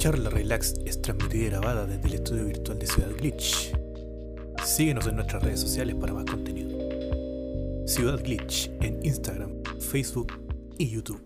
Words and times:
Charla 0.00 0.30
Relax 0.30 0.76
es 0.86 1.02
transmitida 1.02 1.44
y 1.44 1.50
grabada 1.50 1.84
desde 1.84 2.08
el 2.08 2.14
estudio 2.14 2.46
virtual 2.46 2.78
de 2.78 2.86
Ciudad 2.86 3.10
Glitch. 3.18 3.76
Síguenos 4.64 5.06
en 5.06 5.16
nuestras 5.16 5.42
redes 5.42 5.60
sociales 5.60 5.94
para 5.94 6.14
más 6.14 6.24
contenido. 6.24 6.70
Ciudad 7.86 8.18
Glitch 8.24 8.70
en 8.80 8.98
Instagram, 9.04 9.50
Facebook 9.78 10.42
y 10.78 10.88
YouTube. 10.88 11.22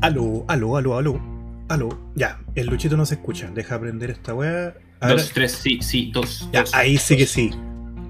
Aló, 0.00 0.46
aló, 0.48 0.78
aló, 0.78 0.96
aló. 0.96 1.20
Aló. 1.68 2.12
Ya, 2.14 2.40
el 2.54 2.68
Luchito 2.68 2.96
no 2.96 3.04
se 3.04 3.16
escucha. 3.16 3.50
Deja 3.50 3.74
aprender 3.74 4.08
esta 4.08 4.32
weá. 4.32 4.74
A 5.00 5.08
ver. 5.08 5.18
Dos, 5.18 5.32
tres, 5.34 5.52
sí, 5.52 5.80
sí, 5.82 6.10
dos. 6.14 6.48
Ya, 6.50 6.60
dos, 6.60 6.72
ahí 6.72 6.96
sí 6.96 7.14
que 7.14 7.24
dos. 7.24 7.30
sí. 7.30 7.50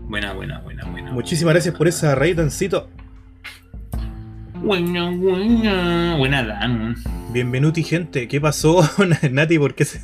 Buena, 0.08 0.32
buena, 0.32 0.60
buena, 0.60 0.84
buena. 0.84 1.10
Muchísimas 1.10 1.54
gracias 1.54 1.74
por 1.74 1.88
esa 1.88 2.14
raid, 2.14 2.36
Dancito. 2.36 2.88
Buena, 4.66 5.10
buena. 5.12 6.16
Buena, 6.16 6.42
Dan. 6.42 6.96
Bienvenuti, 7.32 7.84
gente. 7.84 8.26
¿Qué 8.26 8.40
pasó, 8.40 8.82
Nati? 9.30 9.60
¿Por 9.60 9.76
qué 9.76 9.84
se... 9.84 10.00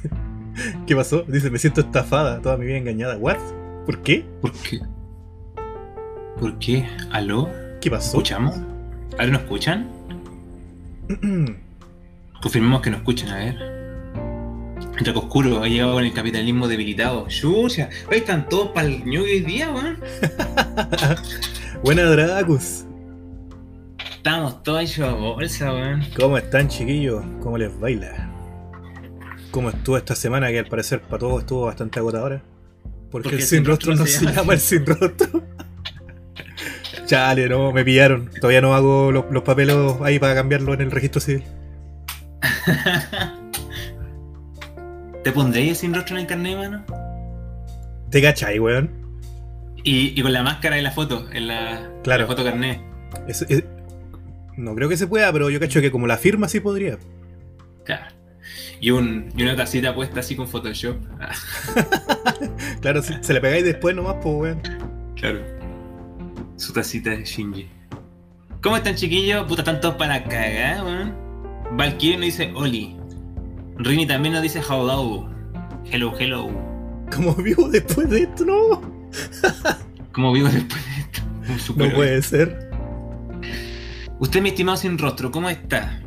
¿Qué 0.86 0.94
pasó? 0.94 1.24
Dice, 1.26 1.50
me 1.50 1.58
siento 1.58 1.80
estafada, 1.80 2.40
toda 2.40 2.56
mi 2.56 2.66
vida 2.66 2.76
engañada. 2.76 3.16
¿What? 3.16 3.38
¿Por 3.84 4.02
qué? 4.02 4.24
¿Por 4.40 4.52
qué? 4.52 4.78
¿Por 6.38 6.60
qué? 6.60 6.86
¿Aló? 7.10 7.50
¿Qué 7.80 7.90
pasó? 7.90 8.18
¿Escuchamos? 8.18 8.54
¿Ahora 9.18 9.26
nos 9.32 9.42
escuchan? 9.42 9.88
Confirmemos 12.40 12.82
que 12.82 12.90
nos 12.90 13.00
escuchan, 13.00 13.30
a 13.30 13.38
ver. 13.38 13.56
Entra 14.96 15.12
oscuro, 15.12 15.60
ha 15.64 15.66
llegado 15.66 15.94
con 15.94 16.04
el 16.04 16.12
capitalismo 16.12 16.68
debilitado. 16.68 17.26
¡Chucha! 17.26 17.88
Ahí 18.08 18.18
están 18.18 18.48
todos 18.48 18.68
para 18.68 18.86
el 18.86 19.04
ñoque 19.04 19.32
hoy 19.32 19.40
día, 19.40 19.72
weón. 19.72 19.98
Buena 21.82 22.04
Dracus. 22.04 22.84
Estamos 24.24 24.62
todos 24.62 24.82
hechos 24.82 25.08
a 25.08 25.14
bolsa, 25.14 25.72
weón. 25.72 26.04
¿Cómo 26.16 26.38
están, 26.38 26.68
chiquillos? 26.68 27.24
¿Cómo 27.42 27.58
les 27.58 27.76
baila? 27.80 28.30
¿Cómo 29.50 29.70
estuvo 29.70 29.96
esta 29.96 30.14
semana 30.14 30.48
que 30.50 30.60
al 30.60 30.66
parecer 30.66 31.00
para 31.02 31.18
todos 31.18 31.40
estuvo 31.40 31.66
bastante 31.66 31.98
agotadora? 31.98 32.40
Porque, 33.10 33.30
Porque 33.30 33.36
el 33.38 33.42
sin 33.42 33.64
rostro 33.64 33.96
no 33.96 34.06
se 34.06 34.24
llama 34.32 34.52
el 34.54 34.60
sin 34.60 34.86
rostro. 34.86 35.42
Chale, 37.06 37.48
no, 37.48 37.72
me 37.72 37.84
pillaron. 37.84 38.30
Todavía 38.40 38.60
no 38.60 38.76
hago 38.76 39.10
los, 39.10 39.24
los 39.32 39.42
papelos 39.42 39.96
ahí 40.02 40.20
para 40.20 40.36
cambiarlo 40.36 40.72
en 40.72 40.82
el 40.82 40.92
registro 40.92 41.20
civil. 41.20 41.42
¿Te 45.24 45.32
pondréis 45.32 45.78
sin 45.78 45.92
rostro 45.92 46.14
en 46.14 46.20
el 46.22 46.28
carnet, 46.28 46.56
mano? 46.56 46.84
¿Te 48.08 48.22
cachai, 48.22 48.60
weón? 48.60 48.88
Y, 49.82 50.18
y 50.18 50.22
con 50.22 50.32
la 50.32 50.44
máscara 50.44 50.76
de 50.76 50.82
la 50.82 50.92
foto, 50.92 51.26
en 51.32 51.48
la, 51.48 51.90
Claro. 52.04 52.22
la 52.22 52.26
foto 52.28 52.44
carnet. 52.44 52.80
Es- 53.26 53.42
es- 53.48 53.64
no 54.56 54.74
creo 54.74 54.88
que 54.88 54.96
se 54.96 55.06
pueda, 55.06 55.32
pero 55.32 55.50
yo 55.50 55.60
cacho 55.60 55.80
que 55.80 55.90
como 55.90 56.06
la 56.06 56.16
firma 56.18 56.48
sí 56.48 56.60
podría. 56.60 56.98
Claro. 57.84 58.14
Y, 58.80 58.90
un, 58.90 59.32
y 59.36 59.42
una 59.42 59.54
tacita 59.56 59.94
puesta 59.94 60.20
así 60.20 60.36
con 60.36 60.48
Photoshop. 60.48 60.96
Claro, 62.80 63.00
si 63.02 63.14
se 63.20 63.32
le 63.32 63.40
pegáis 63.40 63.64
después 63.64 63.94
nomás, 63.94 64.16
pues 64.20 64.34
weón. 64.34 64.60
claro. 65.14 65.40
Su 66.56 66.72
tacita 66.72 67.10
de 67.10 67.24
Shinji. 67.24 67.68
¿Cómo 68.60 68.76
están, 68.76 68.96
chiquillos? 68.96 69.46
Puta, 69.46 69.62
están 69.62 69.80
todos 69.80 69.94
para 69.94 70.24
cagar, 70.24 70.84
weón. 70.84 71.14
Valkyrie 71.76 72.16
nos 72.16 72.26
dice 72.26 72.52
Oli. 72.54 72.96
Rini 73.76 74.06
también 74.06 74.34
nos 74.34 74.42
dice 74.42 74.60
hello. 74.60 75.28
Hello, 75.90 76.12
hello. 76.18 76.50
Como 77.14 77.34
vivo 77.36 77.68
después 77.68 78.10
de 78.10 78.22
esto, 78.22 78.44
no. 78.44 78.82
¿Cómo 80.12 80.32
vivo 80.32 80.48
después 80.48 80.84
de 80.84 81.00
esto? 81.00 81.22
No 81.76 81.90
puede 81.90 82.22
ser. 82.22 82.71
Usted, 84.22 84.40
mi 84.40 84.50
estimado 84.50 84.76
sin 84.76 84.98
rostro, 84.98 85.32
¿cómo 85.32 85.50
está? 85.50 86.00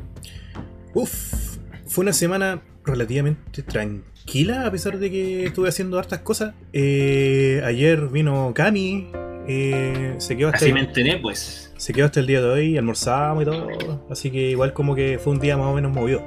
Uf, 0.94 1.58
fue 1.86 2.04
una 2.04 2.14
semana 2.14 2.62
relativamente 2.86 3.62
tranquila, 3.62 4.66
a 4.66 4.72
pesar 4.72 5.00
de 5.00 5.12
que 5.12 5.44
estuve 5.48 5.68
haciendo 5.68 6.00
hartas 6.00 6.20
cosas. 6.20 6.54
Eh, 6.72 7.62
ayer 7.66 8.08
vino 8.08 8.54
Cami, 8.56 9.10
eh, 9.50 10.16
se, 10.20 10.38
quedó 10.38 10.48
hasta 10.48 10.60
Así 10.60 10.68
el, 10.68 10.76
me 10.76 10.80
enteré, 10.80 11.18
pues. 11.18 11.74
se 11.76 11.92
quedó 11.92 12.06
hasta 12.06 12.22
el 12.22 12.28
día 12.28 12.40
de 12.40 12.48
hoy, 12.48 12.78
almorzamos 12.78 13.44
y 13.44 13.46
todo. 13.48 14.08
Así 14.10 14.32
que 14.32 14.50
igual 14.52 14.72
como 14.72 14.96
que 14.96 15.20
fue 15.22 15.34
un 15.34 15.42
día 15.42 15.58
más 15.58 15.68
o 15.68 15.74
menos 15.74 15.92
movido. 15.92 16.24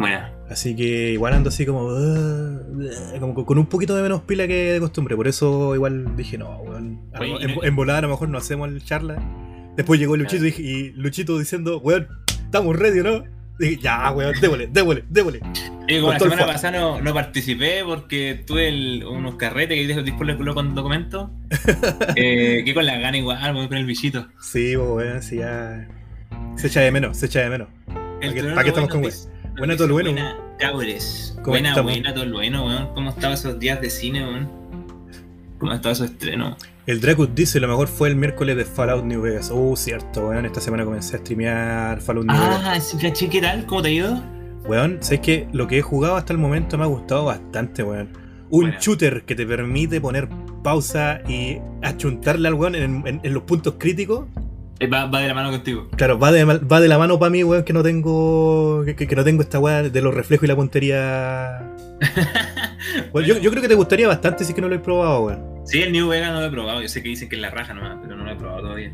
Bueno, 0.00 0.18
Así 0.50 0.74
que 0.74 1.12
igual 1.12 1.34
ando 1.34 1.50
así 1.50 1.64
como, 1.66 1.88
como 3.20 3.46
con 3.46 3.58
un 3.58 3.66
poquito 3.66 3.94
de 3.94 4.02
menos 4.02 4.22
pila 4.22 4.48
que 4.48 4.72
de 4.72 4.80
costumbre. 4.80 5.14
Por 5.14 5.28
eso 5.28 5.72
igual 5.76 6.16
dije, 6.16 6.36
no, 6.36 6.62
weón. 6.62 7.00
en, 7.20 7.64
en 7.64 7.76
volada 7.76 8.00
a 8.00 8.02
lo 8.02 8.08
mejor 8.08 8.28
no 8.28 8.38
hacemos 8.38 8.68
el 8.68 8.84
charla. 8.84 9.22
Después 9.76 10.00
llegó 10.00 10.16
Luchito 10.16 10.46
y, 10.46 10.48
y 10.58 10.90
Luchito 10.92 11.38
diciendo, 11.38 11.78
weón, 11.78 12.08
estamos 12.44 12.76
ready, 12.76 13.00
¿no? 13.02 13.24
Dije, 13.58 13.78
ya, 13.78 14.10
weón, 14.10 14.34
démosle, 14.40 14.66
démosle, 14.68 15.04
démosle. 15.08 15.40
Y 15.88 16.00
como 16.00 16.12
la 16.12 16.18
el 16.18 16.22
semana 16.22 16.46
pasada 16.46 16.78
no, 16.78 17.00
no 17.00 17.14
participé 17.14 17.82
porque 17.84 18.42
tuve 18.46 18.68
el- 18.68 19.04
unos 19.04 19.36
carretes 19.36 19.78
que 19.86 20.02
después 20.02 20.26
les 20.26 20.36
con 20.54 20.74
documentos. 20.74 21.30
eh, 22.16 22.62
que 22.64 22.74
con 22.74 22.84
la 22.84 22.98
gana 22.98 23.16
igual, 23.16 23.54
voy 23.54 23.68
con 23.68 23.76
el 23.78 23.86
bichito. 23.86 24.26
Sí, 24.40 24.74
pues, 24.76 24.88
weón, 24.88 25.22
sí, 25.22 25.36
ya. 25.36 25.88
Se 26.56 26.66
echa 26.66 26.80
de 26.80 26.90
menos, 26.90 27.16
se 27.16 27.26
echa 27.26 27.40
de 27.40 27.50
menos. 27.50 27.68
¿Para 28.20 28.62
qué- 28.62 28.68
estamos 28.68 28.90
con 28.90 29.02
nos 29.02 29.28
Buena 29.58 29.74
todo 29.76 29.88
lo 29.88 29.94
bueno. 29.94 30.10
Buena, 30.12 30.36
cabres. 30.58 31.32
¿Cómo 31.36 31.48
Buena, 31.48 31.80
buena, 31.80 32.12
todo 32.12 32.26
lo 32.26 32.36
bueno, 32.36 32.66
weón. 32.66 32.94
¿Cómo 32.94 33.10
estaban 33.10 33.32
esos 33.34 33.58
días 33.58 33.80
de 33.80 33.88
cine, 33.88 34.22
weón? 34.22 34.50
¿Cómo 35.58 35.72
estaba 35.72 35.92
esos 35.92 36.10
estrenos? 36.10 36.56
El 36.86 37.00
Dracus 37.00 37.34
dice, 37.34 37.58
lo 37.60 37.68
mejor 37.68 37.88
fue 37.88 38.08
el 38.08 38.16
miércoles 38.16 38.56
de 38.56 38.64
Fallout 38.64 39.04
New 39.04 39.22
Vegas. 39.22 39.50
Uh, 39.52 39.74
cierto, 39.76 40.28
weón, 40.28 40.44
esta 40.46 40.60
semana 40.60 40.84
comencé 40.84 41.16
a 41.16 41.18
streamear 41.18 42.00
Fallout 42.00 42.26
New 42.26 42.36
Vegas. 42.36 42.94
Ah, 42.94 42.98
caché, 43.00 43.28
¿qué 43.28 43.40
tal? 43.40 43.66
¿Cómo 43.66 43.82
te 43.82 43.88
ha 43.88 43.92
ido? 43.92 44.22
Weón, 44.66 44.98
¿sabes 45.00 45.20
que 45.20 45.48
Lo 45.52 45.66
que 45.66 45.78
he 45.78 45.82
jugado 45.82 46.16
hasta 46.16 46.32
el 46.32 46.38
momento 46.38 46.76
me 46.78 46.84
ha 46.84 46.88
gustado 46.88 47.24
bastante, 47.24 47.82
weón. 47.82 48.08
Un 48.50 48.70
shooter 48.80 49.24
que 49.24 49.34
te 49.34 49.44
permite 49.46 50.00
poner 50.00 50.28
pausa 50.62 51.20
y 51.28 51.58
achuntarle 51.82 52.48
al 52.48 52.54
weón 52.54 52.74
en, 52.76 53.06
en- 53.06 53.20
en 53.22 53.34
los 53.34 53.42
puntos 53.44 53.74
críticos. 53.78 54.26
Eh, 54.78 54.86
Va, 54.88 55.06
va 55.06 55.20
de 55.20 55.28
la 55.28 55.34
mano 55.34 55.50
contigo. 55.50 55.88
Claro, 55.96 56.18
va 56.18 56.30
de, 56.32 56.44
va 56.44 56.80
de 56.80 56.88
la 56.88 56.98
mano 56.98 57.18
para 57.18 57.30
mí, 57.30 57.42
weón, 57.42 57.64
que 57.64 57.72
no 57.72 57.82
tengo. 57.82 58.84
Que, 58.84 59.06
no 59.16 59.24
tengo 59.24 59.42
esta 59.42 59.58
weá 59.58 59.82
de 59.82 60.02
los 60.02 60.14
reflejos 60.14 60.44
y 60.44 60.48
la 60.48 60.56
puntería. 60.56 61.72
Bueno, 63.12 63.26
yo, 63.26 63.38
yo 63.38 63.50
creo 63.50 63.62
que 63.62 63.68
te 63.68 63.74
gustaría 63.74 64.06
bastante 64.06 64.44
si 64.44 64.50
es 64.50 64.54
que 64.54 64.60
no 64.60 64.68
lo 64.68 64.74
he 64.74 64.78
probado, 64.78 65.24
weón. 65.24 65.42
Sí, 65.66 65.82
el 65.82 65.92
New 65.92 66.08
Vegas 66.08 66.32
no 66.32 66.40
lo 66.40 66.46
he 66.46 66.50
probado. 66.50 66.80
Yo 66.82 66.88
sé 66.88 67.02
que 67.02 67.08
dicen 67.08 67.28
que 67.28 67.34
es 67.36 67.42
la 67.42 67.50
raja 67.50 67.74
nomás, 67.74 67.98
pero 68.02 68.16
no 68.16 68.24
lo 68.24 68.30
he 68.30 68.36
probado 68.36 68.60
todavía. 68.62 68.92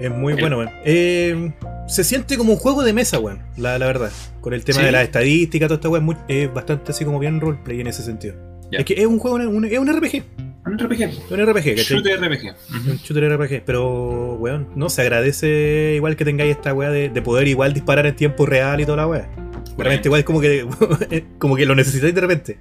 Es 0.00 0.10
muy 0.10 0.32
El- 0.34 0.40
bueno, 0.40 0.58
weón. 0.58 0.70
Eh, 0.84 1.52
se 1.88 2.04
siente 2.04 2.36
como 2.38 2.52
un 2.54 2.58
juego 2.58 2.82
de 2.84 2.92
mesa, 2.92 3.18
weón, 3.18 3.42
la, 3.56 3.78
la 3.78 3.86
verdad. 3.86 4.10
Con 4.40 4.54
el 4.54 4.64
tema 4.64 4.78
Sí. 4.80 4.84
de 4.86 4.92
la 4.92 5.02
estadística, 5.02 5.66
toda 5.66 5.76
esta 5.76 5.88
weón, 5.88 6.16
es 6.28 6.52
bastante 6.52 6.92
así 6.92 7.04
como 7.04 7.18
bien 7.18 7.40
roleplay 7.40 7.80
en 7.80 7.86
ese 7.88 8.02
sentido. 8.02 8.34
Ya. 8.72 8.78
Es 8.78 8.84
que 8.84 8.94
es 8.94 9.06
un 9.06 9.18
juego, 9.18 9.36
un- 9.36 9.64
es 9.64 9.78
un 9.78 9.88
RPG. 9.92 10.22
Un 10.66 10.78
RPG. 10.78 11.30
Un 11.30 11.46
RPG, 11.46 11.76
¿cachai? 11.76 11.84
Shooter 11.84 12.20
RPG. 12.20 12.54
Un 12.88 12.96
shooter 12.96 13.36
RPG, 13.36 13.62
pero, 13.64 14.34
weón, 14.34 14.68
no, 14.74 14.88
se 14.88 15.02
agradece 15.02 15.94
igual 15.94 16.16
que 16.16 16.24
tengáis 16.24 16.56
esta 16.56 16.74
weá 16.74 16.90
de, 16.90 17.08
de 17.08 17.22
poder 17.22 17.46
igual 17.46 17.72
disparar 17.72 18.04
en 18.06 18.16
tiempo 18.16 18.46
real 18.46 18.80
y 18.80 18.84
toda 18.84 18.96
la 18.98 19.06
weá. 19.06 19.28
De 19.76 19.84
repente 19.84 20.08
igual 20.08 20.24
como 20.24 20.40
que, 20.40 20.66
como 21.38 21.56
que 21.56 21.66
lo 21.66 21.74
necesitáis 21.74 22.14
de 22.14 22.20
repente. 22.20 22.58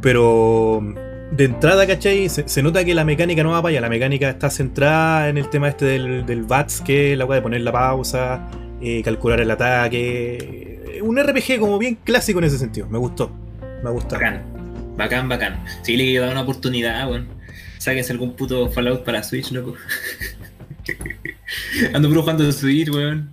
Pero 0.00 0.94
de 1.32 1.44
entrada, 1.44 1.86
¿cachai? 1.86 2.28
Se, 2.28 2.48
se 2.48 2.62
nota 2.62 2.84
que 2.84 2.94
la 2.94 3.04
mecánica 3.04 3.42
no 3.42 3.50
va 3.50 3.62
para 3.62 3.70
allá. 3.70 3.80
La 3.80 3.88
mecánica 3.88 4.30
está 4.30 4.48
centrada 4.48 5.28
en 5.28 5.38
el 5.38 5.48
tema 5.50 5.68
este 5.68 5.86
del, 5.86 6.24
del 6.24 6.44
VATS, 6.44 6.82
que 6.82 7.12
es 7.12 7.18
la 7.18 7.24
weá 7.24 7.36
de 7.36 7.42
poner 7.42 7.62
la 7.62 7.72
pausa, 7.72 8.48
eh, 8.80 9.02
calcular 9.02 9.40
el 9.40 9.50
ataque. 9.50 11.00
Un 11.02 11.20
RPG 11.20 11.58
como 11.58 11.78
bien 11.78 11.98
clásico 12.04 12.38
en 12.38 12.44
ese 12.44 12.58
sentido. 12.58 12.88
Me 12.88 12.98
gustó. 12.98 13.30
Me 13.82 13.88
ha 13.88 13.92
gustado. 13.92 14.20
Bacán. 14.98 15.28
Bacán. 15.28 15.64
Sí, 15.82 15.96
le 15.96 16.04
quiero 16.04 16.24
dar 16.24 16.32
una 16.32 16.42
oportunidad, 16.42 17.08
weón. 17.08 17.28
Sáquense 17.78 18.12
algún 18.12 18.34
puto 18.34 18.68
Fallout 18.68 19.04
para 19.04 19.22
Switch, 19.22 19.52
loco. 19.52 19.76
Ando 21.94 22.08
puro 22.08 22.22
jugando 22.22 22.50
Switch, 22.52 22.90
weón. 22.90 23.30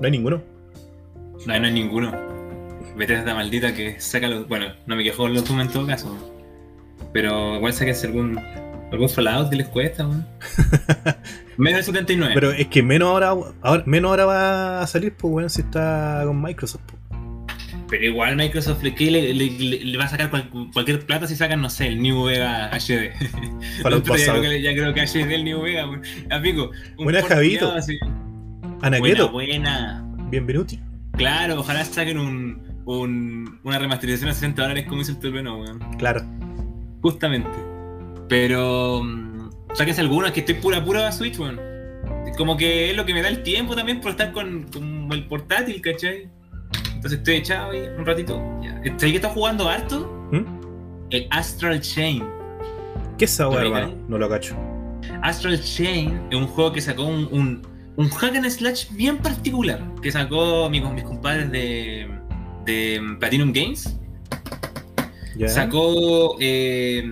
No 0.00 0.04
hay 0.04 0.10
ninguno. 0.12 0.42
No, 1.46 1.58
no 1.58 1.66
hay 1.66 1.72
ninguno. 1.72 2.12
Vete 2.96 3.16
a 3.16 3.18
esta 3.18 3.34
maldita 3.34 3.74
que 3.74 4.00
saca 4.00 4.28
los. 4.28 4.46
Bueno, 4.48 4.66
no 4.86 4.94
me 4.96 5.02
quejo 5.02 5.28
los 5.28 5.44
Doom 5.44 5.60
en 5.60 5.68
todo 5.68 5.86
caso. 5.86 6.06
weón. 6.06 6.36
Pero 7.12 7.56
igual 7.56 7.72
sáquense 7.72 8.06
algún. 8.06 8.38
algún 8.92 9.08
Fallout 9.08 9.50
que 9.50 9.56
les 9.56 9.68
cuesta, 9.68 10.06
weón. 10.06 10.24
Menos 11.56 11.78
de 11.78 11.82
79. 11.82 12.34
Pero 12.34 12.52
es 12.52 12.68
que 12.68 12.82
menos 12.82 13.08
ahora, 13.08 13.34
ahora, 13.62 13.82
menos 13.86 14.10
ahora 14.10 14.24
va 14.26 14.82
a 14.82 14.86
salir, 14.86 15.14
pues, 15.14 15.34
weón, 15.34 15.50
si 15.50 15.62
está 15.62 16.22
con 16.24 16.40
Microsoft. 16.40 16.82
pues. 16.86 17.05
Pero 17.88 18.04
igual 18.04 18.34
Microsoft 18.36 18.82
le, 18.82 18.94
¿qué 18.94 19.10
le, 19.10 19.32
le- 19.32 19.50
le- 19.50 19.84
le 19.84 19.98
va 19.98 20.04
a 20.04 20.08
sacar 20.08 20.28
cual- 20.30 20.50
cualquier 20.72 21.06
plata 21.06 21.26
si 21.28 21.36
sacan, 21.36 21.60
no 21.60 21.70
sé, 21.70 21.86
el 21.86 22.02
New 22.02 22.24
Vega 22.24 22.68
HD. 22.72 23.12
Fallout 23.82 24.02
Pero 24.04 24.16
ya, 24.16 24.32
creo 24.32 24.42
que, 24.42 24.62
ya 24.62 24.72
creo 24.72 24.92
que 24.94 25.00
HD 25.06 25.32
el 25.34 25.44
New 25.44 25.62
Vega. 25.62 25.88
Amigo, 26.30 26.70
un 26.98 27.04
Buena, 27.04 27.20
port 27.20 27.32
Javito. 27.34 27.72
así. 27.72 27.96
Anaqueto, 28.82 29.30
buena. 29.30 30.04
bienvenuti. 30.30 30.80
Claro, 31.12 31.60
ojalá 31.60 31.84
saquen 31.84 32.18
un, 32.18 32.82
un- 32.86 33.60
una 33.62 33.78
remasterización 33.78 34.30
a 34.30 34.34
60 34.34 34.62
dólares 34.62 34.86
como 34.88 35.02
hizo 35.02 35.12
el 35.12 35.18
Turbeno, 35.20 35.58
weón. 35.60 35.78
Claro. 35.98 36.22
Justamente. 37.02 37.50
Pero. 38.28 39.02
mm, 39.04 39.50
Sáquense 39.74 40.00
algunas 40.00 40.32
que 40.32 40.40
estoy 40.40 40.54
pura 40.56 40.82
pura 40.84 41.12
Switch, 41.12 41.38
weón. 41.38 41.60
como 42.36 42.56
que 42.56 42.90
es 42.90 42.96
lo 42.96 43.04
que 43.06 43.12
me 43.14 43.22
da 43.22 43.28
el 43.28 43.42
tiempo 43.42 43.76
también 43.76 44.00
por 44.00 44.10
estar 44.12 44.32
con, 44.32 44.64
con 44.64 45.08
el 45.12 45.26
portátil, 45.26 45.80
¿cachai? 45.80 46.28
Entonces 47.06 47.18
estoy 47.18 47.34
echado 47.36 47.70
ahí 47.70 47.88
un 47.96 48.04
ratito. 48.04 48.42
Ya. 48.60 48.70
¿Sabes 48.82 48.98
que 48.98 49.16
está 49.16 49.28
jugando 49.28 49.68
harto? 49.68 50.28
¿Mm? 50.32 50.42
El 51.10 51.28
Astral 51.30 51.80
Chain. 51.80 52.24
¿Qué 53.16 53.26
es 53.26 53.30
esa. 53.30 53.44
No 54.08 54.18
lo 54.18 54.28
cacho. 54.28 54.56
Astral 55.22 55.60
Chain 55.62 56.20
es 56.30 56.36
un 56.36 56.48
juego 56.48 56.72
que 56.72 56.80
sacó 56.80 57.04
un, 57.04 57.28
un, 57.30 57.62
un 57.94 58.08
hack 58.10 58.34
and 58.34 58.50
slash 58.50 58.90
bien 58.90 59.18
particular. 59.18 59.80
Que 60.02 60.10
sacó 60.10 60.68
mi- 60.68 60.80
mis 60.80 61.04
compadres 61.04 61.48
de, 61.52 62.08
de 62.64 63.00
Platinum 63.20 63.52
Games. 63.52 63.96
Sacó. 65.46 66.36
eh, 66.40 67.04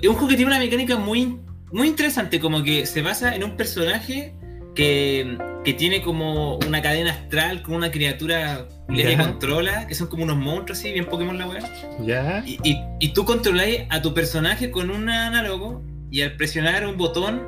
es 0.00 0.08
un 0.08 0.14
juego 0.14 0.28
que 0.28 0.36
tiene 0.36 0.50
una 0.52 0.58
mecánica 0.58 0.96
muy, 0.96 1.38
muy 1.70 1.88
interesante. 1.88 2.40
Como 2.40 2.62
que 2.62 2.86
se 2.86 3.02
basa 3.02 3.36
en 3.36 3.44
un 3.44 3.58
personaje 3.58 4.32
que, 4.74 5.36
que 5.64 5.72
tiene 5.72 6.02
como 6.02 6.56
una 6.58 6.82
cadena 6.82 7.12
astral 7.12 7.62
con 7.62 7.74
una 7.76 7.90
criatura 7.90 8.66
que 8.88 9.02
Ya. 9.02 9.16
controla. 9.18 9.86
Que 9.86 9.94
son 9.94 10.08
como 10.08 10.24
unos 10.24 10.36
monstruos 10.36 10.78
así, 10.78 10.92
bien 10.92 11.06
Pokémon 11.06 11.38
la 11.38 11.46
weá. 11.48 11.62
¿Ya? 12.04 12.42
Y, 12.46 12.58
y, 12.62 12.78
y 13.00 13.08
tú 13.14 13.24
controláis 13.24 13.82
a 13.90 14.02
tu 14.02 14.12
personaje 14.14 14.70
con 14.70 14.90
un 14.90 15.08
análogo 15.08 15.82
y 16.10 16.22
al 16.22 16.36
presionar 16.36 16.86
un 16.86 16.96
botón 16.96 17.42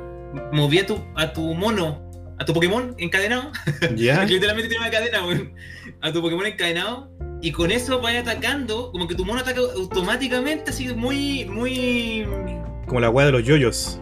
movía 0.51 0.81
a 0.81 0.85
tu, 0.87 0.99
a 1.15 1.33
tu 1.33 1.53
mono, 1.53 2.01
a 2.39 2.45
tu 2.45 2.53
Pokémon 2.53 2.95
encadenado, 2.97 3.51
¿Ya? 3.95 4.25
que 4.25 4.33
literalmente 4.33 4.67
tiene 4.69 4.83
una 4.83 4.91
cadena, 4.91 5.25
weón, 5.25 5.53
a 6.01 6.11
tu 6.11 6.21
Pokémon 6.21 6.45
encadenado 6.45 7.11
y 7.41 7.51
con 7.51 7.71
eso 7.71 8.01
vais 8.01 8.19
atacando, 8.19 8.91
como 8.91 9.07
que 9.07 9.13
tu 9.15 9.23
mono 9.25 9.39
ataca 9.41 9.61
automáticamente, 9.75 10.71
así 10.71 10.93
muy, 10.93 11.45
muy... 11.45 12.25
Como 12.87 12.99
la 12.99 13.09
weá 13.09 13.27
de 13.27 13.31
los 13.31 13.43
yoyos. 13.43 14.01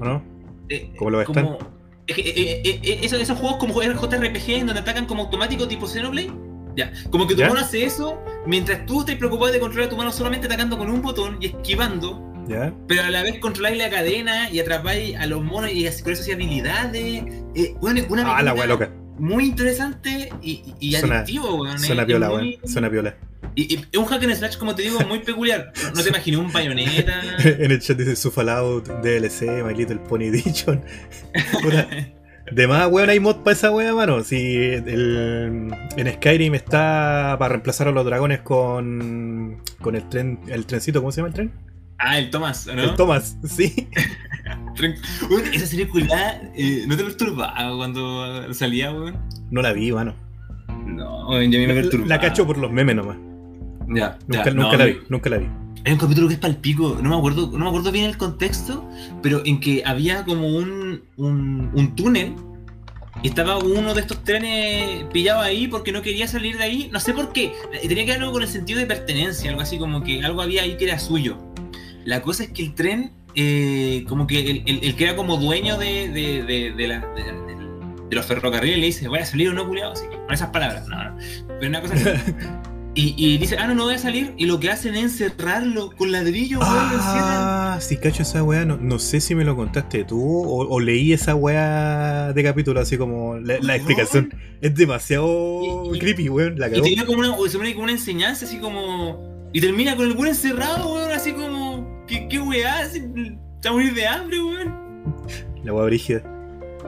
¿O 0.00 0.04
no? 0.04 0.22
eh, 0.68 0.92
Como 0.98 1.10
lo 1.10 1.24
como- 1.24 1.58
es 2.06 2.14
que, 2.16 2.22
eh, 2.22 2.62
eh, 2.64 2.80
eh, 2.82 2.98
esos, 3.02 3.20
esos 3.20 3.38
juegos 3.38 3.58
como 3.58 3.74
JRPG 3.80 4.50
en 4.50 4.66
donde 4.66 4.80
atacan 4.80 5.06
como 5.06 5.22
automático 5.22 5.66
tipo 5.68 5.86
Xenoblade. 5.86 6.32
Ya, 6.74 6.90
como 7.10 7.26
que 7.26 7.34
tu 7.34 7.40
¿Ya? 7.40 7.48
mono 7.48 7.60
hace 7.60 7.84
eso 7.84 8.18
mientras 8.46 8.86
tú 8.86 9.00
estás 9.00 9.16
preocupado 9.16 9.52
de 9.52 9.60
controlar 9.60 9.88
a 9.88 9.90
tu 9.90 9.96
mano 9.98 10.10
solamente 10.10 10.46
atacando 10.46 10.78
con 10.78 10.88
un 10.90 11.02
botón 11.02 11.36
y 11.38 11.46
esquivando 11.48 12.32
¿Ya? 12.48 12.72
pero 12.88 13.02
a 13.02 13.10
la 13.10 13.22
vez 13.22 13.38
controláis 13.40 13.76
la 13.76 13.90
cadena 13.90 14.48
y 14.50 14.58
atrapáis 14.58 15.14
a 15.16 15.26
los 15.26 15.42
monos 15.44 15.70
y 15.70 15.86
así- 15.86 16.02
con 16.02 16.12
eso 16.14 16.22
hacía 16.22 16.34
habilidades. 16.34 17.24
Eh, 17.54 17.74
bueno, 17.80 18.00
una 18.08 18.36
Ah, 18.36 18.42
la 18.42 18.54
loca. 18.66 18.90
Muy 19.22 19.44
interesante 19.44 20.30
y, 20.42 20.74
y, 20.80 20.92
Suena- 20.96 21.18
adictivo, 21.20 21.54
weón. 21.62 21.78
Suena 21.78 22.04
piola, 22.04 22.28
weón. 22.28 22.44
muy- 22.44 22.58
Suena 22.64 22.90
piola. 22.90 23.14
Y, 23.54 23.76
es 23.76 23.98
un 23.98 24.06
hack 24.06 24.22
and 24.24 24.34
slash, 24.34 24.56
como 24.56 24.74
te 24.74 24.82
digo, 24.82 24.98
muy 25.06 25.20
peculiar. 25.20 25.72
No 25.94 26.02
te 26.02 26.08
imaginé 26.08 26.36
un 26.38 26.50
bayoneta. 26.52 27.20
en 27.44 27.70
el 27.70 27.80
chat 27.80 27.96
dice 27.96 28.16
su 28.16 28.30
Fallout, 28.30 28.88
DLC, 29.02 29.62
My 29.64 29.74
Little 29.74 29.98
Pony 30.08 30.24
Edition. 30.24 30.82
De 32.50 32.66
más, 32.66 32.88
weón, 32.90 33.08
hay 33.08 33.20
mod 33.20 33.36
para 33.36 33.52
esa 33.56 33.70
wea, 33.70 33.94
mano. 33.94 34.24
Si 34.24 34.36
el, 34.56 35.72
en 35.96 36.12
Skyrim 36.14 36.54
está 36.54 37.36
para 37.38 37.50
reemplazar 37.50 37.88
a 37.88 37.92
los 37.92 38.04
dragones 38.04 38.40
con, 38.40 39.62
con 39.80 39.94
el 39.94 40.08
tren, 40.08 40.40
el 40.48 40.66
trencito, 40.66 41.00
¿cómo 41.00 41.12
se 41.12 41.18
llama 41.18 41.28
el 41.28 41.34
tren? 41.34 41.52
Ah, 41.98 42.18
el 42.18 42.30
Thomas, 42.30 42.66
¿no? 42.66 42.82
El 42.82 42.94
Thomas, 42.94 43.36
sí. 43.44 43.88
Esa 45.52 45.66
serie 45.66 45.88
culiada, 45.88 46.40
eh, 46.54 46.84
¿no 46.86 46.96
te 46.96 47.04
perturbaba 47.04 47.76
cuando 47.76 48.52
salía, 48.54 48.90
weón? 48.92 49.16
No 49.50 49.62
la 49.62 49.72
vi, 49.72 49.92
mano. 49.92 50.14
No, 50.86 51.30
yo 51.30 51.36
a 51.36 51.40
mí 51.40 51.66
me 51.66 51.74
perturbaba. 51.74 52.08
la 52.08 52.20
cacho 52.20 52.46
por 52.46 52.58
los 52.58 52.70
memes 52.72 52.96
nomás. 52.96 53.16
Ya, 53.88 54.18
Nunca, 54.26 54.44
ya, 54.44 54.50
nunca 54.50 54.72
no, 54.72 54.76
la 54.76 54.84
vi, 54.86 54.98
nunca 55.08 55.30
la 55.30 55.38
vi. 55.38 55.46
Hay 55.84 55.92
un 55.92 55.98
capítulo 55.98 56.28
que 56.28 56.34
es 56.34 56.40
palpico, 56.40 56.98
no 57.02 57.10
me 57.10 57.16
acuerdo, 57.16 57.50
no 57.50 57.58
me 57.58 57.68
acuerdo 57.68 57.92
bien 57.92 58.06
el 58.06 58.16
contexto, 58.16 58.88
pero 59.20 59.42
en 59.44 59.60
que 59.60 59.82
había 59.84 60.24
como 60.24 60.46
un, 60.46 61.02
un, 61.16 61.70
un 61.74 61.96
túnel 61.96 62.34
y 63.22 63.28
estaba 63.28 63.58
uno 63.58 63.94
de 63.94 64.00
estos 64.00 64.24
trenes 64.24 65.04
pillado 65.12 65.40
ahí 65.40 65.68
porque 65.68 65.92
no 65.92 66.02
quería 66.02 66.26
salir 66.26 66.56
de 66.56 66.64
ahí, 66.64 66.90
no 66.92 66.98
sé 66.98 67.12
por 67.12 67.32
qué, 67.32 67.52
tenía 67.86 68.04
que 68.04 68.12
ver 68.12 68.20
algo 68.20 68.32
con 68.32 68.42
el 68.42 68.48
sentido 68.48 68.80
de 68.80 68.86
pertenencia, 68.86 69.50
algo 69.50 69.62
así 69.62 69.78
como 69.78 70.02
que 70.02 70.24
algo 70.24 70.40
había 70.40 70.62
ahí 70.62 70.76
que 70.76 70.84
era 70.84 70.98
suyo. 70.98 71.36
La 72.04 72.22
cosa 72.22 72.44
es 72.44 72.50
que 72.50 72.62
el 72.62 72.74
tren, 72.74 73.12
eh, 73.34 74.04
como 74.08 74.26
que 74.26 74.40
el, 74.40 74.62
el- 74.66 74.84
el 74.84 74.96
que 74.96 75.04
era 75.04 75.16
como 75.16 75.36
dueño 75.36 75.78
de, 75.78 76.08
de, 76.08 76.72
de, 76.72 76.88
la- 76.88 77.06
los 78.10 78.26
ferrocarriles 78.26 78.78
le 78.78 78.86
dice, 78.86 79.08
voy 79.08 79.20
a 79.20 79.24
salir 79.26 79.48
o 79.48 79.52
no, 79.54 79.66
culiado, 79.66 79.92
así, 79.92 80.04
con 80.06 80.32
esas 80.34 80.50
palabras, 80.50 80.86
no, 80.88 81.02
no, 81.02 81.16
pero 81.58 81.68
una 81.68 81.80
cosa 81.80 81.94
así. 81.94 82.32
Y, 82.94 83.14
y 83.16 83.38
dice, 83.38 83.56
ah, 83.58 83.66
no, 83.66 83.74
no 83.74 83.84
voy 83.84 83.94
a 83.94 83.98
salir. 83.98 84.34
Y 84.36 84.44
lo 84.44 84.60
que 84.60 84.68
hacen 84.68 84.94
es 84.94 85.04
encerrarlo 85.04 85.92
con 85.96 86.12
ladrillo. 86.12 86.58
Ah, 86.60 87.78
si 87.80 87.96
cacho 87.96 88.20
esa 88.20 88.44
weá, 88.44 88.66
no, 88.66 88.76
no 88.76 88.98
sé 88.98 89.22
si 89.22 89.34
me 89.34 89.44
lo 89.44 89.56
contaste 89.56 90.04
tú 90.04 90.20
o, 90.22 90.68
o 90.68 90.78
leí 90.78 91.14
esa 91.14 91.34
weá 91.34 92.34
de 92.34 92.42
capítulo 92.42 92.80
así 92.80 92.98
como 92.98 93.38
la, 93.38 93.76
explicación. 93.76 94.34
Es 94.60 94.74
demasiado 94.74 95.86
Y- 95.90 95.96
y- 95.96 95.98
creepy, 96.00 96.28
weón, 96.28 96.58
la 96.58 96.68
Y 96.68 96.72
cagó. 96.72 96.82
tenía 96.82 97.06
como 97.06 97.20
una, 97.20 97.34
que 97.34 97.72
como 97.72 97.84
una 97.84 97.92
enseñanza, 97.92 98.44
así 98.44 98.58
como. 98.58 99.48
Y 99.54 99.62
termina 99.62 99.96
con 99.96 100.04
el 100.04 100.12
weón 100.12 100.28
encerrado, 100.28 100.92
weón, 100.92 101.12
así 101.12 101.32
como. 101.32 101.91
¿Qué, 102.06 102.26
qué 102.28 102.38
weá? 102.40 102.86
Se 102.88 103.00
va 103.00 103.70
a 103.70 103.72
morir 103.72 103.94
de 103.94 104.06
hambre, 104.06 104.42
weón. 104.42 104.74
La 105.64 105.72
weá 105.72 105.84
brígida. 105.86 106.22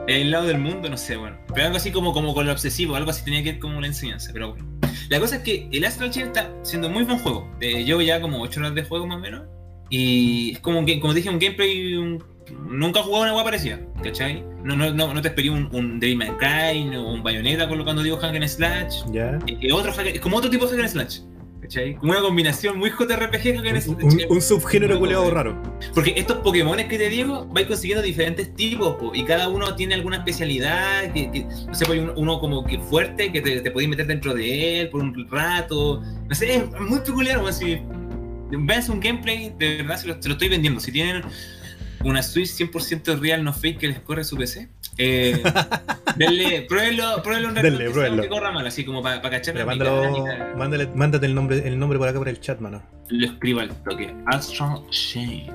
El 0.07 0.31
lado 0.31 0.45
del 0.47 0.59
mundo, 0.59 0.89
no 0.89 0.97
sé, 0.97 1.15
bueno. 1.15 1.37
Pero 1.53 1.65
algo 1.65 1.77
así 1.77 1.91
como, 1.91 2.13
como 2.13 2.33
con 2.33 2.45
lo 2.45 2.51
obsesivo, 2.51 2.95
algo 2.95 3.09
así 3.11 3.23
tenía 3.23 3.41
que 3.43 3.53
ver 3.53 3.59
como 3.59 3.77
una 3.77 3.87
enseñanza, 3.87 4.31
pero 4.33 4.51
bueno. 4.51 4.65
La 5.09 5.19
cosa 5.19 5.37
es 5.37 5.41
que 5.43 5.67
el 5.71 5.85
Astral 5.85 6.09
Chain 6.11 6.27
está 6.27 6.51
siendo 6.63 6.89
muy 6.89 7.03
buen 7.03 7.17
juego. 7.19 7.49
Eh, 7.61 7.83
llevo 7.83 8.01
ya 8.01 8.19
como 8.21 8.41
8 8.41 8.59
horas 8.59 8.75
de 8.75 8.83
juego 8.83 9.07
más 9.07 9.17
o 9.17 9.21
menos. 9.21 9.43
Y 9.89 10.51
es 10.53 10.59
como, 10.59 10.79
un 10.79 10.99
como 10.99 11.13
dije, 11.13 11.29
un 11.29 11.39
gameplay. 11.39 11.95
un- 11.95 12.23
nunca 12.67 12.99
he 12.99 13.03
jugado 13.03 13.23
una 13.23 13.33
hueá 13.33 13.43
parecida, 13.43 13.79
¿cachai? 14.03 14.43
No, 14.63 14.75
no, 14.75 14.91
no, 14.93 15.13
no 15.13 15.21
te 15.21 15.29
esperé 15.29 15.49
un, 15.49 15.67
un 15.71 15.99
Devil 15.99 16.17
May 16.17 16.29
Cry 16.37 16.95
o 16.95 17.07
un 17.13 17.23
Bayonetta 17.23 17.67
colocando 17.67 18.03
digo 18.03 18.17
hack 18.17 18.35
and 18.35 18.47
slash. 18.47 19.03
¿Ya? 19.11 19.39
Eh, 19.47 19.71
otro 19.71 19.91
hack- 19.93 20.19
como 20.19 20.37
otro 20.37 20.49
tipo 20.49 20.65
de 20.65 20.71
hack 20.71 20.79
and 20.81 20.89
slash. 20.89 21.19
¿Cachai? 21.65 21.95
Como 21.95 22.11
una 22.11 22.21
combinación 22.21 22.77
muy 22.77 22.91
JRPG 22.91 23.55
hack 23.57 23.65
and 23.65 23.87
Un, 23.87 24.21
un- 24.29 24.41
subgénero 24.41 24.99
culeado 24.99 25.31
raro. 25.31 25.59
Porque 25.95 26.13
estos 26.15 26.37
Pokémon 26.37 26.77
que 26.77 26.97
te 26.97 27.09
digo, 27.09 27.47
vais 27.47 27.65
consiguiendo 27.65 28.03
diferentes 28.03 28.53
tipos, 28.53 28.95
po, 28.97 29.11
y 29.15 29.23
cada 29.23 29.47
uno 29.49 29.73
tiene 29.75 29.95
alguna 29.95 30.17
especialidad, 30.17 31.11
que, 31.11 31.31
que- 31.31 31.43
no 31.67 31.73
sé, 31.73 31.85
pues 31.87 31.99
uno, 32.01 32.13
uno 32.17 32.39
como 32.39 32.63
que 32.63 32.77
fuerte, 32.77 33.31
que 33.31 33.41
te, 33.41 33.61
te 33.61 33.71
podéis 33.71 33.89
meter 33.89 34.05
dentro 34.05 34.35
de 34.35 34.81
él 34.81 34.89
por 34.89 35.01
un 35.01 35.27
rato, 35.27 36.03
no 36.29 36.35
sé, 36.35 36.55
es 36.55 36.63
muy 36.81 36.99
peculiar, 36.99 37.39
weón, 37.39 37.51
si 37.53 37.79
ves 38.51 38.87
un 38.89 38.99
gameplay, 38.99 39.51
de 39.57 39.77
verdad 39.77 39.97
se 39.97 40.07
lo, 40.07 40.21
se 40.21 40.29
lo 40.29 40.33
estoy 40.35 40.49
vendiendo, 40.49 40.79
si 40.79 40.91
tienen 40.91 41.23
una 42.03 42.21
Switch 42.21 42.49
100% 42.49 43.19
real, 43.19 43.43
no 43.43 43.51
fake, 43.53 43.79
que 43.79 43.87
les 43.87 43.99
corre 44.01 44.23
su 44.23 44.37
PC, 44.37 44.69
eh, 44.99 45.41
denle, 46.15 46.61
pruébenlo, 46.67 47.21
pruébenlo 47.23 47.49
un 47.49 47.55
rato, 47.55 47.67
Denle, 47.67 48.21
que 48.21 48.29
corra 48.29 48.51
mal, 48.51 48.65
así 48.67 48.83
como 48.85 49.01
para 49.03 49.21
cachar 49.21 49.53
Mira, 49.53 49.65
la 49.65 49.71
mándalo, 49.71 50.25
mándale, 50.57 50.87
mándate 50.95 51.25
el 51.25 51.35
nombre, 51.35 51.67
el 51.67 51.77
nombre 51.79 51.97
por 51.99 52.07
acá 52.07 52.17
por 52.19 52.29
el 52.29 52.39
chat, 52.39 52.59
mano. 52.59 52.81
Lo 53.09 53.25
escribo 53.27 53.59
al 53.59 53.69
toque. 53.83 54.13
Astral 54.27 54.81
Chain. 54.89 55.51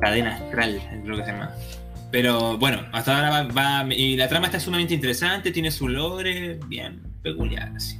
Cadena 0.00 0.34
astral, 0.36 0.74
es 0.76 1.04
lo 1.04 1.16
que 1.16 1.24
se 1.24 1.32
llama. 1.32 1.50
Pero 2.10 2.58
bueno, 2.58 2.82
hasta 2.92 3.16
ahora 3.16 3.30
va, 3.52 3.82
va- 3.82 3.94
Y 3.94 4.16
la 4.16 4.28
trama 4.28 4.46
está 4.46 4.60
sumamente 4.60 4.94
interesante, 4.94 5.50
tiene 5.50 5.70
su 5.70 5.88
lore 5.88 6.58
bien 6.66 7.00
peculiar, 7.22 7.72
así. 7.76 7.96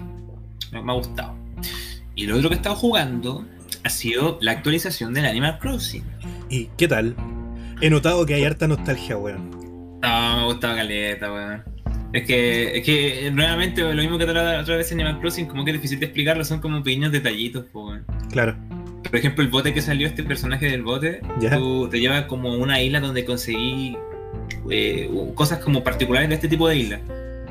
Me, 0.73 0.83
me 0.83 0.93
ha 0.93 0.95
gustado. 0.95 1.35
Y 2.15 2.27
lo 2.27 2.37
otro 2.37 2.49
que 2.51 2.57
he 2.57 2.59
estado 2.59 2.75
jugando 2.77 3.45
ha 3.85 3.89
sido 3.89 4.39
la 4.43 4.53
actualización 4.53 5.15
del 5.15 5.25
Animal 5.27 5.59
Crossing. 5.61 6.05
¿Y 6.51 6.67
qué 6.77 6.89
tal? 6.89 7.17
He 7.81 7.89
notado 7.89 8.27
que 8.27 8.35
hay 8.35 8.45
harta 8.45 8.69
nostalgia, 8.69 9.17
weón. 9.17 9.62
No, 10.03 10.37
me 10.37 10.45
gustaba 10.47 10.77
caleta, 10.77 11.33
weón. 11.33 11.63
Es 12.13 12.25
que, 12.27 12.77
es 12.77 12.85
que 12.85 13.31
nuevamente 13.33 13.83
lo 13.83 14.03
mismo 14.03 14.19
que 14.19 14.25
otra, 14.25 14.61
otra 14.61 14.77
vez 14.77 14.93
en 14.93 15.01
Animal 15.01 15.21
Crossing, 15.21 15.47
como 15.47 15.65
que 15.65 15.71
es 15.71 15.77
difícil 15.77 15.99
de 15.99 16.07
explicarlo, 16.07 16.45
son 16.45 16.61
como 16.61 16.83
pequeños 16.83 17.11
detallitos, 17.13 17.65
po, 17.73 17.87
weón. 17.87 18.05
Claro. 18.31 18.57
Por 19.05 19.17
ejemplo, 19.17 19.45
el 19.45 19.51
bote 19.51 19.73
que 19.73 19.81
salió, 19.81 20.07
este 20.07 20.23
personaje 20.23 20.67
del 20.67 20.83
bote, 20.83 21.21
tú 21.53 21.89
te 21.89 22.01
lleva 22.01 22.27
como 22.27 22.53
a 22.53 22.57
una 22.57 22.81
isla 22.81 23.01
donde 23.01 23.25
conseguí 23.25 23.97
eh, 24.71 25.11
cosas 25.35 25.59
como 25.59 25.83
particulares 25.83 26.29
de 26.29 26.35
este 26.35 26.49
tipo 26.49 26.69
de 26.69 26.77
isla. 26.77 27.01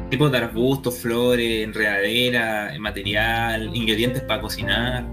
Tipo 0.10 0.29
de 0.29 0.38
arbustos, 0.38 1.00
flores, 1.00 1.63
enredadera, 1.63 2.74
material, 2.79 3.75
ingredientes 3.75 4.22
para 4.24 4.41
cocinar. 4.41 5.05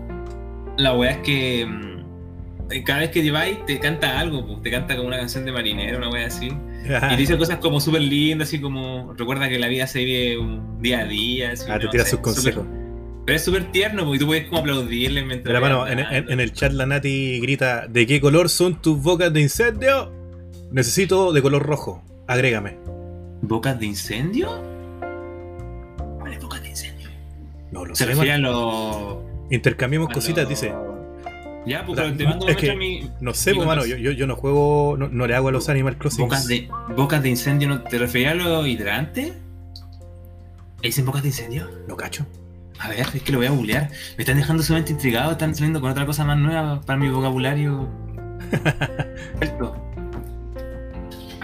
La 0.77 0.95
weá 0.95 1.13
es 1.13 1.19
que 1.19 1.67
mm, 1.67 2.83
cada 2.85 3.01
vez 3.01 3.11
que 3.11 3.23
lleváis 3.23 3.65
te 3.67 3.79
canta 3.79 4.19
algo, 4.19 4.47
pues, 4.47 4.63
te 4.63 4.71
canta 4.71 4.97
como 4.97 5.09
una 5.09 5.19
canción 5.19 5.45
de 5.45 5.53
marinero, 5.53 5.99
una 5.99 6.11
weá 6.11 6.27
así. 6.27 6.51
Y 7.13 7.17
dice 7.17 7.37
cosas 7.37 7.59
como 7.59 7.81
súper 7.81 8.03
lindas, 8.03 8.49
así 8.49 8.61
como 8.61 9.13
recuerda 9.15 9.49
que 9.49 9.59
la 9.59 9.69
vida 9.69 9.87
se 9.87 10.05
vive 10.05 10.39
un 10.39 10.81
día 10.81 11.01
a 11.01 11.05
día. 11.05 11.53
así, 11.53 11.65
Ah, 11.69 11.79
te 11.79 11.85
no 11.87 11.91
tira 11.91 12.05
sé, 12.05 12.11
sus 12.11 12.21
consejos. 12.21 12.65
pero 13.27 13.37
es 13.37 13.45
súper 13.45 13.71
tierno, 13.73 14.05
porque 14.05 14.19
tú 14.21 14.27
puedes 14.27 14.47
como 14.49 14.61
aplaudirle 14.61 15.25
mientras. 15.25 15.61
Mano, 15.61 15.79
va 15.81 15.93
en, 15.93 15.99
en- 15.99 16.31
en 16.31 16.41
el 16.41 16.53
chat 16.53 16.73
la 16.73 16.87
Nati 16.87 17.41
grita: 17.41 17.87
¿De 17.89 18.07
qué 18.07 18.21
color 18.21 18.49
son 18.49 18.81
tus 18.81 19.03
bocas 19.03 19.33
de 19.33 19.41
incendio? 19.41 20.13
Necesito 20.71 21.33
de 21.33 21.43
color 21.43 21.63
rojo. 21.65 22.03
Agrégame. 22.27 22.77
¿Bocas 23.43 23.79
de 23.81 23.87
incendio? 23.87 24.49
¿Cuál 26.19 26.33
es 26.33 26.43
bocas 26.43 26.63
de 26.63 26.69
incendio? 26.71 27.09
No 27.71 27.85
lo 27.85 27.95
Se 27.95 28.05
sé, 28.05 28.11
refiere 28.11 28.33
a 28.33 28.39
los. 28.39 29.19
Intercambiamos 29.51 30.11
a 30.11 30.13
cositas, 30.15 30.49
dice. 30.49 30.73
Ya, 31.69 31.85
pues 31.85 31.99
O 31.99 32.03
sea, 32.03 32.05
pero 32.05 32.17
te 32.17 32.25
mando 32.25 32.47
que 32.47 32.75
mi. 32.75 33.11
No 33.21 33.35
sé, 33.35 33.55
pues, 33.55 33.67
mano, 33.67 33.85
yo, 33.85 33.97
yo, 33.97 34.11
yo 34.13 34.27
no 34.27 34.37
juego, 34.37 34.97
no, 34.99 35.09
no 35.09 35.27
le 35.27 35.35
hago 35.35 35.49
a 35.49 35.53
los 35.53 35.69
Animal 35.69 35.99
Crossing. 35.99 36.25
Bocas 36.25 36.47
de, 36.47 36.69
bocas 36.97 37.23
de 37.23 37.29
incendio, 37.29 37.69
¿no 37.69 37.83
te 37.83 37.99
referías 37.99 38.33
a 38.33 38.35
los 38.35 38.67
hidrantes? 38.67 39.35
¿Dicen 40.83 41.05
bocas 41.05 41.23
de 41.23 41.29
incendio? 41.29 41.71
No 41.87 41.97
cacho. 41.97 42.27
A 42.79 42.89
ver, 42.89 43.01
es 43.01 43.23
que 43.23 43.33
lo 43.33 43.39
voy 43.39 43.49
a 43.49 43.51
googlear. 43.51 43.91
Me 44.17 44.23
están 44.23 44.37
dejando 44.37 44.63
sumamente 44.63 44.93
intrigado, 44.93 45.33
están 45.33 45.55
saliendo 45.55 45.81
con 45.81 45.91
otra 45.91 46.07
cosa 46.07 46.25
más 46.25 46.39
nueva 46.39 46.81
para 46.81 46.99
mi 46.99 47.09
vocabulario. 47.09 47.89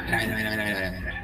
A 0.07 0.17
ver, 0.17 0.33
a 0.33 0.37
ver, 0.37 0.47
a 0.47 0.51
ver, 0.51 0.61
a 0.61 0.65
ver, 0.65 0.77
a 0.77 0.91
ver, 0.91 0.95
a 0.95 1.01
ver. 1.01 1.15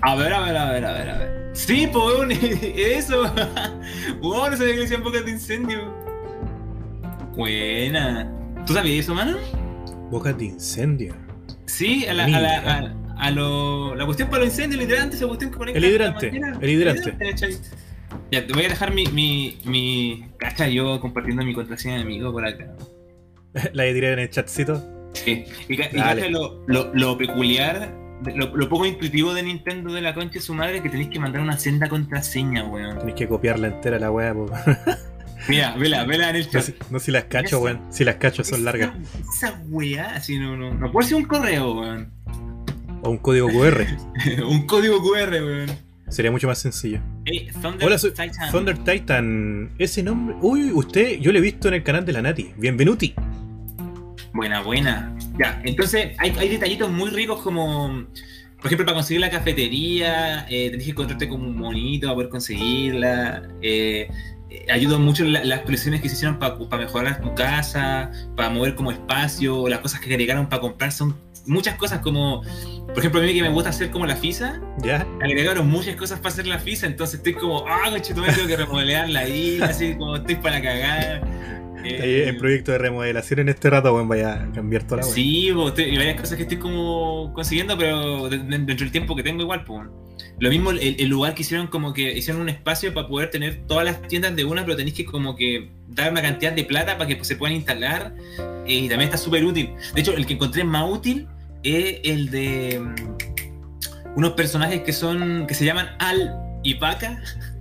A 0.00 0.14
ver, 0.14 0.32
a 0.32 0.40
ver, 0.40 0.56
a 0.56 0.70
ver, 0.70 0.84
a 0.84 0.92
ver, 0.92 1.10
a 1.10 1.18
ver. 1.18 1.50
Sí, 1.54 1.88
pues, 1.92 2.38
eso. 2.62 3.24
Wow, 4.20 4.50
no 4.50 4.56
sabía 4.56 4.72
que 4.72 4.76
le 4.76 4.82
decían 4.82 5.02
bocas 5.02 5.24
de 5.24 5.30
incendio. 5.32 6.03
Buena. 7.36 8.30
¿Tú 8.66 8.74
sabías 8.74 9.04
eso, 9.04 9.14
mano? 9.14 9.36
Bocas 10.10 10.36
de 10.38 10.46
incendio. 10.46 11.14
Sí, 11.66 12.06
a 12.06 12.14
la, 12.14 12.24
a 12.24 12.28
la, 12.28 12.58
a, 12.58 12.94
a 13.26 13.30
lo, 13.30 13.94
la 13.94 14.04
cuestión 14.04 14.28
para 14.28 14.44
los 14.44 14.52
incendios, 14.52 14.80
el 14.82 14.88
hidrante, 14.88 15.16
esa 15.16 15.26
cuestión 15.26 15.50
que 15.50 15.56
conecta 15.58 15.78
El 15.78 15.84
hidrante, 15.84 16.28
el 16.60 16.70
hidrante. 16.70 17.16
Ya, 18.30 18.46
te 18.46 18.52
voy 18.52 18.64
a 18.64 18.68
dejar 18.68 18.92
mi, 18.94 19.06
mi, 19.06 19.58
mi 19.64 20.24
cacha 20.38 20.68
yo 20.68 21.00
compartiendo 21.00 21.44
mi 21.44 21.54
contraseña 21.54 21.96
de 21.96 22.02
amigo 22.02 22.30
por 22.32 22.46
acá. 22.46 22.74
La 23.72 23.84
tirar 23.92 24.12
en 24.14 24.18
el 24.20 24.30
chatcito. 24.30 24.82
Sí. 25.14 25.44
Y, 25.68 25.76
ca- 25.76 25.88
y 25.92 25.96
Dale. 25.96 26.20
cacha 26.22 26.30
lo, 26.32 26.64
lo, 26.66 26.92
lo 26.94 27.18
peculiar, 27.18 27.92
lo, 28.34 28.54
lo 28.56 28.68
poco 28.68 28.86
intuitivo 28.86 29.32
de 29.34 29.42
Nintendo 29.42 29.92
de 29.92 30.00
la 30.00 30.14
concha 30.14 30.34
de 30.34 30.40
su 30.40 30.54
madre 30.54 30.82
que 30.82 30.88
tenéis 30.90 31.08
que 31.08 31.18
mandar 31.18 31.40
una 31.42 31.58
senda 31.58 31.88
contraseña, 31.88 32.64
weón. 32.64 32.98
Tenés 32.98 33.14
que 33.14 33.26
copiarla 33.28 33.68
entera 33.68 33.98
la 33.98 34.10
weá. 34.10 34.34
Mira, 35.48 35.74
vela, 35.78 36.04
vela 36.04 36.30
en 36.30 36.36
el 36.36 36.44
No, 36.44 36.50
chat. 36.50 36.62
si, 36.62 36.74
no 36.90 36.98
si 36.98 37.10
las 37.10 37.24
cacho, 37.24 37.60
weón. 37.60 37.80
Si 37.90 38.04
las 38.04 38.16
cacho 38.16 38.44
son 38.44 38.64
largas. 38.64 38.92
Esa, 39.34 39.60
weá, 39.68 40.16
así 40.16 40.38
no, 40.38 40.56
no, 40.56 40.74
no 40.74 40.90
puede 40.92 41.08
ser 41.08 41.16
un 41.16 41.24
correo, 41.24 41.80
weón. 41.80 42.10
O 43.02 43.10
un 43.10 43.18
código 43.18 43.48
QR. 43.48 43.86
un 44.46 44.66
código 44.66 45.02
QR, 45.02 45.32
weón. 45.32 45.70
Sería 46.08 46.30
mucho 46.30 46.46
más 46.46 46.58
sencillo. 46.58 47.00
Hey, 47.24 47.48
Thunder 47.60 47.86
Hola, 47.86 47.98
soy 47.98 48.10
Titan. 48.10 48.50
Thunder 48.52 48.78
Titan. 48.78 49.70
Ese 49.78 50.02
nombre. 50.02 50.36
Uy, 50.40 50.70
usted, 50.72 51.18
yo 51.18 51.32
lo 51.32 51.38
he 51.38 51.42
visto 51.42 51.68
en 51.68 51.74
el 51.74 51.82
canal 51.82 52.04
de 52.04 52.12
la 52.12 52.22
Nati. 52.22 52.52
Bienvenuti. 52.56 53.14
Buena, 54.32 54.60
buena. 54.62 55.14
Ya, 55.38 55.60
entonces 55.64 56.12
hay, 56.18 56.30
hay 56.38 56.48
detallitos 56.48 56.90
muy 56.90 57.10
ricos 57.10 57.40
como, 57.40 58.04
por 58.58 58.66
ejemplo, 58.66 58.84
para 58.84 58.94
conseguir 58.96 59.20
la 59.20 59.30
cafetería, 59.30 60.46
eh, 60.48 60.70
tenés 60.70 60.84
que 60.84 60.90
encontrarte 60.90 61.28
con 61.28 61.40
un 61.40 61.56
monito 61.56 62.06
para 62.06 62.14
poder 62.14 62.28
conseguirla. 62.30 63.48
Eh, 63.62 64.08
eh, 64.54 64.66
ayudan 64.72 65.02
mucho 65.02 65.24
la- 65.24 65.44
las 65.44 65.60
colecciones 65.60 66.00
que 66.00 66.08
se 66.08 66.14
hicieron 66.16 66.38
para 66.38 66.56
mejorar 66.78 67.20
tu 67.20 67.34
casa, 67.34 68.10
para 68.36 68.50
mover 68.50 68.74
como 68.74 68.90
espacio, 68.92 69.68
las 69.68 69.80
cosas 69.80 70.00
que 70.00 70.10
agregaron 70.12 70.48
para 70.48 70.60
comprar 70.60 70.92
son 70.92 71.16
muchas 71.46 71.74
cosas 71.76 71.98
como, 72.00 72.42
por 72.86 72.98
ejemplo, 72.98 73.20
a 73.20 73.24
mí 73.24 73.34
que 73.34 73.42
me 73.42 73.50
gusta 73.50 73.68
hacer 73.70 73.90
como 73.90 74.06
la 74.06 74.16
FISA, 74.16 74.60
¿Ya? 74.82 75.06
agregaron 75.22 75.68
muchas 75.68 75.94
cosas 75.96 76.18
para 76.18 76.32
hacer 76.32 76.46
la 76.46 76.58
FISA, 76.58 76.86
entonces 76.86 77.16
estoy 77.16 77.34
como, 77.34 77.66
ah, 77.68 77.90
conchetumare, 77.90 78.32
tengo 78.32 78.48
que 78.48 78.56
remodelarla 78.56 79.20
ahí, 79.20 79.58
así 79.62 79.94
como 79.94 80.16
estoy 80.16 80.36
para 80.36 80.62
cagar. 80.62 81.22
Está 81.84 82.04
ahí 82.04 82.22
en 82.22 82.38
proyecto 82.38 82.72
de 82.72 82.78
remodelación 82.78 83.40
en 83.40 83.48
este 83.48 83.70
rato, 83.70 83.94
weón. 83.94 84.08
Vaya 84.08 84.34
a 84.44 84.52
cambiar 84.52 84.84
toda 84.84 84.98
la. 84.98 85.02
Sí, 85.04 85.48
estoy- 85.48 85.84
y 85.84 85.96
varias 85.96 86.20
cosas 86.20 86.36
que 86.36 86.42
estoy 86.42 86.58
como 86.58 87.32
consiguiendo, 87.34 87.76
pero 87.78 88.28
de- 88.28 88.38
de- 88.38 88.44
dentro 88.58 88.76
del 88.76 88.90
tiempo 88.92 89.14
que 89.16 89.22
tengo 89.22 89.42
igual, 89.42 89.64
pues. 89.64 89.88
Lo 90.38 90.48
mismo 90.50 90.70
el, 90.70 90.96
el 90.98 91.08
lugar 91.08 91.34
que 91.34 91.42
hicieron 91.42 91.66
como 91.68 91.92
que 91.92 92.16
hicieron 92.16 92.40
un 92.42 92.48
espacio 92.48 92.92
para 92.94 93.06
poder 93.08 93.30
tener 93.30 93.66
todas 93.66 93.84
las 93.84 94.02
tiendas 94.08 94.34
de 94.36 94.44
una, 94.44 94.64
pero 94.64 94.76
tenéis 94.76 94.94
que 94.96 95.04
como 95.04 95.34
que 95.36 95.70
dar 95.88 96.10
una 96.12 96.22
cantidad 96.22 96.52
de 96.52 96.64
plata 96.64 96.96
para 96.98 97.06
que 97.08 97.16
pues, 97.16 97.28
se 97.28 97.36
puedan 97.36 97.54
instalar. 97.56 98.14
eh, 98.66 98.74
y 98.74 98.88
también 98.88 99.08
está 99.08 99.16
súper 99.18 99.44
útil. 99.44 99.70
De 99.94 100.00
hecho, 100.00 100.12
el 100.16 100.26
que 100.26 100.34
encontré 100.34 100.64
más 100.64 100.88
útil 100.90 101.26
es 101.62 102.00
el 102.04 102.30
de 102.30 102.80
mm, 102.80 104.16
unos 104.16 104.32
personajes 104.32 104.80
que 104.82 104.92
son. 104.92 105.46
que 105.46 105.54
se 105.54 105.64
llaman 105.64 105.88
Al 105.98 106.32
y 106.62 106.74
Paca. 106.76 107.20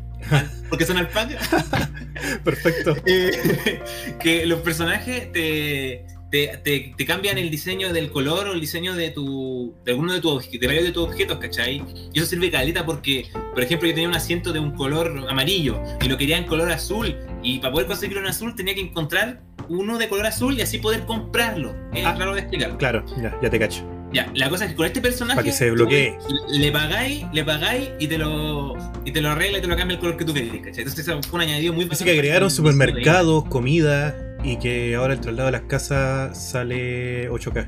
Porque 0.70 0.86
son 0.86 0.98
alpacas. 0.98 1.48
Perfecto. 2.44 2.96
Eh, 3.06 3.82
que 4.20 4.46
los 4.46 4.60
personajes 4.62 5.32
te, 5.32 6.06
te, 6.32 6.58
te- 6.64 6.94
te 6.98 7.06
cambian 7.06 7.38
el 7.38 7.50
diseño 7.52 7.94
del 7.94 8.10
color 8.12 8.48
o 8.48 8.54
el 8.54 8.62
diseño 8.62 8.96
de 8.96 9.12
tu 9.12 9.76
de 9.86 9.92
alguno 9.92 10.14
de, 10.14 10.22
tu, 10.22 10.30
obje- 10.30 10.60
de 10.60 10.66
varios 10.68 10.84
de 10.86 10.92
tus 10.92 11.04
objetos, 11.04 11.38
¿cachai? 11.38 11.84
Y 12.14 12.18
eso 12.18 12.26
sirve 12.28 12.50
caleta 12.50 12.86
porque, 12.86 13.28
por 13.54 13.62
ejemplo, 13.62 13.88
yo 13.88 13.94
tenía 13.94 14.10
un 14.10 14.16
asiento 14.16 14.52
de 14.54 14.60
un 14.60 14.72
color 14.72 15.26
amarillo 15.30 15.82
y 16.02 16.08
lo 16.08 16.18
quería 16.18 16.38
en 16.38 16.46
color 16.46 16.72
azul 16.72 17.16
y 17.44 17.60
para 17.60 17.72
poder 17.74 17.88
conseguirlo 17.88 18.22
en 18.22 18.28
azul 18.28 18.56
tenía 18.56 18.74
que 18.74 18.82
encontrar 18.82 19.42
uno 19.70 19.98
de 19.98 20.10
color 20.10 20.26
azul 20.26 20.58
y 20.58 20.62
así 20.62 20.78
poder 20.80 21.02
comprarlo. 21.06 21.74
Es 21.94 22.06
Ah. 22.06 22.16
raro 22.18 22.34
de 22.34 22.42
explicar. 22.42 22.78
Claro, 22.78 23.06
ya, 23.22 23.38
ya 23.42 23.50
te 23.50 23.60
cacho. 23.60 23.84
Ya, 24.14 24.32
la 24.36 24.50
cosa 24.50 24.66
es 24.66 24.72
que 24.72 24.78
con 24.78 24.86
este 24.86 25.02
personaje 25.02 25.36
Para 25.36 25.46
que 25.46 25.52
se 25.52 25.66
desbloquee. 25.66 26.14
Le 26.50 26.72
pagáis, 26.72 27.26
le 27.34 27.44
pagáis 27.44 27.90
y 28.00 28.08
te 28.08 28.18
lo 28.18 28.76
y 29.06 29.12
te 29.12 29.22
lo 29.22 29.30
arregla 29.32 29.58
y 29.58 29.62
te 29.62 29.68
lo 29.68 29.76
cambia 29.76 29.96
el 29.96 30.00
color 30.00 30.18
que 30.18 30.26
tú 30.26 30.34
querés, 30.34 30.52
¿cachai? 30.52 30.84
Entonces 30.84 31.00
eso 31.00 31.20
fue 31.24 31.38
un 31.38 31.42
añadido 31.42 31.74
muy 31.74 31.88
Así 31.92 32.04
que 32.04 32.12
agregaron 32.12 32.52
supermercados, 32.52 33.46
comida 33.46 34.16
y 34.44 34.58
que 34.58 34.96
ahora 34.96 35.14
el 35.14 35.20
traslado 35.20 35.48
de 35.48 35.52
las 35.54 35.62
casas 35.62 36.52
sale 36.52 37.30
8K. 37.30 37.68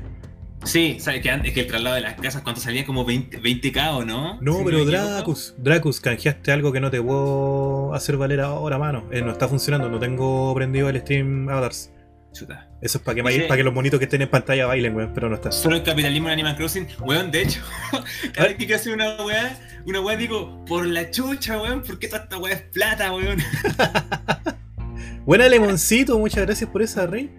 Sí, 0.64 0.96
¿sabes 0.98 1.22
que 1.22 1.30
antes 1.30 1.52
que 1.52 1.60
el 1.60 1.66
traslado 1.68 1.94
de 1.94 2.02
las 2.02 2.14
casas, 2.14 2.42
¿cuánto 2.42 2.60
salía? 2.60 2.84
Como 2.84 3.04
20, 3.04 3.40
20k 3.40 3.94
o 3.94 4.04
no? 4.04 4.38
No, 4.40 4.58
Si 4.58 4.64
pero. 4.64 4.84
Dracus, 4.84 5.54
Dracus, 5.58 6.00
canjeaste 6.00 6.50
algo 6.50 6.72
que 6.72 6.80
no 6.80 6.90
te 6.90 7.00
puedo 7.00 7.94
hacer 7.94 8.16
valer 8.16 8.40
ahora, 8.40 8.76
mano. 8.78 9.04
Eh, 9.12 9.22
no 9.22 9.30
está 9.30 9.48
funcionando, 9.48 9.88
no 9.88 9.98
tengo 10.00 10.52
prendido 10.54 10.88
el 10.88 10.98
stream 11.00 11.48
Avatars. 11.48 11.92
Chuta. 12.38 12.68
Eso 12.82 12.98
es 12.98 13.04
para 13.04 13.14
que, 13.14 13.22
Dice- 13.22 13.42
para 13.44 13.56
que 13.56 13.62
los 13.64 13.72
monitos 13.74 13.98
que 13.98 14.04
estén 14.04 14.22
en 14.22 14.28
pantalla 14.28 14.66
bailen, 14.66 14.94
weón, 14.94 15.12
pero 15.14 15.28
no 15.28 15.36
está. 15.36 15.50
Solo 15.52 15.76
el 15.76 15.82
capitalismo 15.82 16.28
en 16.28 16.32
Animal 16.34 16.56
Crossing, 16.56 16.86
weón, 17.00 17.30
de 17.30 17.42
hecho, 17.42 17.60
cada 18.34 18.48
vez 18.48 18.56
que 18.56 18.74
hacer 18.74 18.92
una 18.94 19.16
weá, 19.24 19.58
una 19.86 20.00
weá 20.00 20.16
digo, 20.16 20.64
por 20.66 20.86
la 20.86 21.10
chucha, 21.10 21.60
weón, 21.60 21.82
¿por 21.82 21.98
qué 21.98 22.08
toda 22.08 22.24
esta 22.24 22.38
weá 22.38 22.54
es 22.54 22.62
plata, 22.62 23.12
weón? 23.14 23.38
Buena 25.24 25.48
Lemoncito, 25.48 26.18
muchas 26.18 26.44
gracias 26.46 26.70
por 26.70 26.82
esa, 26.82 27.06
Rey. 27.06 27.30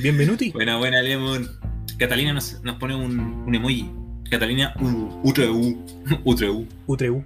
Bienvenuti. 0.00 0.50
Buena, 0.52 0.78
buena, 0.78 1.02
Lemon. 1.02 1.46
Catalina 1.98 2.32
nos, 2.32 2.62
nos 2.62 2.76
pone 2.76 2.94
un, 2.94 3.18
un 3.46 3.54
emoji. 3.54 3.90
Catalina 4.30 4.74
U, 4.80 5.20
U3U, 5.22 6.22
U3U. 6.24 6.66
U3U. 6.86 7.24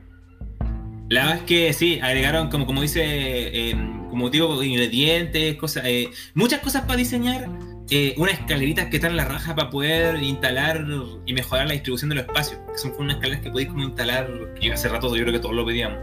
La 1.09 1.23
verdad 1.23 1.37
es 1.39 1.43
que 1.45 1.73
sí, 1.73 1.99
agregaron 2.03 2.49
como, 2.51 2.67
como 2.67 2.83
dice, 2.83 3.01
eh, 3.05 3.75
como 4.11 4.29
digo, 4.31 4.63
ingredientes, 4.63 5.57
cosas, 5.57 5.85
eh, 5.87 6.11
muchas 6.35 6.61
cosas 6.61 6.83
para 6.83 6.97
diseñar, 6.97 7.49
eh, 7.91 8.15
unas 8.19 8.35
escaleritas 8.35 8.87
que 8.87 8.97
están 8.97 9.13
en 9.13 9.17
la 9.17 9.25
raja 9.25 9.55
para 9.55 9.71
poder 9.71 10.23
instalar 10.23 10.85
y 11.25 11.33
mejorar 11.33 11.67
la 11.67 11.73
distribución 11.73 12.11
de 12.11 12.17
los 12.17 12.25
espacios, 12.27 12.61
que 12.71 12.79
son 12.79 12.93
unas 12.99 13.17
escaleras 13.17 13.41
que 13.43 13.51
podéis 13.51 13.71
como 13.71 13.85
instalar, 13.85 14.29
que 14.61 14.71
hace 14.71 14.89
rato 14.89 15.15
yo 15.17 15.23
creo 15.23 15.33
que 15.33 15.39
todos 15.39 15.55
lo 15.55 15.65
pedíamos. 15.65 15.99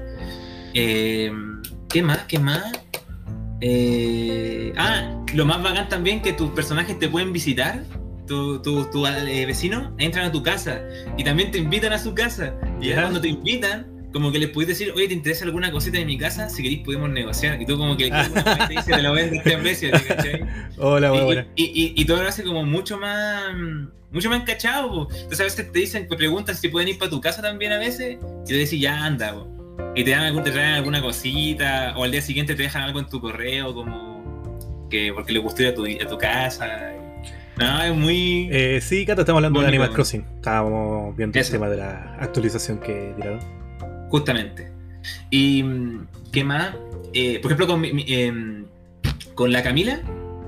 Eh, 0.74 1.32
¿Qué 1.90 2.02
más? 2.02 2.20
¿Qué 2.28 2.40
más? 2.40 2.72
Eh, 3.62 4.74
ah, 4.78 5.24
lo 5.34 5.46
más 5.46 5.62
bacán 5.62 5.88
también 5.88 6.22
que 6.22 6.34
tus 6.34 6.50
personajes 6.52 6.98
te 6.98 7.08
pueden 7.08 7.32
visitar, 7.32 7.84
tus 8.28 8.62
tu, 8.64 8.86
tu, 8.86 9.06
eh, 9.06 9.46
vecinos 9.46 9.92
entran 10.00 10.26
a 10.26 10.32
tu 10.32 10.42
casa 10.42 10.82
y 11.18 11.24
también 11.24 11.52
te 11.52 11.60
invitan 11.60 11.94
a 11.94 12.00
su 12.00 12.14
casa. 12.16 12.56
Y 12.82 12.90
Ya. 12.90 13.02
cuando 13.02 13.22
te 13.22 13.28
invitan, 13.30 13.95
como 14.16 14.32
que 14.32 14.40
les 14.40 14.48
puedes 14.50 14.70
decir, 14.70 14.94
oye, 14.96 15.10
¿te 15.10 15.14
interesa 15.14 15.44
alguna 15.44 15.70
cosita 15.74 15.98
de 15.98 16.06
mi 16.06 16.18
casa? 16.18 16.48
Si 16.50 16.64
queréis 16.64 16.84
podemos 16.86 17.10
negociar. 17.10 17.62
Y 17.62 17.66
tú 17.66 17.78
como 17.78 17.98
que 17.98 18.10
vez 18.10 18.32
te 18.34 18.68
dice, 18.74 18.94
te 18.94 19.02
lo 19.02 19.12
vendo 19.12 19.36
a 19.36 19.38
este 19.40 19.58
precio, 19.58 19.92
¿cachai? 19.92 20.42
Hola, 20.78 21.14
Y, 21.14 21.22
buena, 21.26 21.48
y, 21.58 21.64
y- 21.66 22.02
y 22.02 22.06
todo 22.06 22.24
lo 22.24 22.30
hace 22.30 22.44
como 22.46 22.64
mucho 22.64 22.98
más 22.98 23.54
mucho 24.12 24.30
más 24.30 24.40
encachado. 24.40 24.90
po. 24.90 25.08
Entonces 25.14 25.40
a 25.42 25.44
veces 25.44 25.70
te 25.74 25.80
dicen, 25.80 26.08
te 26.08 26.16
preguntan 26.16 26.56
si 26.56 26.70
pueden 26.70 26.88
ir 26.88 26.98
para 26.98 27.12
tu 27.12 27.20
casa 27.20 27.42
también 27.42 27.74
a 27.74 27.78
veces, 27.78 28.18
y 28.46 28.48
te 28.48 28.54
dicen, 28.54 28.80
ya 28.80 29.04
anda. 29.06 29.34
po. 29.34 29.48
Y 29.94 30.06
te 30.06 30.12
dan 30.12 30.22
algún, 30.22 30.44
te 30.44 30.52
traen 30.52 30.76
alguna 30.76 31.02
cosita, 31.02 31.94
o 31.98 32.06
al 32.06 32.12
día 32.12 32.22
siguiente 32.22 32.56
te 32.56 32.64
dejan 32.64 32.84
algo 32.84 33.00
en 33.02 33.08
tu 33.08 33.20
correo, 33.20 33.74
como 33.74 34.88
que 34.90 35.12
porque 35.14 35.34
le 35.34 35.40
gustó 35.40 35.62
ir 35.64 35.68
a 35.70 35.74
tu, 35.76 35.86
a 35.86 36.08
tu 36.08 36.18
casa. 36.18 36.94
No, 37.58 37.82
es 37.84 37.94
muy. 37.96 38.48
Eh, 38.52 38.80
sí, 38.82 39.06
Cata, 39.06 39.22
estamos 39.22 39.40
hablando 39.40 39.60
de 39.60 39.66
Bonito, 39.66 39.70
Animal 39.84 39.88
bueno. 39.90 39.96
Crossing. 39.96 40.26
Estábamos 40.36 41.16
viendo 41.18 41.38
Eso. 41.40 41.48
el 41.48 41.60
tema 41.60 41.70
de 41.70 41.78
la 41.78 42.16
actualización 42.20 42.80
que 42.80 43.14
tiraron. 43.18 43.40
Justamente. 44.10 44.72
Y 45.30 45.64
mm, 45.64 46.08
qué 46.32 46.44
más, 46.44 46.76
Eh, 47.18 47.40
por 47.42 47.50
ejemplo, 47.52 47.68
con, 47.68 47.80
mi- 47.80 48.04
em, 48.08 48.66
con 49.36 49.52
la 49.54 49.64
Camila, 49.64 50.02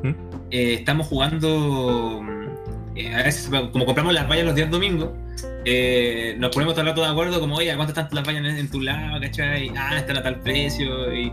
¿Mm? 0.04 0.10
eh, 0.52 0.74
estamos 0.74 1.08
jugando. 1.08 2.22
mm, 2.22 2.98
eh, 2.98 3.16
a 3.16 3.24
veces, 3.24 3.50
como 3.72 3.86
compramos 3.86 4.14
las 4.14 4.28
vallas 4.28 4.46
los 4.46 4.56
días 4.56 4.70
domingos, 4.70 5.12
eh, 5.64 6.36
nos 6.40 6.50
ponemos 6.52 6.74
todo 6.74 6.82
el 6.82 6.88
rato 6.90 7.02
de 7.02 7.08
acuerdo, 7.08 7.40
como, 7.40 7.56
oye, 7.56 7.72
¿a 7.72 7.76
¿cuánto 7.78 7.92
están 7.92 8.10
las 8.12 8.26
vallas 8.28 8.42
en, 8.46 8.58
en 8.58 8.70
tu 8.70 8.82
lado? 8.82 9.22
¿cachai? 9.22 9.72
Ah, 9.78 9.98
están 9.98 10.18
a 10.18 10.24
tal 10.24 10.40
precio. 10.42 11.14
Y, 11.14 11.32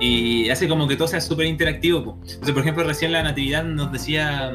y 0.00 0.48
hace 0.50 0.66
como 0.66 0.88
que 0.88 0.96
todo 0.96 1.06
sea 1.06 1.20
súper 1.20 1.46
interactivo. 1.46 2.02
po. 2.04 2.18
Entonces, 2.22 2.52
por 2.52 2.62
ejemplo, 2.62 2.82
recién 2.84 3.12
la 3.12 3.22
Natividad 3.22 3.62
nos 3.64 3.92
decía, 3.92 4.50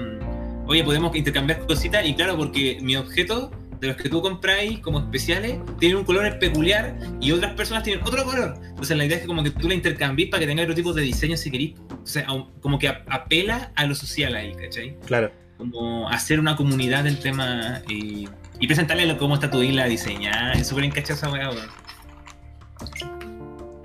oye, 0.68 0.84
podemos 0.84 1.16
intercambiar 1.16 1.66
cositas. 1.66 2.06
Y 2.06 2.14
claro, 2.14 2.36
porque 2.36 2.80
mi 2.82 2.96
objeto 2.98 3.52
de 3.80 3.88
los 3.88 3.98
que 3.98 4.10
tú 4.10 4.22
compráis 4.22 4.80
como 4.80 5.00
especiales 5.00 5.60
tienen 5.80 5.98
un 5.98 6.04
color 6.04 6.38
peculiar 6.40 6.98
y 7.22 7.32
otras 7.32 7.54
personas 7.54 7.84
tienen 7.84 8.06
otro 8.06 8.24
color. 8.26 8.56
Entonces 8.62 8.98
la 8.98 9.06
idea 9.06 9.18
es 9.18 9.22
que 9.22 9.28
como 9.28 9.44
que 9.44 9.52
tú 9.52 9.68
la 9.68 9.74
intercambies 9.74 10.30
para 10.30 10.42
que 10.42 10.48
tenga 10.48 10.64
otro 10.64 10.76
tipo 10.76 10.94
de 10.94 11.02
diseño 11.04 11.38
si 11.38 11.50
querís. 11.50 11.76
O 11.90 12.06
sea, 12.06 12.28
como 12.62 12.78
que 12.78 12.88
apela 12.88 13.72
a 13.76 13.86
lo 13.86 13.96
social 13.96 14.36
ahí, 14.36 14.54
¿cachai? 14.54 14.98
Claro. 15.06 15.32
Como 15.58 16.10
hacer 16.10 16.40
una 16.40 16.56
comunidad 16.56 17.04
del 17.04 17.20
tema 17.20 17.82
y, 17.88 18.28
y 18.60 18.68
presentarle 18.68 19.18
cómo 19.18 19.36
está 19.36 19.50
tu 19.50 19.62
isla 19.62 19.86
diseñada. 19.86 20.54
Es 20.54 20.68
súper 20.68 20.86
encachosa, 20.86 21.30
weón. 21.30 21.58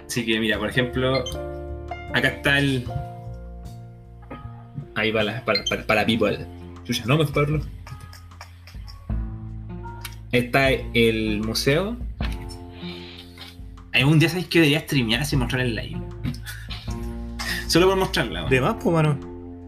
Así 0.07 0.25
que 0.25 0.39
mira, 0.39 0.59
por 0.59 0.69
ejemplo, 0.69 1.25
acá 2.13 2.29
está 2.29 2.59
el... 2.59 2.85
Ahí 4.97 5.11
va 5.11 5.25
la, 5.25 5.45
para, 5.45 5.65
para, 5.65 5.87
para 5.87 6.07
people. 6.07 6.47
Chucha, 6.85 7.05
no 7.07 7.19
me 7.19 7.25
verlo. 7.25 7.61
Está 10.35 10.71
el 10.71 11.41
museo. 11.43 11.97
Algún 13.93 14.19
día 14.19 14.29
sabéis 14.29 14.49
que 14.49 14.59
debería 14.59 14.81
streamear 14.81 15.23
así 15.23 15.37
mostrar 15.37 15.63
el 15.63 15.77
live. 15.77 16.03
Solo 17.69 17.87
por 17.87 17.97
mostrarla. 17.97 18.47
De 18.47 18.61
más, 18.61 18.75
pues, 18.83 18.93
mano. 18.93 19.17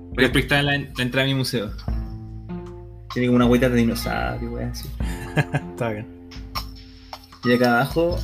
Porque 0.09 0.25
después 0.25 0.47
está 0.47 0.61
la, 0.63 0.75
entrada 0.75 1.23
a 1.23 1.27
mi 1.27 1.37
museo. 1.37 1.71
Tiene 3.15 3.29
como 3.29 3.37
una 3.37 3.47
huella 3.47 3.69
de 3.69 3.77
dinosaurio, 3.77 4.51
wey, 4.51 4.65
así. 4.65 4.89
está 5.71 5.91
bien. 5.91 6.05
Y 7.45 7.53
acá 7.53 7.77
abajo. 7.77 8.19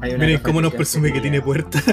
Miren 0.00 0.38
cómo 0.38 0.62
nos 0.62 0.74
presume 0.74 1.12
que 1.12 1.20
tiene 1.20 1.42
puerta. 1.42 1.82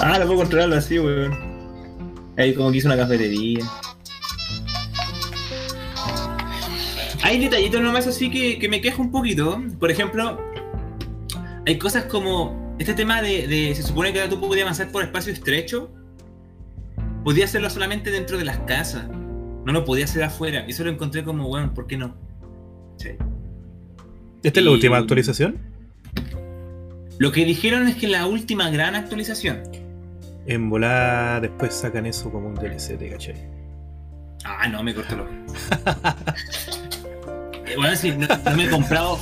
ah, 0.00 0.18
lo 0.18 0.26
puedo 0.26 0.40
controlarlo 0.40 0.74
así, 0.74 0.98
weón. 0.98 1.38
Ahí 2.36 2.56
como 2.56 2.72
que 2.72 2.78
hizo 2.78 2.88
una 2.88 2.96
cafetería. 2.96 3.64
Hay 7.28 7.38
detallitos 7.38 7.82
nomás 7.82 8.06
así 8.06 8.30
que, 8.30 8.58
que 8.58 8.70
me 8.70 8.80
quejo 8.80 9.02
un 9.02 9.10
poquito. 9.10 9.62
Por 9.78 9.90
ejemplo, 9.90 10.40
hay 11.66 11.76
cosas 11.76 12.04
como 12.04 12.74
este 12.78 12.94
tema 12.94 13.20
de, 13.20 13.74
se 13.76 13.82
supone 13.82 14.14
que 14.14 14.26
tú 14.28 14.40
podías 14.40 14.62
avanzar 14.62 14.90
por 14.90 15.04
espacio 15.04 15.34
estrecho. 15.34 15.90
Podía 17.24 17.44
hacerlo 17.44 17.68
solamente 17.68 18.10
dentro 18.10 18.38
de 18.38 18.46
las 18.46 18.60
casas. 18.60 19.08
No 19.10 19.74
lo 19.74 19.84
podía 19.84 20.06
hacer 20.06 20.22
afuera. 20.22 20.64
Y 20.66 20.70
eso 20.70 20.84
lo 20.84 20.90
encontré 20.90 21.22
como, 21.22 21.46
bueno, 21.46 21.74
¿por 21.74 21.86
qué 21.86 21.98
no? 21.98 22.16
Sí. 22.96 23.10
¿Esta 24.42 24.60
es 24.60 24.64
la 24.64 24.72
última 24.72 24.96
actualización? 24.96 25.58
Lo 27.18 27.30
que 27.30 27.44
dijeron 27.44 27.88
es 27.88 27.96
que 27.96 28.08
la 28.08 28.24
última 28.24 28.70
gran 28.70 28.94
actualización. 28.94 29.64
En 30.46 30.70
volar 30.70 31.42
después 31.42 31.74
sacan 31.74 32.06
eso 32.06 32.32
como 32.32 32.48
un 32.48 32.54
DLC, 32.54 32.96
¿te 32.98 33.10
cachai? 33.10 33.36
Ah, 34.46 34.66
no, 34.66 34.82
me 34.82 34.94
cortó 34.94 35.14
lo. 35.14 35.26
bueno, 37.76 37.96
sí, 37.96 38.12
no, 38.12 38.56
me 38.56 38.64
he 38.64 38.70
comprado. 38.70 39.18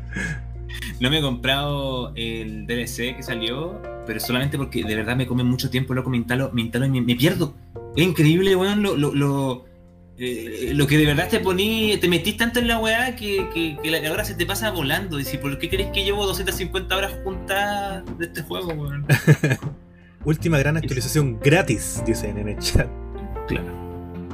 no 1.00 1.10
me 1.10 1.18
he 1.18 1.22
comprado 1.22 2.12
el 2.14 2.66
DLC 2.66 3.16
que 3.16 3.22
salió, 3.22 3.80
pero 4.06 4.20
solamente 4.20 4.56
porque 4.56 4.84
de 4.84 4.94
verdad 4.94 5.16
me 5.16 5.26
come 5.26 5.44
mucho 5.44 5.70
tiempo, 5.70 5.94
loco, 5.94 6.10
me 6.10 6.18
instalo, 6.18 6.50
me, 6.52 6.62
y 6.62 7.00
me, 7.00 7.16
pierdo. 7.16 7.54
Es 7.96 8.04
increíble, 8.04 8.54
weón, 8.56 8.82
lo, 8.82 8.96
lo, 8.96 9.14
lo, 9.14 9.64
eh, 10.18 10.72
lo, 10.74 10.86
que 10.86 10.98
de 10.98 11.06
verdad 11.06 11.28
te 11.28 11.40
poní, 11.40 11.96
te 11.98 12.08
metís 12.08 12.36
tanto 12.36 12.58
en 12.58 12.68
la 12.68 12.78
weá 12.78 13.16
que, 13.16 13.48
que, 13.52 13.90
la 13.90 14.12
hora 14.12 14.24
se 14.24 14.34
te 14.34 14.46
pasa 14.46 14.70
volando. 14.70 15.18
Y 15.18 15.24
si, 15.24 15.38
¿por 15.38 15.58
qué 15.58 15.68
crees 15.68 15.90
que 15.92 16.04
llevo 16.04 16.26
250 16.26 16.96
horas 16.96 17.12
juntas 17.24 18.04
de 18.18 18.26
este 18.26 18.42
juego, 18.42 18.68
weón? 18.68 19.06
Última 20.24 20.58
gran 20.58 20.76
actualización 20.76 21.38
gratis, 21.40 22.02
dicen 22.04 22.38
en 22.38 22.48
el 22.48 22.58
chat. 22.58 22.88
Claro. 23.46 23.72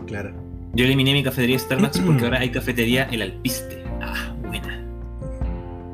Claro. 0.06 0.43
Yo 0.74 0.84
eliminé 0.84 1.12
mi 1.12 1.22
cafetería 1.22 1.58
Starbucks 1.58 2.00
porque 2.00 2.24
ahora 2.24 2.40
hay 2.40 2.50
cafetería 2.50 3.04
El 3.12 3.22
Alpiste. 3.22 3.84
Ah, 4.00 4.34
buena. 4.42 4.84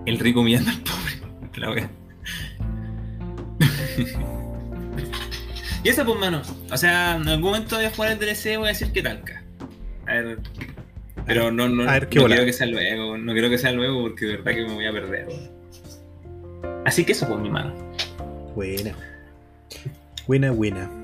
El 0.07 0.19
rico 0.19 0.43
mirando 0.43 0.71
al 0.71 0.81
pobre. 0.81 1.21
La 1.57 1.71
wea. 1.71 1.91
y 5.85 5.89
eso, 5.89 6.07
pues, 6.07 6.19
mano. 6.19 6.41
O 6.71 6.77
sea, 6.79 7.17
en 7.17 7.29
algún 7.29 7.51
momento 7.51 7.77
voy 7.77 7.85
a 7.85 7.91
jugar 7.91 8.13
el 8.13 8.19
DLC 8.19 8.57
voy 8.57 8.67
a 8.67 8.69
decir 8.69 8.93
qué 8.93 9.03
tal, 9.03 9.23
A 10.07 10.15
ver. 10.15 10.39
Pero 11.27 11.53
no, 11.53 11.69
no, 11.69 11.85
no 11.85 12.09
quiero 12.09 12.47
que 12.47 12.55
sea 12.55 12.67
luego. 12.67 13.19
No 13.19 13.35
quiero 13.35 13.51
que 13.51 13.59
sea 13.59 13.73
luego 13.73 14.01
porque 14.01 14.25
de 14.25 14.39
verdad 14.39 14.53
que 14.53 14.63
me 14.63 14.75
voy 14.75 14.87
a 14.87 14.93
perder. 14.93 15.29
Así 16.87 17.05
que 17.05 17.13
eso, 17.13 17.29
pues, 17.29 17.39
mi 17.39 17.51
mano. 17.51 17.75
Buena. 18.55 18.95
Buena, 20.27 20.53
buena. 20.53 21.00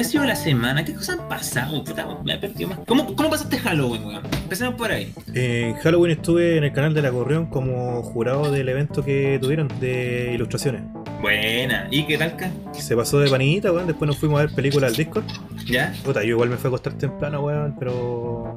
¿Qué 0.00 0.06
ha 0.06 0.08
sido 0.08 0.24
la 0.24 0.34
semana? 0.34 0.82
¿Qué 0.82 0.94
cosas 0.94 1.18
han 1.18 1.28
pasado? 1.28 1.84
Puta, 1.84 2.08
me 2.24 2.32
he 2.32 2.38
perdido 2.38 2.70
más. 2.70 2.78
¿Cómo, 2.86 3.14
cómo 3.14 3.28
pasaste 3.28 3.58
Halloween, 3.58 4.06
weón? 4.06 4.22
Empecemos 4.44 4.76
por 4.76 4.90
ahí. 4.90 5.12
En 5.34 5.74
Halloween 5.74 6.12
estuve 6.12 6.56
en 6.56 6.64
el 6.64 6.72
canal 6.72 6.94
de 6.94 7.02
La 7.02 7.12
Correón 7.12 7.50
como 7.50 8.02
jurado 8.02 8.50
del 8.50 8.66
evento 8.70 9.04
que 9.04 9.38
tuvieron 9.42 9.68
de 9.78 10.32
ilustraciones. 10.32 10.84
Buena. 11.20 11.86
¿Y 11.90 12.06
qué 12.06 12.16
tal, 12.16 12.34
ca? 12.34 12.50
Se 12.72 12.96
pasó 12.96 13.18
de 13.18 13.28
panita, 13.28 13.72
weón. 13.72 13.86
Después 13.88 14.06
nos 14.06 14.16
fuimos 14.16 14.40
a 14.40 14.46
ver 14.46 14.54
películas 14.54 14.92
al 14.92 14.96
Discord. 14.96 15.24
¿Ya? 15.66 15.92
Puta, 16.02 16.22
yo 16.22 16.30
igual 16.30 16.48
me 16.48 16.56
fui 16.56 16.68
a 16.68 16.70
acostar 16.70 16.94
temprano, 16.94 17.42
weón, 17.42 17.76
pero 17.78 18.54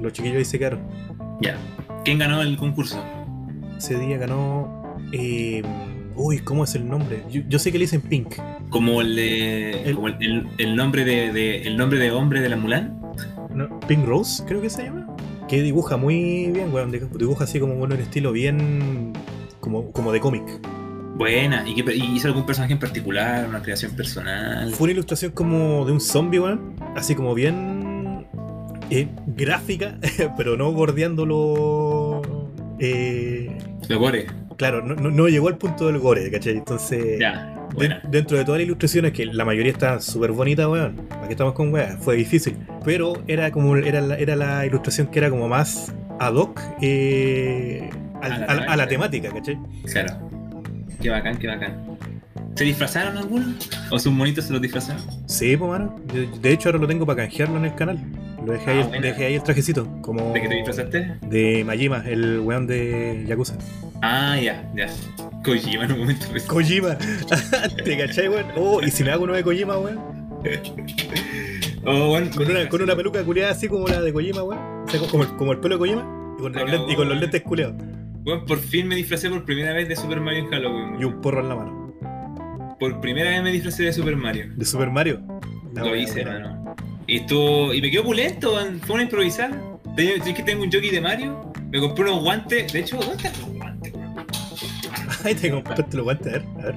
los 0.00 0.12
chiquillos 0.12 0.38
ahí 0.38 0.44
se 0.44 0.60
quedaron. 0.60 0.86
Ya. 1.40 1.56
¿Quién 2.04 2.20
ganó 2.20 2.40
el 2.40 2.56
concurso? 2.56 3.02
Ese 3.76 3.98
día 3.98 4.16
ganó. 4.16 4.96
Eh, 5.10 5.60
Uy, 6.16 6.38
¿cómo 6.38 6.64
es 6.64 6.74
el 6.74 6.88
nombre? 6.88 7.24
Yo, 7.30 7.58
sé 7.58 7.72
que 7.72 7.78
le 7.78 7.84
dicen 7.84 8.00
Pink. 8.00 8.34
Como 8.70 9.00
el 9.00 9.18
el, 9.18 9.94
como 9.94 10.08
el, 10.08 10.76
nombre 10.76 11.04
de, 11.04 11.62
el 11.62 11.76
nombre 11.76 11.98
de 11.98 12.10
hombre 12.12 12.40
de 12.40 12.48
la 12.48 12.56
Mulan. 12.56 13.00
Pink 13.88 14.04
Rose, 14.04 14.44
creo 14.46 14.60
que 14.60 14.70
se 14.70 14.84
llama. 14.84 15.06
Que 15.48 15.62
dibuja 15.62 15.96
muy 15.96 16.50
bien, 16.52 16.72
weón. 16.72 16.92
Dibuja 16.92 17.44
así 17.44 17.58
como 17.58 17.74
bueno, 17.74 17.94
en 17.94 18.00
estilo 18.00 18.32
bien. 18.32 19.12
como, 19.60 19.90
como 19.92 20.12
de 20.12 20.20
cómic. 20.20 20.44
Buena, 21.16 21.64
¿Y, 21.66 21.74
que, 21.76 21.94
hizo 21.94 22.28
algún 22.28 22.44
personaje 22.44 22.72
en 22.72 22.80
particular, 22.80 23.46
una 23.48 23.62
creación 23.62 23.92
personal. 23.92 24.72
Fue 24.72 24.86
una 24.86 24.92
ilustración 24.92 25.30
como 25.32 25.84
de 25.84 25.92
un 25.92 26.00
zombie, 26.00 26.38
weón. 26.38 26.76
Así 26.96 27.14
como 27.14 27.34
bien. 27.34 28.26
Eh, 28.90 29.08
gráfica, 29.26 29.98
pero 30.36 30.56
no 30.56 30.70
bordeándolo. 30.72 32.22
Eh, 32.78 33.56
de 33.88 33.94
gore 33.94 34.43
claro, 34.56 34.82
no, 34.82 35.28
llegó 35.28 35.48
al 35.48 35.58
punto 35.58 35.86
del 35.86 35.98
gore, 35.98 36.30
¿cachai? 36.30 36.56
Entonces, 36.56 37.18
dentro 38.10 38.36
de 38.36 38.44
todas 38.44 38.60
las 38.60 38.66
ilustraciones, 38.66 39.12
que 39.12 39.26
la 39.26 39.44
mayoría 39.44 39.72
está 39.72 40.00
súper 40.00 40.32
bonita, 40.32 40.68
weón, 40.68 41.06
aquí 41.22 41.32
estamos 41.32 41.54
con 41.54 41.72
weón, 41.72 41.98
fue 42.00 42.16
difícil, 42.16 42.56
pero 42.84 43.14
era 43.26 43.50
como 43.50 43.76
era 43.76 44.00
la, 44.00 44.16
era 44.16 44.36
la 44.36 44.66
ilustración 44.66 45.08
que 45.08 45.18
era 45.18 45.30
como 45.30 45.48
más 45.48 45.94
ad 46.20 46.34
hoc 46.34 46.60
eh, 46.80 47.90
a, 48.22 48.76
la 48.76 48.86
temática, 48.86 49.30
¿cachai? 49.30 49.58
Claro. 49.90 50.30
Qué 51.00 51.10
bacán, 51.10 51.36
qué 51.38 51.48
bacán. 51.48 51.98
¿Se 52.54 52.64
disfrazaron 52.64 53.18
algunos? 53.18 53.68
¿O 53.90 53.98
sus 53.98 54.12
monitos 54.12 54.44
se 54.44 54.52
los 54.52 54.62
disfrazaron? 54.62 55.02
Sí, 55.26 55.56
pues, 55.56 55.70
mano. 55.70 55.96
De 56.40 56.52
hecho, 56.52 56.68
ahora 56.68 56.78
lo 56.78 56.86
tengo 56.86 57.04
para 57.04 57.22
canjearlo 57.22 57.58
en 57.58 57.64
el 57.64 57.74
canal. 57.74 57.98
Lo 58.44 58.52
dejé, 58.52 58.70
ahí, 58.70 58.80
ah, 58.82 59.00
dejé 59.00 59.26
ahí 59.26 59.34
el 59.34 59.42
trajecito. 59.42 59.88
Como 60.02 60.32
¿De 60.32 60.42
qué 60.42 60.48
te 60.48 60.54
disfrazaste? 60.56 61.16
De 61.22 61.64
Majima, 61.64 62.04
el 62.06 62.40
weón 62.40 62.66
de 62.66 63.24
Yakuza. 63.26 63.56
Ah, 64.02 64.38
ya, 64.38 64.70
ya. 64.74 64.86
Kojima 65.42 65.84
en 65.84 65.92
un 65.92 65.98
momento. 66.00 66.26
Kojima. 66.46 66.98
¿Te 67.84 67.96
cachai, 67.96 68.28
weón? 68.28 68.46
Oh, 68.56 68.82
¿y 68.82 68.90
si 68.90 69.02
me 69.02 69.12
hago 69.12 69.24
uno 69.24 69.32
de 69.32 69.42
Kojima, 69.42 69.78
weón? 69.78 69.98
Oh, 71.86 72.08
bueno, 72.08 72.30
con, 72.34 72.50
una, 72.50 72.66
con 72.66 72.80
una 72.80 72.96
peluca 72.96 73.22
culiada 73.24 73.52
así 73.52 73.68
como 73.68 73.86
la 73.86 74.00
de 74.00 74.10
Kojima, 74.10 74.42
weón. 74.42 74.58
O 74.86 74.88
sea, 74.88 75.00
como, 75.00 75.22
el, 75.22 75.36
como 75.36 75.52
el 75.52 75.60
pelo 75.60 75.74
de 75.74 75.78
Kojima 75.80 76.34
y 76.38 76.40
con, 76.40 76.52
los, 76.54 76.70
lentes, 76.70 76.92
y 76.92 76.96
con 76.96 77.08
los 77.10 77.20
lentes 77.20 77.42
culiados. 77.42 77.74
Bueno, 78.22 78.46
por 78.46 78.58
fin 78.58 78.88
me 78.88 78.96
disfracé 78.96 79.28
por 79.28 79.44
primera 79.44 79.74
vez 79.74 79.86
de 79.86 79.94
Super 79.94 80.18
Mario 80.18 80.44
en 80.44 80.50
Halloween. 80.50 80.96
Y 80.98 81.04
un 81.04 81.20
porro 81.20 81.40
en 81.40 81.48
la 81.50 81.56
mano. 81.56 82.76
Por 82.80 83.02
primera 83.02 83.28
vez 83.28 83.42
me 83.42 83.52
disfracé 83.52 83.82
de 83.82 83.92
Super 83.92 84.16
Mario. 84.16 84.46
¿De 84.56 84.64
Super 84.64 84.90
Mario? 84.90 85.20
Lo 85.74 85.94
hice, 85.94 86.22
hermano. 86.22 86.63
Y 87.06 87.18
estuvo. 87.18 87.74
Y 87.74 87.80
me 87.80 87.90
quedó 87.90 88.04
pulento, 88.04 88.58
fue 88.82 88.94
una 88.94 89.04
improvisada. 89.04 89.60
Es 89.96 90.22
que 90.22 90.42
tengo 90.42 90.62
un 90.62 90.72
jockey 90.72 90.90
de 90.90 91.00
Mario. 91.00 91.52
Me 91.70 91.80
compré 91.80 92.04
unos 92.04 92.22
guantes. 92.22 92.72
De 92.72 92.80
hecho, 92.80 92.96
¿dónde 92.96 93.14
están 93.14 93.32
los 93.40 93.52
guantes, 93.54 93.92
Ay, 95.24 95.34
te 95.40 95.50
compraste 95.50 95.96
los 95.96 96.04
guantes, 96.04 96.26
a 96.26 96.38
ver, 96.38 96.44
a 96.58 96.66
ver. 96.66 96.74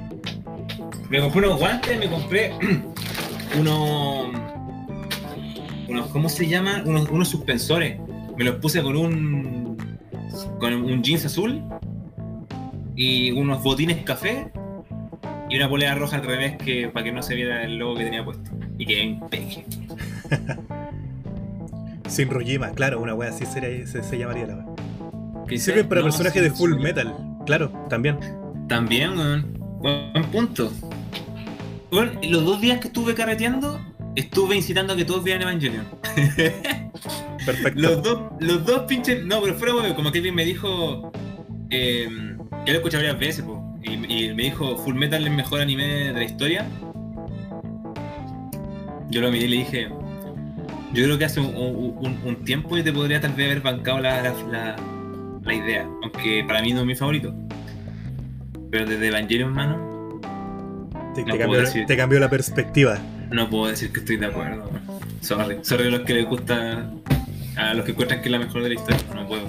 Me 1.09 1.19
compré 1.21 1.47
unos 1.47 1.59
guantes, 1.59 1.99
me 1.99 2.09
compré 2.09 2.51
unos. 3.59 4.27
unos 5.87 6.07
¿Cómo 6.09 6.29
se 6.29 6.47
llama? 6.47 6.83
Unos, 6.85 7.09
unos 7.09 7.27
suspensores. 7.29 7.99
Me 8.37 8.43
los 8.43 8.55
puse 8.55 8.81
con 8.81 8.95
un. 8.95 9.77
con 10.59 10.73
un 10.73 11.03
jeans 11.03 11.25
azul. 11.25 11.63
Y 12.95 13.31
unos 13.31 13.61
botines 13.61 14.03
café 14.03 14.51
y 15.49 15.55
una 15.55 15.69
polea 15.69 15.95
roja 15.95 16.17
al 16.17 16.23
revés 16.23 16.57
que 16.57 16.89
para 16.89 17.05
que 17.05 17.11
no 17.11 17.21
se 17.21 17.35
viera 17.35 17.63
el 17.63 17.77
logo 17.77 17.95
que 17.95 18.03
tenía 18.03 18.23
puesto. 18.23 18.51
Y 18.77 18.85
que 18.85 19.01
en 19.01 19.19
peje. 19.29 19.65
Sin 22.07 22.29
Rojima, 22.29 22.71
claro, 22.71 23.01
una 23.01 23.13
wea 23.13 23.29
así 23.29 23.45
sería, 23.45 23.85
se, 23.85 24.17
llamaría 24.17 24.47
la 24.47 24.55
wea. 24.55 25.57
Sirven 25.59 25.87
para 25.87 26.03
personajes 26.03 26.41
de 26.41 26.51
full 26.51 26.75
metal. 26.79 27.13
Claro, 27.45 27.69
también. 27.89 28.17
También, 28.67 29.17
weón. 29.17 29.57
Buen 29.79 30.25
punto. 30.31 30.71
Bueno, 31.91 32.11
los 32.23 32.43
dos 32.43 32.59
días 32.59 32.79
que 32.79 32.87
estuve 32.87 33.13
carreteando, 33.13 33.79
estuve 34.15 34.55
incitando 34.55 34.93
a 34.93 34.95
que 34.97 35.05
todos 35.05 35.23
vean 35.23 35.41
Evangelion. 35.41 35.85
Perfecto. 37.45 37.79
Los 37.79 38.03
dos, 38.03 38.21
los 38.39 38.65
dos 38.65 38.81
pinches. 38.83 39.23
No, 39.25 39.41
pero 39.41 39.55
fuera, 39.55 39.75
weón, 39.75 39.93
como 39.93 40.11
Kevin 40.11 40.35
me 40.35 40.43
dijo. 40.43 41.11
Eh, 41.69 42.09
que 42.65 42.71
lo 42.73 42.79
escuché 42.79 42.97
varias 42.97 43.17
veces, 43.19 43.45
po, 43.45 43.77
y, 43.81 43.93
y 43.93 44.33
me 44.33 44.43
dijo 44.43 44.77
Full 44.77 44.95
Metal 44.95 45.21
es 45.21 45.29
el 45.29 45.35
mejor 45.35 45.61
anime 45.61 45.85
de 45.85 46.13
la 46.13 46.23
historia. 46.23 46.65
Yo 49.09 49.21
lo 49.21 49.31
miré 49.31 49.45
y 49.45 49.47
le 49.47 49.57
dije. 49.57 49.87
Yo 50.97 51.03
creo 51.03 51.17
que 51.19 51.25
hace 51.25 51.39
un, 51.39 51.55
un- 51.55 52.19
un 52.25 52.35
tiempo 52.43 52.75
y 52.77 52.81
te 52.83 52.91
podría 52.91 53.21
tal 53.21 53.33
vez 53.33 53.45
haber 53.51 53.61
bancado 53.61 53.99
la, 53.99 54.21
la, 54.23 54.33
la- 54.51 54.75
la 55.43 55.53
idea. 55.53 55.87
Aunque 56.01 56.43
para 56.47 56.61
mí 56.63 56.73
no 56.73 56.79
es 56.81 56.85
mi 56.87 56.95
favorito. 56.95 57.33
Pero 58.71 58.85
desde 58.87 59.07
Evangelion, 59.07 59.53
mano, 59.53 60.19
Te, 61.13 61.21
No 61.21 61.27
te 61.33 61.37
puedo 61.37 61.37
cambió, 61.39 61.59
decir. 61.61 61.85
te 61.85 61.95
cambió 61.97 62.19
la 62.19 62.29
perspectiva. 62.29 62.97
no 63.31 63.47
puedo 63.49 63.67
decir 63.67 63.91
que 63.93 63.99
estoy 63.99 64.17
de 64.17 64.25
acuerdo. 64.25 64.69
Sorry. 65.21 65.57
Sorry 65.61 65.87
a 65.87 65.91
los 65.91 66.01
que 66.01 66.13
les 66.15 66.25
gusta. 66.25 66.89
A 67.57 67.73
los 67.75 67.85
que 67.85 67.91
encuentran 67.91 68.21
que 68.21 68.27
es 68.27 68.31
la 68.31 68.39
mejor 68.39 68.63
de 68.63 68.69
la 68.69 68.75
historia. 68.75 68.99
No 69.13 69.27
puedo. 69.27 69.43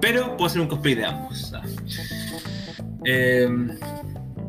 Pero 0.00 0.36
puedo 0.36 0.46
hacer 0.46 0.60
un 0.60 0.66
cosplay 0.68 0.94
de 0.96 1.04
ambos. 1.06 1.52
Eh, 3.04 3.48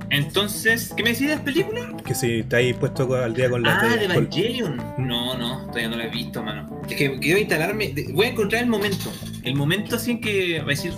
entonces, 0.09 0.93
¿qué 0.95 1.03
me 1.03 1.09
decís 1.11 1.27
de 1.27 1.35
las 1.35 1.43
películas? 1.43 1.85
Que 2.05 2.13
si 2.15 2.43
te 2.43 2.69
has 2.71 2.77
puesto 2.77 3.13
al 3.15 3.33
día 3.33 3.49
con 3.49 3.63
la. 3.63 3.79
Ah, 3.79 3.95
de 3.95 4.07
con- 4.07 4.11
Evangelion. 4.17 4.77
No, 4.97 5.37
no, 5.37 5.61
todavía 5.67 5.89
no 5.89 5.97
la 5.97 6.05
he 6.05 6.09
visto, 6.09 6.41
mano. 6.43 6.81
Es 6.89 6.95
que 6.95 7.19
quiero 7.19 7.39
instalarme. 7.39 7.93
Voy 8.13 8.25
a 8.27 8.29
encontrar 8.29 8.63
el 8.63 8.69
momento. 8.69 9.11
El 9.43 9.55
momento 9.55 9.95
así 9.95 10.11
en 10.11 10.21
que 10.21 10.59
va 10.59 10.65
a 10.65 10.69
decir, 10.69 10.93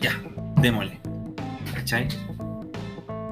ya, 0.00 0.12
démosle. 0.60 0.98
¿Cachai? 1.74 2.08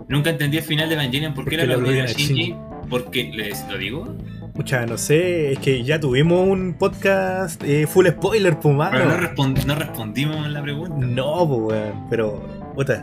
Nunca 0.09 0.31
entendí 0.31 0.59
el 0.59 0.62
final 0.62 0.88
de 0.88 0.94
Evangelion. 0.94 1.35
¿Por 1.35 1.48
qué 1.48 1.57
era 1.57 1.64
lo 1.66 1.81
de 1.81 2.07
Shinji? 2.07 2.55
Porque, 2.88 3.24
¿les 3.35 3.66
lo 3.68 3.76
digo? 3.79 4.16
Pucha, 4.55 4.87
no 4.87 4.96
sé, 4.96 5.52
es 5.52 5.59
que 5.59 5.83
ya 5.85 6.00
tuvimos 6.00 6.48
un 6.48 6.74
podcast 6.79 7.62
eh, 7.64 7.87
full 7.87 8.07
spoiler, 8.07 8.59
pues 8.59 8.74
mano. 8.74 8.92
Pero 8.96 9.05
no, 9.11 9.16
respond- 9.18 9.64
no 9.66 9.74
respondimos 9.74 10.48
la 10.48 10.62
pregunta. 10.62 10.94
No, 11.05 11.46
pues 11.66 11.92
pero. 12.09 12.57
Puta. 12.74 13.02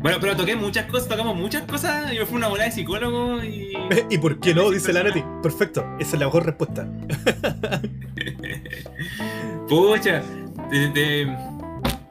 Bueno, 0.00 0.18
pero 0.20 0.36
toqué 0.36 0.54
muchas 0.56 0.86
cosas, 0.86 1.08
tocamos 1.08 1.34
muchas 1.36 1.62
cosas. 1.62 2.12
Y 2.12 2.18
me 2.18 2.26
fue 2.26 2.36
una 2.38 2.48
bola 2.48 2.64
de 2.64 2.72
psicólogo 2.72 3.42
y. 3.42 3.72
¿Y 4.10 4.18
por 4.18 4.38
qué 4.40 4.54
no? 4.54 4.70
Dice 4.70 4.92
la 4.92 5.02
Nati. 5.02 5.22
Perfecto, 5.42 5.84
esa 5.98 6.14
es 6.14 6.20
la 6.20 6.26
mejor 6.26 6.46
respuesta. 6.46 6.86
Pucha, 9.68 10.22
te, 10.70 10.88
te- 10.88 11.36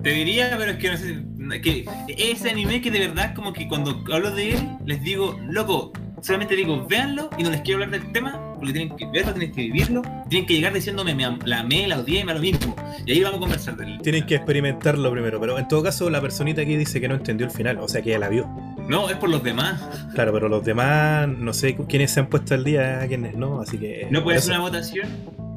te 0.03 0.09
diría, 0.09 0.55
pero 0.57 0.71
es 0.71 0.77
que 0.77 0.89
no 0.91 0.97
sé. 0.97 1.23
Que 1.61 1.85
ese 2.17 2.49
anime 2.49 2.81
que 2.81 2.89
de 2.91 2.99
verdad, 3.07 3.33
como 3.35 3.53
que 3.53 3.67
cuando 3.67 4.03
hablo 4.11 4.31
de 4.31 4.53
él, 4.55 4.67
les 4.85 5.01
digo, 5.03 5.39
loco, 5.47 5.93
solamente 6.25 6.55
digo, 6.55 6.85
véanlo 6.87 7.29
y 7.37 7.43
no 7.43 7.51
les 7.51 7.61
quiero 7.61 7.83
hablar 7.83 8.01
del 8.01 8.11
tema, 8.11 8.39
porque 8.55 8.73
tienen 8.73 8.95
que 8.97 9.05
verlo, 9.05 9.33
tienen 9.33 9.51
que 9.51 9.61
vivirlo, 9.61 10.01
tienen 10.29 10.47
que 10.47 10.53
llegar 10.55 10.73
diciéndome, 10.73 11.13
me 11.13 11.25
am- 11.25 11.39
la 11.45 11.59
amé, 11.59 11.87
la 11.87 11.99
odié, 11.99 12.25
me 12.25 12.33
lo 12.33 12.39
mismo. 12.39 12.75
Y 13.05 13.11
ahí 13.11 13.21
vamos 13.21 13.37
a 13.37 13.41
conversar 13.41 13.77
del. 13.77 14.01
Tienen 14.01 14.25
que 14.25 14.35
experimentarlo 14.35 15.11
primero, 15.11 15.39
pero 15.39 15.59
en 15.59 15.67
todo 15.67 15.83
caso, 15.83 16.09
la 16.09 16.21
personita 16.21 16.61
aquí 16.61 16.75
dice 16.75 16.99
que 16.99 17.07
no 17.07 17.15
entendió 17.15 17.45
el 17.45 17.51
final, 17.51 17.77
o 17.79 17.87
sea 17.87 18.01
que 18.01 18.09
ya 18.11 18.19
la 18.19 18.29
vio. 18.29 18.47
No, 18.87 19.09
es 19.09 19.15
por 19.17 19.29
los 19.29 19.43
demás. 19.43 19.81
Claro, 20.13 20.31
pero 20.33 20.49
los 20.49 20.63
demás, 20.63 21.27
no 21.27 21.53
sé 21.53 21.75
quiénes 21.87 22.11
se 22.11 22.19
han 22.21 22.27
puesto 22.27 22.53
al 22.53 22.63
día, 22.63 23.05
quiénes 23.07 23.35
no, 23.35 23.61
así 23.61 23.77
que. 23.77 24.07
¿No 24.09 24.23
puede 24.23 24.39
ser 24.39 24.51
una 24.53 24.61
votación? 24.61 25.07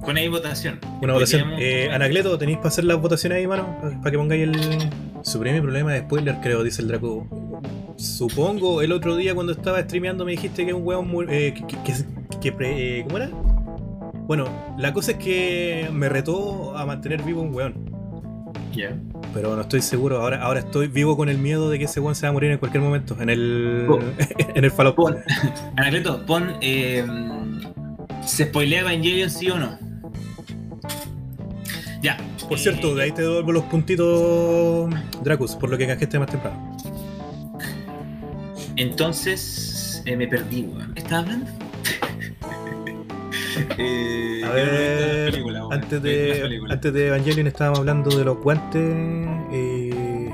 Pon 0.05 0.17
ahí 0.17 0.29
votación. 0.29 0.79
Una 1.03 1.15
votación. 1.15 1.53
Eh, 1.59 1.91
Anacleto, 1.93 2.39
¿tenéis 2.39 2.59
para 2.59 2.69
hacer 2.69 2.85
las 2.85 3.01
votaciones 3.01 3.39
ahí, 3.39 3.47
mano? 3.47 3.77
Para 4.01 4.11
que 4.11 4.17
pongáis 4.19 4.43
el. 4.45 4.89
Supreme 5.23 5.61
problema 5.61 5.93
de 5.93 6.01
spoiler, 6.01 6.37
creo, 6.41 6.63
dice 6.63 6.81
el 6.83 6.89
Draco. 6.89 7.27
Supongo, 7.99 8.81
el 8.81 8.93
otro 8.93 9.17
día 9.17 9.35
cuando 9.35 9.53
estaba 9.53 9.81
streameando 9.83 10.25
me 10.25 10.31
dijiste 10.33 10.65
que 10.65 10.73
un 10.73 10.87
weón 10.87 11.11
eh, 11.29 11.53
que, 11.55 11.67
que- 11.67 11.77
que- 11.83 12.39
que 12.41 12.53
pre- 12.53 13.01
eh, 13.01 13.05
¿Cómo 13.05 13.17
era? 13.19 13.29
Bueno, 14.29 14.45
la 14.79 14.93
cosa 14.93 15.13
es 15.13 15.19
que 15.19 15.89
me 15.93 16.09
retó 16.09 16.77
a 16.77 16.87
mantener 16.87 17.23
vivo 17.23 17.43
un 17.43 17.53
weón. 17.55 17.75
Ya. 18.73 18.97
Pero 19.35 19.57
no 19.57 19.63
estoy 19.63 19.83
seguro. 19.83 20.21
Ahora, 20.21 20.43
ahora 20.43 20.61
estoy 20.61 20.87
vivo 20.87 21.17
con 21.17 21.29
el 21.29 21.39
miedo 21.39 21.71
de 21.71 21.79
que 21.79 21.87
ese 21.87 21.99
weón 21.99 22.15
se 22.15 22.27
va 22.27 22.31
a 22.31 22.33
morir 22.33 22.51
en 22.53 22.59
cualquier 22.59 22.83
momento. 22.83 23.17
En 23.21 23.31
el. 23.31 23.87
Oh. 23.89 23.99
en 24.55 24.65
el 24.65 24.71
Fallout. 24.71 24.95
Pon, 24.95 25.17
Anacleto, 25.77 26.25
pon. 26.25 26.53
Eh, 26.61 27.05
¿Se 28.25 28.45
spoilea 28.45 28.81
Evangelion 28.83 29.31
sí 29.31 29.51
o 29.51 29.59
no? 29.59 29.77
Ya. 32.03 32.17
Por 32.49 32.59
cierto, 32.59 32.95
de 32.95 33.03
ahí 33.05 33.13
te 33.13 33.23
devuelvo 33.23 33.53
los 33.53 33.65
puntitos, 33.65 34.89
Dracus, 35.23 35.57
por 35.57 35.69
lo 35.69 35.77
que 35.77 35.87
canjeaste 35.87 36.19
más 36.19 36.31
temprano. 36.31 36.77
Entonces. 38.79 40.03
eh, 40.07 40.17
me 40.17 40.27
perdí, 40.29 40.63
weón. 40.63 40.95
¿Qué 40.95 41.01
estaba 41.03 41.23
hablando? 41.23 41.51
Eh, 43.77 44.43
A 44.45 44.51
ver 44.51 45.43
antes 45.73 46.01
de, 46.03 46.61
antes 46.71 46.93
de 46.93 47.09
Evangelion 47.09 47.47
estábamos 47.49 47.81
hablando 47.81 48.17
de 48.17 48.25
los 48.25 48.39
guantes. 48.39 48.81
eh, 49.53 50.33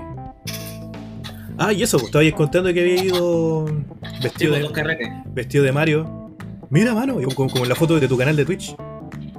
Ah, 1.57 1.73
y 1.73 1.83
eso, 1.83 1.97
pues, 1.99 2.07
estabais 2.09 2.35
contando 2.35 2.73
que 2.75 2.81
había 2.81 3.03
ido 3.03 3.67
Sí, 3.67 3.75
vestido, 4.23 4.59
dos 4.59 4.73
de, 4.73 5.13
vestido 5.27 5.65
de 5.65 5.73
Mario. 5.73 6.37
Mira, 6.69 6.93
mano, 6.95 7.17
como 7.35 7.63
en 7.63 7.69
la 7.69 7.75
foto 7.75 7.99
de 7.99 8.07
tu 8.09 8.17
canal 8.19 8.37
de 8.37 8.45
Twitch. 8.45 8.77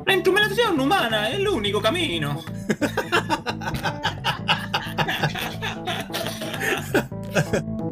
La 0.06 0.14
instrumentación 0.14 0.80
humana 0.80 1.30
es 1.30 1.36
el 1.36 1.48
único 1.48 1.80
camino. 1.82 2.42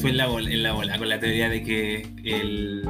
fue 0.00 0.10
en 0.10 0.16
la, 0.16 0.26
bola, 0.26 0.50
en 0.50 0.62
la 0.62 0.72
bola 0.72 0.98
con 0.98 1.08
la 1.08 1.18
teoría 1.20 1.48
de 1.48 1.62
que 1.62 2.06
el. 2.24 2.82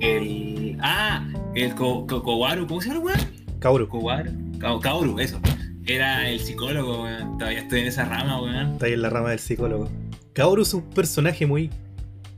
El. 0.00 0.76
Ah, 0.80 1.26
el 1.54 1.74
Ko- 1.74 2.06
Ko- 2.06 2.22
Kowaru, 2.22 2.66
¿cómo 2.66 2.80
se 2.80 2.88
llama, 2.88 3.00
weón? 3.00 3.20
Kaoru, 3.58 3.88
Kowaru. 3.88 4.30
Ka- 4.58 4.78
Kaoru, 4.80 5.18
eso. 5.20 5.40
Era 5.86 6.28
el 6.28 6.40
psicólogo, 6.40 7.02
weón. 7.02 7.38
Todavía 7.38 7.60
estoy 7.60 7.80
en 7.80 7.86
esa 7.88 8.04
rama, 8.04 8.40
weón. 8.42 8.72
está 8.72 8.86
ahí 8.86 8.92
en 8.94 9.02
la 9.02 9.10
rama 9.10 9.30
del 9.30 9.38
psicólogo. 9.38 9.90
Kaoru 10.32 10.62
es 10.62 10.72
un 10.74 10.82
personaje 10.90 11.46
muy 11.46 11.70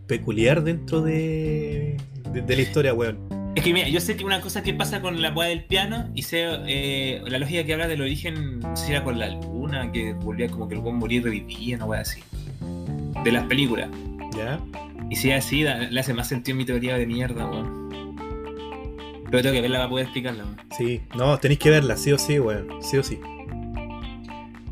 peculiar 0.07 0.63
dentro 0.65 1.01
de, 1.03 1.97
de, 2.33 2.43
de 2.43 2.57
la 2.57 2.63
historia, 2.63 2.95
weón. 2.95 3.19
Es 3.55 3.63
que 3.63 3.73
mira, 3.75 3.87
yo 3.89 4.01
sé 4.01 4.17
que 4.17 4.25
una 4.25 4.41
cosa 4.41 4.63
que 4.63 4.73
pasa 4.73 5.03
con 5.03 5.21
la 5.21 5.31
weá 5.31 5.49
del 5.51 5.65
piano 5.65 6.09
y 6.15 6.23
sé 6.23 6.47
eh, 6.67 7.23
la 7.27 7.39
lógica 7.39 7.65
que 7.65 7.75
habla 7.75 7.87
del 7.87 8.01
origen, 8.01 8.61
no 8.61 8.75
sé 8.77 8.87
si 8.87 8.93
era 8.93 9.05
con 9.05 9.19
la 9.19 9.29
luna, 9.29 9.93
que 9.93 10.15
volvía 10.15 10.49
como 10.49 10.69
que 10.69 10.75
el 10.75 10.81
weón 10.81 10.97
moría 10.97 11.19
y 11.19 11.23
revivía, 11.23 11.77
una 11.77 11.85
weá 11.85 12.01
así. 12.01 12.21
De 13.25 13.33
las 13.33 13.45
películas. 13.47 13.91
¿Ya? 14.37 14.61
Y 15.11 15.17
si 15.17 15.31
es 15.31 15.45
así, 15.45 15.63
le 15.63 16.01
hace 16.01 16.15
más 16.15 16.29
sentido 16.29 16.57
mi 16.57 16.65
teoría 16.65 16.97
de 16.97 17.07
mierda, 17.07 17.49
weón. 17.49 18.17
Pero 19.31 19.43
tengo 19.43 19.55
que 19.55 19.61
verla 19.61 19.79
para 19.79 19.91
poder 19.91 20.05
explicarla, 20.05 20.45
weón. 20.45 20.57
Sí, 20.77 21.01
no, 21.17 21.39
tenéis 21.39 21.61
que 21.61 21.71
verla, 21.71 21.97
sí 21.97 22.13
o 22.13 22.19
sí, 22.19 22.39
weón, 22.39 22.69
sí 22.83 22.97
o 22.97 23.03
sí. 23.03 23.19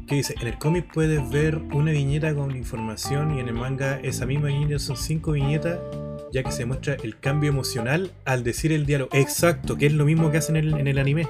¿Qué 0.07 0.17
dice? 0.17 0.35
En 0.41 0.49
el 0.49 0.59
cómic 0.59 0.91
puedes 0.93 1.31
ver 1.31 1.57
una 1.73 1.93
viñeta 1.93 2.35
con 2.35 2.57
información 2.57 3.37
y 3.37 3.41
en 3.41 3.47
el 3.47 3.55
manga 3.55 4.01
esa 4.01 4.27
misma 4.27 4.49
viñeta 4.49 4.81
son 4.81 4.97
cinco 4.97 5.33
viñetas, 5.33 5.79
ya 6.33 6.43
que 6.43 6.51
se 6.51 6.65
muestra 6.65 6.97
el 7.03 7.19
cambio 7.21 7.51
emocional 7.51 8.11
al 8.25 8.43
decir 8.43 8.73
el 8.73 8.87
diálogo. 8.87 9.11
Exacto, 9.15 9.77
que 9.77 9.87
es 9.87 9.93
lo 9.93 10.05
mismo 10.05 10.33
que 10.33 10.39
hacen 10.39 10.57
en 10.57 10.65
el, 10.69 10.81
en 10.81 10.89
el 10.89 10.99
anime. 10.99 11.29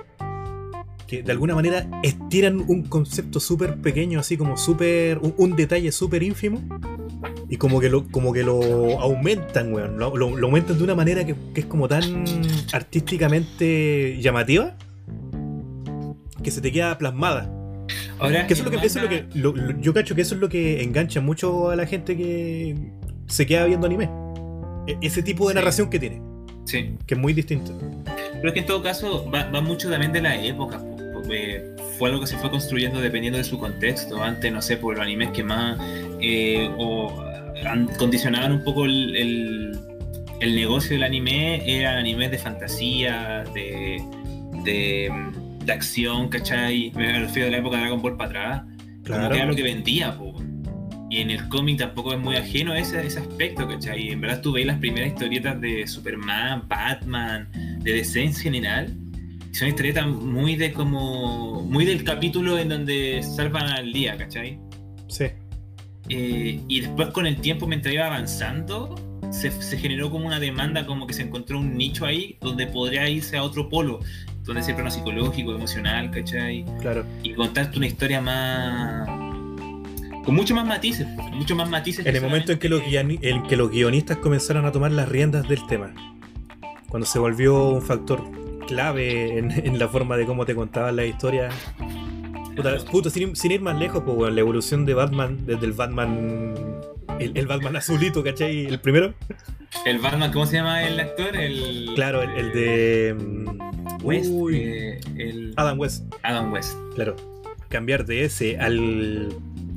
Que 1.06 1.22
de 1.22 1.30
alguna 1.32 1.54
manera 1.54 1.90
estiran 2.02 2.64
un 2.68 2.84
concepto 2.84 3.38
súper 3.38 3.76
pequeño, 3.76 4.20
así 4.20 4.36
como 4.36 4.56
súper. 4.56 5.18
Un, 5.18 5.34
un 5.36 5.56
detalle 5.56 5.92
súper 5.92 6.22
ínfimo. 6.22 6.62
Y 7.52 7.56
como 7.56 7.80
que 7.80 7.88
lo, 7.90 8.06
como 8.08 8.32
que 8.32 8.44
lo 8.44 9.00
aumentan, 9.00 9.72
weón. 9.72 9.98
Lo, 9.98 10.16
lo- 10.16 10.36
lo 10.36 10.46
aumentan 10.46 10.78
de 10.78 10.84
una 10.84 10.94
manera 10.94 11.26
que, 11.26 11.34
que 11.52 11.60
es 11.62 11.66
como 11.66 11.88
tan 11.88 12.24
artísticamente 12.72 14.18
llamativa. 14.20 14.76
Que 16.42 16.50
se 16.50 16.60
te 16.60 16.70
queda 16.72 16.96
plasmada. 16.96 17.50
Ahora, 18.18 18.46
Que 18.46 18.52
eso 18.54 18.62
es 18.64 18.70
lo 18.72 18.78
que, 18.80 18.86
eso 18.86 18.98
es 18.98 19.04
lo 19.04 19.08
que 19.10 19.22
manga- 19.22 19.34
lo- 19.34 19.52
lo- 19.56 19.80
yo 19.80 19.92
cacho 19.92 20.14
que 20.14 20.22
eso 20.22 20.34
es 20.36 20.40
lo 20.40 20.48
que 20.48 20.82
engancha 20.82 21.20
mucho 21.20 21.70
a 21.70 21.76
la 21.76 21.86
gente 21.86 22.16
que 22.16 22.76
se 23.26 23.46
queda 23.46 23.64
viendo 23.64 23.86
anime. 23.86 24.08
E- 24.86 24.96
ese 25.02 25.22
tipo 25.22 25.48
de 25.48 25.54
Sí. 25.54 25.58
narración 25.58 25.90
que 25.90 25.98
tiene, 25.98 26.22
Sí. 26.64 26.94
que 27.06 27.14
es 27.14 27.20
muy 27.20 27.32
distinto. 27.32 27.72
Pero 28.34 28.48
es 28.48 28.54
que 28.54 28.60
en 28.60 28.66
todo 28.66 28.82
caso 28.82 29.28
va, 29.30 29.50
va 29.50 29.60
mucho 29.60 29.90
también 29.90 30.12
de 30.12 30.22
la 30.22 30.42
época, 30.42 30.78
po, 30.78 30.96
porque 31.14 31.62
fue 31.98 32.08
algo 32.10 32.20
que 32.20 32.26
se 32.26 32.36
fue 32.38 32.50
construyendo 32.50 33.00
dependiendo 33.00 33.38
de 33.38 33.44
su 33.44 33.58
contexto. 33.58 34.22
Antes, 34.22 34.52
no 34.52 34.62
sé, 34.62 34.76
por 34.76 34.94
los 34.94 35.02
animes 35.02 35.30
que 35.30 35.42
más 35.42 35.78
eh, 36.20 36.70
o 36.78 37.12
condicionaban 37.98 38.52
un 38.52 38.64
poco 38.64 38.84
el, 38.84 39.16
el- 39.16 39.78
el 40.40 40.54
negocio 40.54 40.92
del 40.92 41.02
anime, 41.02 41.62
eran 41.70 41.98
animes 41.98 42.30
de 42.30 42.38
fantasía, 42.38 43.44
de, 43.52 44.02
de, 44.64 45.12
de 45.64 45.72
acción, 45.72 46.28
¿cachai? 46.30 46.90
Me 46.94 47.18
refiero 47.20 47.48
a 47.48 47.50
la 47.50 47.58
época 47.58 47.76
de 47.76 47.82
Dragon 47.82 48.00
Ball 48.00 48.16
para 48.16 48.28
atrás. 48.30 48.62
Como 48.62 49.02
Claro. 49.04 49.30
que 49.30 49.36
era 49.36 49.46
lo 49.46 49.54
que 49.54 49.62
vendía, 49.62 50.16
po. 50.16 50.34
Y 51.10 51.18
en 51.18 51.30
el 51.30 51.46
cómic 51.48 51.78
tampoco 51.78 52.12
es 52.14 52.20
muy 52.20 52.36
ajeno 52.36 52.72
a 52.72 52.78
ese, 52.78 53.04
ese 53.06 53.18
aspecto, 53.18 53.66
¿cachai? 53.68 54.10
En 54.10 54.20
verdad 54.20 54.40
tú 54.40 54.52
veis 54.52 54.66
las 54.66 54.78
primeras 54.78 55.08
historietas 55.12 55.60
de 55.60 55.86
Superman, 55.86 56.62
Batman, 56.68 57.48
de 57.80 57.92
DC 57.94 58.22
en 58.22 58.32
general. 58.34 58.94
son 59.52 59.68
historietas 59.68 60.06
muy 60.06 60.54
de 60.56 60.72
como. 60.72 61.62
muy 61.62 61.84
del 61.84 62.02
capítulo 62.04 62.58
en 62.58 62.68
donde 62.70 63.22
salvan 63.22 63.66
al 63.68 63.92
día, 63.92 64.16
¿cachai? 64.16 64.58
Sí. 65.08 65.24
Eh, 66.08 66.60
y 66.66 66.80
después 66.80 67.08
con 67.10 67.26
el 67.26 67.40
tiempo, 67.40 67.66
mientras 67.66 67.94
iba 67.94 68.06
avanzando, 68.06 68.94
se, 69.30 69.50
se 69.50 69.78
generó 69.78 70.10
como 70.10 70.26
una 70.26 70.40
demanda, 70.40 70.86
como 70.86 71.06
que 71.06 71.14
se 71.14 71.22
encontró 71.22 71.58
un 71.58 71.76
nicho 71.76 72.04
ahí 72.04 72.36
donde 72.40 72.66
podría 72.66 73.08
irse 73.08 73.36
a 73.36 73.42
otro 73.42 73.68
polo, 73.68 74.00
donde 74.44 74.60
ese 74.62 74.74
plano 74.74 74.90
psicológico, 74.90 75.54
emocional, 75.54 76.10
¿cachai? 76.10 76.64
Claro. 76.80 77.04
Y 77.22 77.34
contarte 77.34 77.76
una 77.76 77.86
historia 77.86 78.20
más. 78.20 79.06
con 80.24 80.34
mucho 80.34 80.54
más 80.54 80.66
matices, 80.66 81.06
mucho 81.32 81.54
más 81.54 81.68
matices. 81.68 82.04
En 82.06 82.16
el 82.16 82.22
momento 82.22 82.52
en 82.52 82.58
que, 82.58 82.68
los 82.68 82.82
en 82.84 83.42
que 83.44 83.56
los 83.56 83.70
guionistas 83.70 84.16
comenzaron 84.16 84.66
a 84.66 84.72
tomar 84.72 84.90
las 84.90 85.08
riendas 85.08 85.48
del 85.48 85.64
tema. 85.66 85.92
Cuando 86.88 87.06
se 87.06 87.20
volvió 87.20 87.68
un 87.68 87.82
factor 87.82 88.24
clave 88.66 89.38
en, 89.38 89.50
en 89.52 89.78
la 89.78 89.88
forma 89.88 90.16
de 90.16 90.26
cómo 90.26 90.44
te 90.44 90.54
contaban 90.54 90.96
las 90.96 91.06
historias. 91.06 91.54
Puta, 92.56 92.76
puta, 92.90 93.10
sin, 93.10 93.36
sin 93.36 93.52
ir 93.52 93.60
más 93.60 93.78
lejos, 93.78 94.02
pues, 94.04 94.32
la 94.32 94.40
evolución 94.40 94.84
de 94.86 94.94
Batman, 94.94 95.38
desde 95.46 95.66
el 95.66 95.72
Batman. 95.72 96.54
El, 97.18 97.36
el 97.36 97.46
Batman 97.46 97.76
azulito, 97.76 98.22
¿cachai? 98.24 98.66
El 98.66 98.80
primero. 98.80 99.14
El 99.86 99.98
Batman, 99.98 100.32
¿cómo 100.32 100.46
se 100.46 100.56
llama 100.56 100.82
el 100.86 100.98
actor? 100.98 101.36
El, 101.36 101.90
Claro, 101.94 102.22
el, 102.22 102.30
el 102.30 102.52
de. 102.52 103.14
mm, 103.18 104.04
West, 104.04 104.30
uy, 104.32 104.56
eh, 104.56 105.00
el 105.16 105.54
Adam 105.56 105.78
West, 105.78 106.04
Adam 106.22 106.52
West. 106.52 106.76
claro. 106.94 107.14
Cambiar 107.68 108.04
de 108.04 108.24
ese 108.24 108.58
al. 108.58 109.28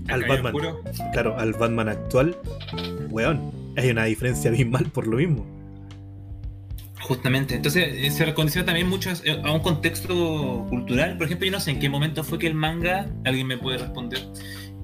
Al 0.08 0.22
Batman. 0.26 0.56
Oscuro. 0.56 0.82
Claro, 1.14 1.38
al 1.38 1.54
Batman 1.54 1.90
actual. 1.90 2.36
Weón, 3.10 3.52
hay 3.78 3.92
una 3.92 4.06
diferencia 4.06 4.50
abismal 4.50 4.86
por 4.86 5.06
lo 5.08 5.18
mismo. 5.18 5.46
Justamente, 7.04 7.56
entonces 7.56 7.90
eh, 7.94 8.12
se 8.12 8.34
condiciona 8.34 8.66
también 8.66 8.88
mucho 8.88 9.10
a 9.10 9.48
a 9.48 9.52
un 9.52 9.60
contexto 9.60 10.66
cultural. 10.70 11.18
Por 11.18 11.26
ejemplo, 11.26 11.46
yo 11.46 11.52
no 11.52 11.60
sé 11.60 11.72
en 11.72 11.80
qué 11.80 11.90
momento 11.90 12.24
fue 12.24 12.40
que 12.40 12.48
el 12.48 12.56
manga, 12.56 13.08
alguien 13.26 13.46
me 13.46 13.58
puede 13.58 13.78
responder, 13.78 14.20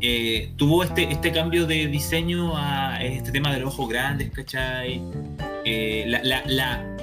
eh, 0.01 0.51
tuvo 0.58 0.84
este, 0.84 1.12
este 1.12 1.32
cambio 1.32 1.65
de 1.65 1.88
diseño 1.88 2.58
a 2.58 3.01
este 3.01 3.32
tema 3.32 3.53
de 3.53 3.62
los 3.62 3.73
ojos 3.73 3.89
grandes, 3.89 4.32
¿cachai? 4.32 5.01
Eh, 5.63 6.05
la, 6.08 6.21
la, 6.23 6.43
la, 6.45 6.97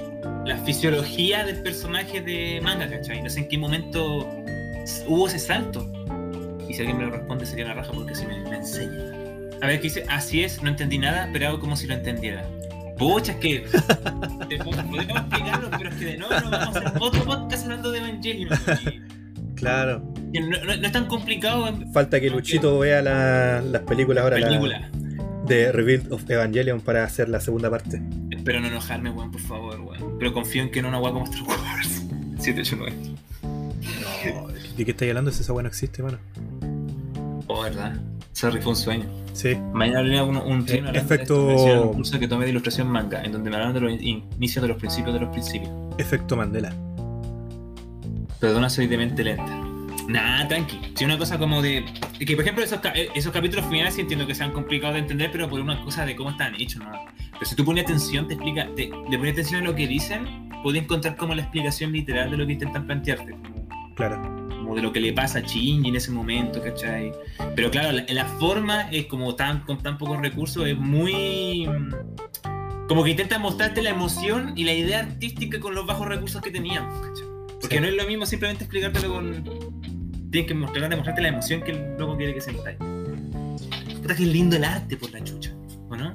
la 0.45 0.57
fisiología 0.57 1.43
del 1.45 1.63
personaje 1.63 2.21
de 2.21 2.61
manga, 2.61 2.87
¿cachai? 2.87 3.21
No 3.21 3.29
sé 3.29 3.39
en 3.39 3.47
qué 3.49 3.57
momento 3.57 4.29
hubo 5.07 5.27
ese 5.27 5.39
salto. 5.39 5.91
Y 6.69 6.73
si 6.73 6.81
alguien 6.81 6.97
me 6.97 7.05
lo 7.05 7.11
responde 7.11 7.45
sería 7.45 7.65
la 7.65 7.73
raja 7.73 7.91
porque 7.91 8.13
si 8.13 8.25
me, 8.27 8.37
me 8.49 8.57
enseña. 8.57 8.99
A 9.61 9.67
ver, 9.67 9.77
¿qué 9.77 9.83
dice? 9.83 10.05
Así 10.09 10.43
es, 10.43 10.61
no 10.61 10.69
entendí 10.69 10.99
nada, 10.99 11.27
pero 11.33 11.47
hago 11.47 11.59
como 11.59 11.75
si 11.75 11.87
lo 11.87 11.95
entendiera. 11.95 12.47
Pucha, 12.97 13.31
es 13.33 13.37
que 13.37 13.65
podemos 14.63 14.77
explicarlo, 15.15 15.69
pero 15.77 15.89
es 15.89 15.95
que 15.95 16.05
de 16.05 16.17
nuevo 16.17 16.33
no 16.39 16.49
vamos 16.51 16.75
a 16.75 16.79
hacer 16.79 16.93
otro 16.99 17.23
podcast 17.25 17.63
hablando 17.63 17.91
de 17.91 17.99
Evangelion. 17.99 18.49
y- 18.85 19.01
Claro. 19.55 20.03
no, 20.33 20.47
no- 20.47 20.63
no 20.77 20.85
es 20.85 20.91
tan 20.91 21.05
complicado 21.07 21.67
en 21.67 21.91
Falta 21.93 22.19
que 22.19 22.29
Luchito 22.29 22.77
vea 22.79 23.01
la- 23.01 23.61
las 23.61 23.81
películas 23.83 24.23
ahora 24.23 24.37
la- 24.39 24.47
película. 24.47 24.89
de 25.45 25.71
Rebuild 25.71 26.11
of 26.11 26.29
Evangelion 26.29 26.81
para 26.81 27.03
hacer 27.03 27.29
la 27.29 27.39
segunda 27.39 27.69
parte. 27.69 28.01
Espero 28.31 28.59
no 28.59 28.67
enojarme, 28.67 29.09
weón, 29.11 29.31
por 29.31 29.41
favor, 29.41 29.79
weón. 29.79 30.17
Pero 30.19 30.33
confío 30.33 30.61
en 30.63 30.71
que 30.71 30.81
no 30.81 30.89
una 30.89 30.99
weá 30.99 31.11
como 31.13 31.25
Star 31.25 31.43
Wars. 31.43 32.03
789. 32.39 32.93
¿De 34.77 34.85
qué 34.85 34.91
estáis 34.91 35.09
hablando? 35.09 35.31
Si 35.31 35.41
esa 35.41 35.53
weá 35.53 35.63
no 35.63 35.69
existe, 35.69 36.03
mano. 36.03 36.17
Oh, 37.47 37.61
verdad. 37.61 37.95
Sorry, 38.37 38.61
fue 38.61 38.69
un 38.73 38.75
sueño. 38.75 39.05
Sí. 39.33 39.55
Mañana 39.73 39.97
hablé 40.01 40.21
un, 40.21 40.37
un 40.37 40.63
trino 40.63 40.91
Efecto- 40.91 41.49
esto, 41.49 41.81
un 41.89 41.93
curso 41.95 42.19
que 42.19 42.27
tomé 42.27 42.45
de 42.45 42.51
ilustración 42.51 42.87
manga, 42.87 43.23
en 43.23 43.31
donde 43.31 43.49
me 43.49 43.55
hablaron 43.55 43.73
de 43.73 43.81
los 43.81 43.91
in- 43.99 44.25
inicios 44.37 44.61
de 44.61 44.67
los 44.67 44.77
principios 44.77 45.15
de 45.15 45.21
los 45.21 45.29
principios. 45.29 45.71
Efecto 45.97 46.35
Mandela. 46.37 46.71
Perdona, 48.39 48.69
soy 48.69 48.85
de 48.85 48.95
mente 48.95 49.23
lenta. 49.23 49.43
Nah, 50.07 50.47
tranqui. 50.47 50.79
Si 50.95 51.03
una 51.03 51.17
cosa 51.17 51.39
como 51.39 51.63
de. 51.63 51.83
Que 52.19 52.35
por 52.35 52.43
ejemplo, 52.43 52.63
esos, 52.63 52.79
eh, 52.93 53.09
esos 53.15 53.33
capítulos 53.33 53.65
finales 53.65 53.95
sí 53.95 54.01
entiendo 54.01 54.27
que 54.27 54.35
sean 54.35 54.51
complicados 54.51 54.93
de 54.93 54.99
entender, 55.01 55.31
pero 55.31 55.49
por 55.49 55.59
una 55.59 55.83
cosa 55.83 56.05
de 56.05 56.15
cómo 56.15 56.29
están 56.29 56.53
hechos, 56.61 56.83
¿no? 56.83 56.91
Pero 57.33 57.43
si 57.45 57.55
tú 57.55 57.65
pones 57.65 57.85
atención, 57.85 58.27
te 58.27 58.35
explica. 58.35 58.67
Te, 58.75 58.91
le 59.09 59.17
pones 59.17 59.33
atención 59.33 59.61
a 59.63 59.65
lo 59.65 59.73
que 59.73 59.87
dicen, 59.87 60.51
puedes 60.61 60.83
encontrar 60.83 61.15
como 61.15 61.33
la 61.33 61.41
explicación 61.41 61.91
literal 61.91 62.29
de 62.29 62.37
lo 62.37 62.45
que 62.45 62.53
intentan 62.53 62.85
plantearte. 62.85 63.35
Claro. 63.95 64.46
Como 64.67 64.75
de 64.75 64.81
lo 64.81 64.91
que 64.91 64.99
le 64.99 65.13
pasa 65.13 65.39
a 65.39 65.41
Shinji 65.41 65.87
en 65.87 65.95
ese 65.95 66.11
momento, 66.11 66.61
¿cachai? 66.61 67.13
Pero 67.55 67.71
claro, 67.71 67.93
la, 67.93 68.03
la 68.09 68.25
forma 68.25 68.89
es 68.91 69.05
como 69.05 69.33
tan, 69.33 69.61
con 69.61 69.77
tan 69.81 69.97
pocos 69.97 70.19
recursos, 70.19 70.67
es 70.67 70.77
muy. 70.77 71.65
mm, 71.65 72.87
Como 72.89 73.05
que 73.05 73.11
intenta 73.11 73.39
mostrarte 73.39 73.81
la 73.81 73.91
emoción 73.91 74.51
y 74.57 74.65
la 74.65 74.73
idea 74.73 74.99
artística 74.99 75.57
con 75.61 75.73
los 75.73 75.85
bajos 75.87 76.05
recursos 76.07 76.41
que 76.41 76.51
tenían, 76.51 76.85
¿cachai? 76.85 77.27
Porque 77.61 77.75
Sí. 77.77 77.81
no 77.81 77.87
es 77.87 77.95
lo 77.95 78.05
mismo 78.07 78.25
simplemente 78.25 78.65
explicártelo 78.65 79.13
con. 79.13 79.43
Tienes 80.31 80.47
que 80.49 80.53
mostrar, 80.53 80.89
demostrarte 80.89 81.21
la 81.21 81.29
emoción 81.29 81.61
que 81.61 81.71
el 81.71 81.97
loco 81.97 82.17
quiere 82.17 82.33
que 82.33 82.41
sentáis. 82.41 82.77
Puta 84.01 84.15
que 84.17 84.23
es 84.23 84.29
lindo 84.29 84.57
el 84.57 84.65
arte 84.65 84.97
por 84.97 85.09
la 85.11 85.23
chucha, 85.23 85.53
¿o 85.89 85.95
no? 85.95 86.13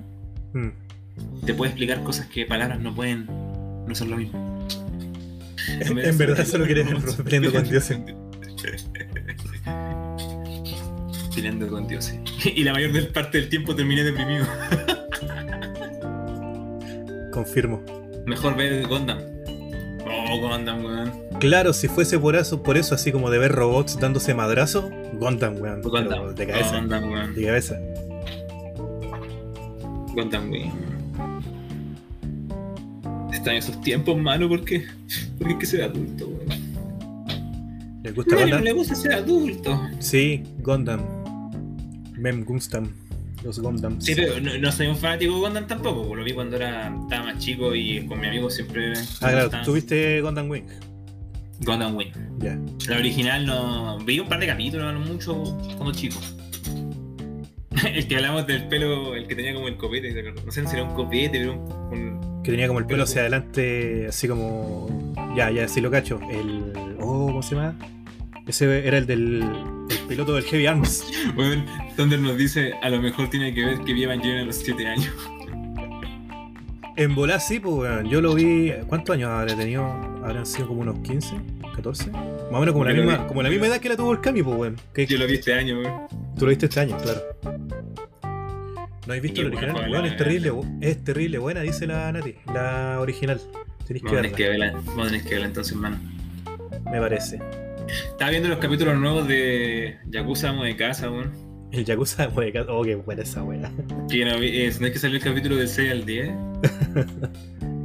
Mm. 0.52 1.44
Te 1.46 1.54
puede 1.54 1.70
explicar 1.70 2.02
cosas 2.02 2.26
que 2.26 2.44
palabras 2.44 2.80
no 2.80 2.94
pueden. 2.94 3.24
no 3.88 3.94
son 3.94 4.10
lo 4.10 4.16
mismo. 4.18 4.68
En, 5.68 5.98
en 5.98 6.18
verdad 6.18 6.44
solo 6.44 6.66
quieres 6.66 6.86
peleando 7.24 7.50
con. 7.50 7.64
Peleando 11.34 11.68
con 11.68 11.86
dioses. 11.86 12.18
Y 12.44 12.64
la 12.64 12.72
mayor 12.72 13.12
parte 13.12 13.38
del 13.38 13.48
tiempo 13.48 13.74
terminé 13.74 14.04
deprimido. 14.04 14.46
Confirmo. 17.32 17.82
Mejor 18.26 18.56
ver 18.56 18.86
Gundam. 18.86 19.18
Oh, 20.06 20.38
Gundam, 20.38 20.84
weón. 20.84 21.12
Claro, 21.40 21.72
si 21.72 21.88
fuese 21.88 22.18
por 22.18 22.36
eso, 22.36 22.62
por 22.62 22.76
eso, 22.76 22.94
así 22.94 23.10
como 23.10 23.30
de 23.30 23.38
ver 23.38 23.52
robots 23.52 23.98
dándose 23.98 24.34
madrazo, 24.34 24.90
Gundam, 25.14 25.60
weón. 25.60 25.82
Gundam. 25.82 26.34
De 26.34 26.46
cabeza. 26.46 26.76
Gundam, 26.78 27.10
weón. 27.10 27.34
De 27.34 27.44
cabeza. 27.44 27.78
Gundam, 30.14 30.50
weón. 30.50 30.92
Están 33.32 33.56
esos 33.56 33.80
tiempos, 33.80 34.16
mano, 34.18 34.48
porque. 34.48 34.84
Porque 35.38 35.54
hay 35.54 35.58
que 35.58 35.66
ser 35.66 35.82
adulto, 35.82 36.26
weón. 36.26 36.41
¿Les 38.02 38.14
gusta 38.14 38.36
Gundam? 38.36 38.62
le 38.62 38.72
gusta 38.72 38.94
ser 38.94 39.12
adulto. 39.12 39.80
Sí, 40.00 40.42
Gundam. 40.58 41.00
Mem 42.16 42.44
Gunstam. 42.44 42.88
Los 43.44 43.58
Gundams. 43.58 44.04
Sí, 44.04 44.14
pero 44.14 44.38
no, 44.40 44.56
no 44.58 44.70
soy 44.72 44.86
un 44.86 44.96
fanático 44.96 45.34
de 45.34 45.40
Gundam 45.40 45.66
tampoco, 45.66 46.14
lo 46.14 46.22
vi 46.22 46.32
cuando 46.32 46.56
era, 46.56 46.94
estaba 47.02 47.24
más 47.32 47.38
chico 47.38 47.74
y 47.74 48.06
con 48.06 48.20
mi 48.20 48.28
amigo 48.28 48.48
siempre. 48.50 48.92
Ah, 49.20 49.30
claro, 49.30 49.50
tuviste 49.64 50.20
Gundam 50.20 50.48
Wing. 50.48 50.64
Gundam 51.60 51.96
Wing. 51.96 52.12
Ya. 52.38 52.58
La 52.88 52.96
original 52.98 53.44
no. 53.46 53.98
Vi 54.04 54.20
un 54.20 54.28
par 54.28 54.38
de 54.40 54.46
capítulos, 54.46 54.92
no 54.94 55.00
mucho, 55.00 55.42
cuando 55.76 55.92
chico. 55.92 56.20
el 57.94 58.06
que 58.06 58.16
hablamos 58.16 58.46
del 58.46 58.68
pelo, 58.68 59.14
el 59.14 59.26
que 59.26 59.34
tenía 59.34 59.54
como 59.54 59.68
el 59.68 59.76
copete, 59.76 60.12
no 60.44 60.52
sé 60.52 60.66
si 60.66 60.74
era 60.76 60.84
un 60.84 60.94
copete, 60.94 61.30
pero 61.38 61.52
un. 61.54 61.72
un- 61.98 62.42
Que 62.42 62.50
tenía 62.50 62.66
como 62.66 62.78
el 62.80 62.86
pelo 62.86 63.04
hacia 63.04 63.22
adelante, 63.22 64.06
así 64.08 64.28
como. 64.28 65.12
Ya, 65.36 65.50
ya, 65.50 65.66
sí 65.68 65.80
lo 65.80 65.90
cacho. 65.90 66.20
El. 66.30 66.72
Oh, 67.02 67.26
¿cómo 67.26 67.42
se 67.42 67.54
llama? 67.54 67.74
Ese 68.46 68.86
era 68.86 68.98
el 68.98 69.06
del 69.06 69.42
el 69.90 69.98
piloto 70.08 70.34
del 70.34 70.44
Heavy 70.44 70.66
Arms. 70.66 71.04
Bueno, 71.34 71.64
Thunder 71.96 72.18
nos 72.18 72.36
dice, 72.36 72.72
a 72.82 72.88
lo 72.90 73.00
mejor 73.00 73.28
tiene 73.30 73.54
que 73.54 73.64
ver 73.64 73.78
que 73.80 73.92
Evangelion 73.92 74.38
a 74.40 74.44
los 74.44 74.56
7 74.56 74.86
años. 74.86 75.12
En 76.96 77.14
volar 77.14 77.40
sí, 77.40 77.58
pues 77.58 77.74
weón. 77.74 78.08
Yo 78.10 78.20
lo 78.20 78.34
vi. 78.34 78.72
¿Cuántos 78.86 79.14
años 79.14 79.30
habrá 79.30 79.54
tenido? 79.56 79.84
Habrán 80.22 80.44
sido 80.44 80.68
como 80.68 80.82
unos 80.82 80.98
15, 81.00 81.36
14. 81.74 82.10
Más 82.10 82.22
o 82.50 82.60
menos 82.60 82.72
como 82.74 82.84
la 82.84 82.90
Yo 82.92 83.02
misma, 83.02 83.18
vi. 83.22 83.28
como 83.28 83.42
la 83.42 83.48
misma 83.48 83.66
edad 83.68 83.78
que 83.80 83.88
la 83.88 83.96
tuvo 83.96 84.12
el 84.12 84.20
Cami, 84.20 84.42
pues. 84.42 84.72
Que- 84.92 85.06
Yo 85.06 85.18
lo 85.18 85.26
vi 85.26 85.34
este 85.34 85.54
año, 85.54 85.80
weón. 85.80 86.02
Tú 86.38 86.44
lo 86.44 86.50
viste 86.50 86.66
este 86.66 86.80
año, 86.80 86.96
claro. 86.98 87.20
¿No 89.06 89.12
habéis 89.14 89.22
visto 89.22 89.40
Y 89.40 89.44
el 89.44 89.50
bueno, 89.52 89.66
original? 89.68 89.88
bueno, 89.90 90.06
es 90.06 90.16
terrible, 90.16 90.52
es 90.80 91.02
terrible 91.04 91.38
buena, 91.38 91.60
dice 91.62 91.86
la 91.86 92.12
Nati. 92.12 92.34
La 92.52 92.98
original. 93.00 93.40
Tenéis 93.86 94.02
que 94.04 94.08
Vamos 94.14 94.18
a 94.18 94.22
tener 94.22 94.32
que 94.36 94.48
verla, 94.48 94.64
verla, 94.66 94.80
vamos 94.86 95.06
a 95.06 95.10
tener 95.10 95.22
que 95.24 95.30
verla 95.30 95.46
entonces, 95.46 95.72
hermano. 95.72 95.96
Me 96.92 97.00
parece. 97.00 97.40
Estaba 98.10 98.30
viendo 98.30 98.48
los 98.48 98.58
capítulos 98.58 98.96
nuevos 98.98 99.26
de 99.26 99.96
Yakuza 100.08 100.50
Amo 100.50 100.64
de 100.64 100.76
Casa, 100.76 101.10
weón. 101.10 101.32
El 101.72 101.84
Yakuza 101.84 102.26
de 102.26 102.32
Modeca- 102.34 102.66
Oh, 102.68 102.82
qué 102.84 102.94
buena 102.96 103.22
esa 103.22 103.42
wea. 103.42 103.70
Que 104.10 104.24
no, 104.24 104.38
vi- 104.38 104.60
eh, 104.62 104.72
no 104.78 104.86
es 104.86 104.92
que 104.92 104.98
salió 104.98 105.16
el 105.16 105.22
capítulo 105.24 105.56
del 105.56 105.68
6 105.68 105.90
al 105.90 106.04
10. 106.04 106.30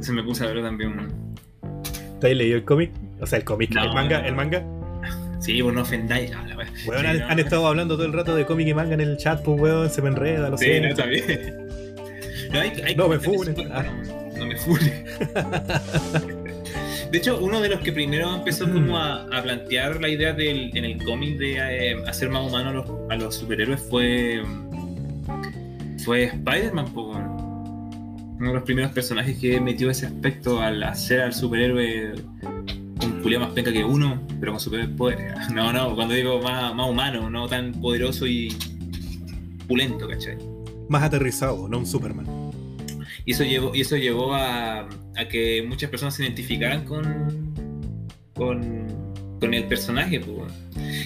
Se 0.00 0.12
me 0.12 0.22
puse 0.22 0.44
a 0.44 0.48
verlo 0.48 0.62
también, 0.62 0.96
weón. 0.96 1.34
¿Te 2.20 2.30
has 2.30 2.36
leído 2.36 2.56
el 2.58 2.64
cómic? 2.64 2.90
O 3.20 3.26
sea, 3.26 3.38
el 3.38 3.44
cómic, 3.44 3.70
No, 3.74 3.82
el 3.84 3.92
manga, 3.94 4.20
no. 4.22 4.28
el 4.28 4.34
manga. 4.34 4.64
Sí, 5.40 5.62
pues 5.62 5.74
no 5.74 5.82
ofendáis. 5.82 6.32
ah. 6.34 6.44
Weón, 6.86 7.00
Sí, 7.02 7.22
han, 7.28 7.38
estado 7.38 7.66
hablando 7.66 7.96
todo 7.96 8.06
el 8.06 8.12
rato 8.12 8.34
de 8.36 8.44
cómic 8.44 8.68
y 8.68 8.74
manga 8.74 8.94
en 8.94 9.00
el 9.00 9.16
chat, 9.16 9.42
pues 9.42 9.60
weón, 9.60 9.88
se 9.90 10.02
me 10.02 10.08
enreda, 10.08 10.50
lo 10.50 10.58
Sí, 10.58 10.66
sé. 10.66 10.80
no, 10.80 10.88
está 10.88 11.06
bien. 11.06 11.66
No, 12.52 12.60
hay, 12.60 12.72
hay 12.84 12.94
No 12.96 13.08
me 13.08 13.18
funes. 13.18 13.54
Ah. 13.72 13.84
No 14.36 14.46
me 14.46 14.56
funes. 14.56 14.92
De 17.10 17.18
hecho, 17.18 17.38
uno 17.40 17.60
de 17.60 17.70
los 17.70 17.80
que 17.80 17.92
primero 17.92 18.34
empezó 18.34 18.70
como 18.70 18.98
a, 18.98 19.22
a 19.22 19.42
plantear 19.42 20.00
la 20.00 20.08
idea 20.08 20.34
del, 20.34 20.76
en 20.76 20.84
el 20.84 21.02
cómic 21.02 21.38
de 21.38 21.56
eh, 21.56 21.96
hacer 22.06 22.28
más 22.28 22.46
humanos 22.46 22.86
a 22.86 22.92
los, 22.92 23.10
a 23.10 23.16
los 23.16 23.34
superhéroes 23.34 23.80
fue 23.88 24.42
fue 26.04 26.24
Spider-Man. 26.24 26.86
Uno 26.94 28.48
de 28.48 28.54
los 28.54 28.62
primeros 28.62 28.92
personajes 28.92 29.38
que 29.38 29.60
metió 29.60 29.90
ese 29.90 30.06
aspecto 30.06 30.60
al 30.60 30.82
hacer 30.82 31.20
al 31.20 31.34
superhéroe 31.34 32.14
un 33.04 33.20
culiao 33.22 33.40
más 33.40 33.50
penca 33.52 33.72
que 33.72 33.84
uno, 33.84 34.20
pero 34.40 34.52
con 34.52 34.60
superpoderes. 34.60 35.34
No, 35.52 35.72
no, 35.72 35.94
cuando 35.94 36.14
digo 36.14 36.40
más, 36.40 36.74
más 36.74 36.88
humano, 36.88 37.28
no 37.30 37.48
tan 37.48 37.72
poderoso 37.72 38.26
y 38.26 38.56
pulento, 39.66 40.08
¿cachai? 40.08 40.38
Más 40.88 41.02
aterrizado, 41.02 41.68
no 41.68 41.78
un 41.78 41.86
Superman. 41.86 42.47
Y 43.28 43.32
eso 43.32 43.44
llevó, 43.44 43.74
y 43.74 43.82
eso 43.82 43.94
llevó 43.98 44.32
a, 44.34 44.88
a 45.14 45.28
que 45.30 45.62
muchas 45.68 45.90
personas 45.90 46.14
se 46.14 46.22
identificaran 46.24 46.86
con, 46.86 47.52
con, 48.34 48.86
con 49.38 49.52
el 49.52 49.64
personaje. 49.64 50.18
Pues. 50.18 50.50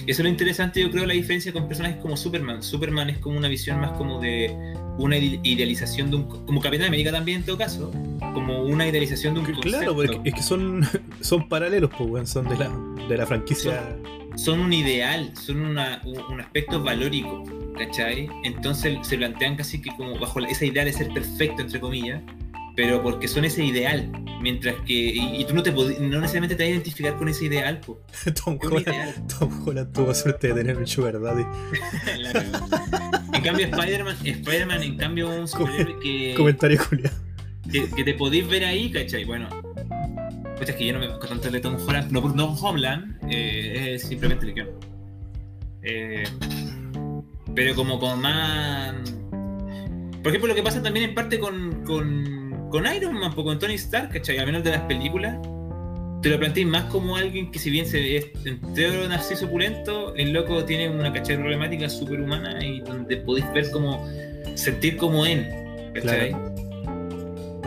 Y 0.07 0.09
eso 0.11 0.21
es 0.21 0.23
lo 0.23 0.29
interesante, 0.29 0.79
yo 0.81 0.89
creo, 0.89 1.05
la 1.05 1.15
diferencia 1.15 1.51
con 1.51 1.67
personajes 1.67 1.97
como 1.97 2.15
Superman. 2.15 2.63
Superman 2.63 3.09
es 3.09 3.17
como 3.17 3.37
una 3.37 3.49
visión 3.49 3.81
más 3.81 3.91
como 3.97 4.21
de 4.21 4.55
una 4.99 5.17
ide- 5.17 5.41
idealización 5.43 6.11
de 6.11 6.15
un... 6.15 6.23
Como 6.45 6.61
Capitán 6.61 6.87
América 6.87 7.11
también 7.11 7.39
en 7.39 7.45
todo 7.45 7.57
caso. 7.57 7.91
Como 8.33 8.63
una 8.63 8.87
idealización 8.87 9.33
de 9.33 9.41
un 9.41 9.45
Claro, 9.47 9.93
concepto. 9.93 9.95
porque 9.95 10.29
es 10.29 10.35
que 10.35 10.43
son, 10.43 10.87
son 11.19 11.49
paralelos, 11.49 11.89
pues, 11.97 12.29
son 12.29 12.47
de 12.47 12.55
la, 12.57 12.71
de 13.09 13.17
la 13.17 13.25
franquicia. 13.25 13.81
son 14.01 14.22
un 14.47 14.73
ideal, 14.73 15.31
son 15.35 15.61
una- 15.65 16.01
un, 16.05 16.17
un 16.33 16.41
aspecto 16.41 16.81
valórico, 16.81 17.43
¿cachai? 17.77 18.29
Entonces 18.43 18.97
se 19.03 19.17
plantean 19.17 19.55
casi 19.55 19.81
que 19.81 19.89
como 19.95 20.17
bajo 20.19 20.39
esa 20.39 20.65
idea 20.65 20.83
de 20.85 20.93
ser 20.93 21.09
perfecto, 21.13 21.61
entre 21.61 21.79
comillas, 21.79 22.21
pero 22.75 23.01
porque 23.03 23.27
son 23.27 23.45
ese 23.45 23.63
ideal, 23.63 24.11
mientras 24.41 24.75
que... 24.87 24.93
Y, 24.93 25.41
y 25.41 25.45
tú 25.45 25.53
no, 25.53 25.61
te 25.61 25.71
no 25.71 26.19
necesariamente 26.19 26.55
te 26.55 26.63
vas 26.63 26.67
a 26.69 26.71
identificar 26.71 27.15
con 27.17 27.29
ese 27.29 27.45
ideal, 27.45 27.79
po. 27.79 28.01
Tom, 28.43 28.57
Es 28.61 28.67
Holland, 28.67 28.87
ideal. 28.87 29.13
Tom 29.39 29.67
Holland 29.67 29.93
tuvo 29.93 30.13
suerte 30.15 30.47
de 30.47 30.53
tener 30.55 30.77
un 30.77 30.87
sugar 30.87 31.19
daddy. 31.21 31.43
En 33.33 33.41
cambio 33.41 33.65
Spider-Man, 33.65 34.15
Spider-Man 34.23 34.83
en 34.83 34.97
cambio 34.97 35.29
un 35.29 35.47
superhéroe 35.47 35.99
que, 36.01 36.33
Comentario 36.37 36.79
culiado. 36.87 37.15
que, 37.71 37.89
que 37.89 38.03
te 38.03 38.13
podéis 38.13 38.47
ver 38.47 38.63
ahí, 38.63 38.91
¿cachai? 38.91 39.25
Bueno, 39.25 39.49
pues 40.57 40.69
es 40.69 40.75
que 40.75 40.85
yo 40.85 40.93
no 40.93 40.99
me 40.99 41.07
banco 41.07 41.27
tanto 41.27 41.49
de 41.49 41.59
Tom 41.59 41.77
Holland, 41.85 42.11
no 42.11 42.21
por 42.21 42.35
Tom 42.35 42.55
Holland, 42.61 43.17
eh, 43.29 43.95
es 43.95 44.03
simplemente 44.03 44.45
el 44.45 44.53
guion. 44.53 44.69
Eh, 45.83 46.23
pero 47.55 47.75
como 47.75 47.99
con 47.99 48.21
más... 48.21 48.93
Por 50.21 50.29
ejemplo, 50.29 50.47
lo 50.47 50.55
que 50.55 50.63
pasa 50.63 50.81
también 50.81 51.09
en 51.09 51.15
parte 51.15 51.37
con, 51.37 51.83
con, 51.85 52.69
con 52.69 52.85
Iron 52.95 53.13
Man, 53.19 53.33
po, 53.33 53.43
con 53.43 53.59
Tony 53.59 53.73
Stark, 53.73 54.11
¿cachai? 54.11 54.37
Al 54.37 54.45
menos 54.45 54.63
de 54.63 54.71
las 54.71 54.81
películas, 54.81 55.37
te 56.21 56.29
lo 56.29 56.39
planteas 56.39 56.67
más 56.67 56.85
como 56.85 57.17
alguien 57.17 57.51
que 57.51 57.59
si 57.59 57.69
bien 57.69 57.85
se 57.85 58.15
es 58.15 58.27
entero 58.45 59.07
narciso 59.09 59.45
opulento, 59.45 60.15
el 60.15 60.31
loco 60.31 60.63
tiene 60.63 60.87
una 60.87 61.11
cachai 61.11 61.35
problemática 61.35 61.89
superhumana 61.89 62.65
y 62.65 62.79
donde 62.79 63.17
podéis 63.17 63.51
ver 63.53 63.69
como, 63.71 64.07
sentir 64.55 64.95
como 64.95 65.25
él, 65.25 65.45
¿cachai? 65.93 66.33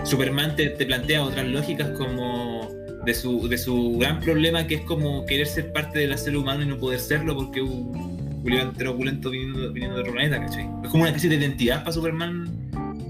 Superman 0.07 0.57
te, 0.57 0.71
te 0.71 0.87
plantea 0.87 1.23
otras 1.23 1.47
lógicas 1.47 1.91
como 1.91 2.69
de 3.05 3.15
su, 3.15 3.49
de 3.49 3.59
su 3.59 3.99
gran 3.99 4.21
problema 4.21 4.67
que 4.67 4.77
es 4.77 4.81
como 4.83 5.25
querer 5.27 5.47
ser 5.47 5.73
parte 5.73 6.01
del 6.01 6.17
ser 6.19 6.37
humano 6.37 6.63
y 6.63 6.67
no 6.67 6.79
poder 6.79 6.99
serlo 6.99 7.35
porque 7.37 7.61
un 7.63 8.41
Julián 8.43 8.69
entero 8.69 8.93
opulento 8.93 9.31
viniendo, 9.31 9.73
viniendo 9.73 9.97
de 9.97 10.03
otro 10.03 10.13
planeta, 10.13 10.41
¿cachai? 10.41 10.69
Es 10.85 10.91
como 10.91 11.03
una 11.03 11.09
especie 11.11 11.29
de 11.31 11.37
identidad 11.37 11.81
para 11.81 11.93
Superman 11.93 12.49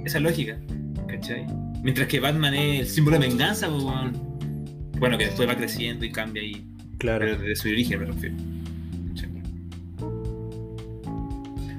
esa 0.05 0.21
lógica, 0.21 0.59
¿cachai? 1.09 1.47
Mientras 1.83 2.09
que 2.09 2.21
Batman 2.21 2.55
es 2.55 2.81
el 2.81 2.87
símbolo 2.87 3.19
de 3.19 3.29
venganza, 3.29 3.69
pues, 3.69 3.85
bueno, 4.99 5.19
que 5.19 5.27
después 5.27 5.49
va 5.49 5.57
creciendo 5.57 6.05
y 6.05 6.11
cambia 6.11 6.43
y 6.43 6.65
Claro. 6.99 7.27
pero 7.27 7.39
desde 7.39 7.57
su 7.57 7.69
origen 7.69 8.01
me 8.01 8.07
refiero. 8.07 8.37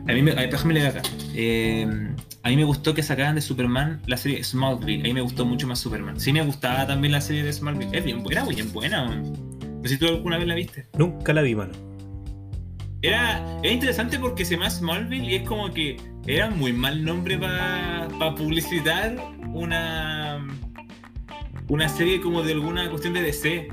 A 0.07 0.13
mí 0.13 0.21
me, 0.21 0.31
a, 0.31 0.47
déjame 0.47 0.73
leer 0.75 0.87
acá. 0.87 1.01
Eh, 1.35 1.85
a 2.47 2.49
mí 2.49 2.55
me 2.55 2.63
gustó 2.63 2.93
que 2.93 3.03
sacaran 3.03 3.35
de 3.35 3.41
Superman 3.41 4.01
la 4.07 4.15
serie 4.15 4.41
Smallville. 4.41 5.01
A 5.01 5.03
mí 5.03 5.13
me 5.13 5.19
gustó 5.19 5.45
mucho 5.45 5.67
más 5.67 5.79
Superman. 5.79 6.17
Sí 6.17 6.31
me 6.31 6.41
gustaba 6.41 6.87
también 6.87 7.11
la 7.11 7.19
serie 7.19 7.43
de 7.43 7.51
Smallville. 7.51 7.89
Es 7.91 8.05
bien, 8.05 8.23
era 8.31 8.45
bien 8.45 8.71
buena, 8.71 9.03
man. 9.03 9.33
No 9.59 9.81
sé 9.83 9.89
si 9.89 9.97
tú 9.97 10.07
alguna 10.07 10.37
vez 10.37 10.47
la 10.47 10.55
viste. 10.55 10.87
Nunca 10.97 11.33
la 11.33 11.41
vi, 11.41 11.55
mano. 11.55 11.73
Era, 13.01 13.45
era 13.61 13.73
interesante 13.73 14.17
porque 14.17 14.45
se 14.45 14.55
llama 14.55 14.69
Smallville 14.69 15.25
y 15.25 15.35
es 15.35 15.41
como 15.45 15.73
que 15.73 15.97
era 16.25 16.49
muy 16.49 16.71
mal 16.71 17.03
nombre 17.03 17.37
para 17.37 18.07
publicitar 18.35 19.17
una 19.53 20.47
una 21.67 21.89
serie 21.89 22.21
como 22.21 22.43
de 22.43 22.53
alguna 22.53 22.89
cuestión 22.89 23.13
de 23.13 23.23
DC. 23.23 23.67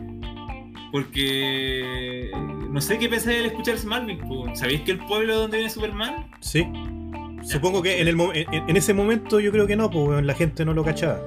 Porque 0.90 2.28
no 2.70 2.80
sé 2.80 2.98
qué 2.98 3.08
pensáis 3.08 3.38
al 3.38 3.46
escuchar 3.46 3.78
Smallville. 3.78 4.56
¿Sabéis 4.56 4.80
que 4.80 4.90
el 4.90 4.98
pueblo 4.98 5.38
donde 5.38 5.58
viene 5.58 5.70
Superman? 5.70 6.28
Sí. 6.40 6.66
Supongo 7.44 7.82
que 7.82 8.00
en, 8.00 8.08
el 8.08 8.18
en, 8.20 8.68
en 8.68 8.76
ese 8.76 8.94
momento 8.94 9.38
yo 9.40 9.52
creo 9.52 9.66
que 9.66 9.76
no, 9.76 9.90
pues 9.90 10.24
la 10.24 10.34
gente 10.34 10.64
no 10.64 10.72
lo 10.74 10.84
cachaba. 10.84 11.20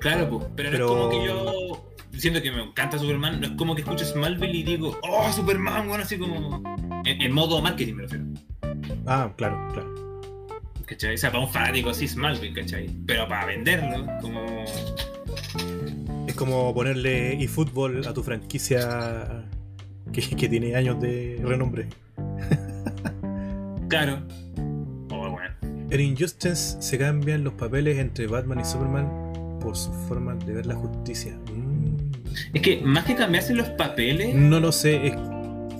Claro, 0.00 0.28
pues, 0.28 0.46
pero, 0.56 0.70
Pero- 0.70 0.86
no 0.86 0.92
es 0.92 0.98
como 0.98 1.10
que 1.10 1.26
yo 1.26 2.18
siento 2.18 2.42
que 2.42 2.50
me 2.52 2.62
encanta 2.62 2.98
Superman, 2.98 3.40
no 3.40 3.46
es 3.46 3.52
como 3.52 3.74
que 3.74 3.82
escucho 3.82 4.04
Smallville 4.04 4.54
y 4.58 4.62
digo, 4.62 4.98
oh, 5.08 5.32
Superman, 5.32 5.88
bueno, 5.88 6.02
así 6.04 6.18
como 6.18 6.62
en, 7.04 7.22
en 7.22 7.32
modo 7.32 7.60
marketing 7.62 7.94
me 7.94 8.02
refiero. 8.02 8.24
Ah, 9.06 9.32
claro, 9.36 9.58
claro. 9.72 9.94
¿Cachai? 10.86 11.14
O 11.14 11.18
sea, 11.18 11.30
para 11.30 11.44
un 11.44 11.50
fanático 11.50 11.90
así 11.90 12.08
Smallville, 12.08 12.52
¿cachai? 12.52 12.90
Pero 13.06 13.28
para 13.28 13.46
venderlo, 13.46 14.06
como 14.20 14.64
Es 16.26 16.34
como 16.34 16.74
ponerle 16.74 17.40
eFootball 17.42 18.06
a 18.06 18.12
tu 18.12 18.22
franquicia 18.22 19.44
que, 20.12 20.20
que 20.36 20.48
tiene 20.48 20.74
años 20.74 21.00
de 21.00 21.40
renombre. 21.44 21.88
Claro. 23.88 24.22
En 25.90 26.00
Injustice 26.00 26.76
se 26.80 26.98
cambian 26.98 27.42
los 27.44 27.54
papeles 27.54 27.98
entre 27.98 28.26
Batman 28.26 28.60
y 28.60 28.64
Superman 28.64 29.58
por 29.60 29.76
su 29.76 29.92
forma 30.08 30.34
de 30.34 30.52
ver 30.54 30.66
la 30.66 30.74
justicia. 30.76 31.36
Mm, 31.52 31.96
Es 32.54 32.62
que 32.62 32.80
más 32.80 33.04
que 33.04 33.14
cambiarse 33.16 33.54
los 33.54 33.68
papeles, 33.70 34.34
No 34.34 34.60
lo 34.60 34.70
sé, 34.72 35.08
es- 35.08 35.14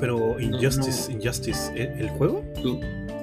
pero 0.01 0.41
Injustice, 0.41 1.13
Injustice, 1.13 1.73
¿el, 1.75 2.01
el 2.01 2.09
juego? 2.11 2.43
tú- 2.63 2.81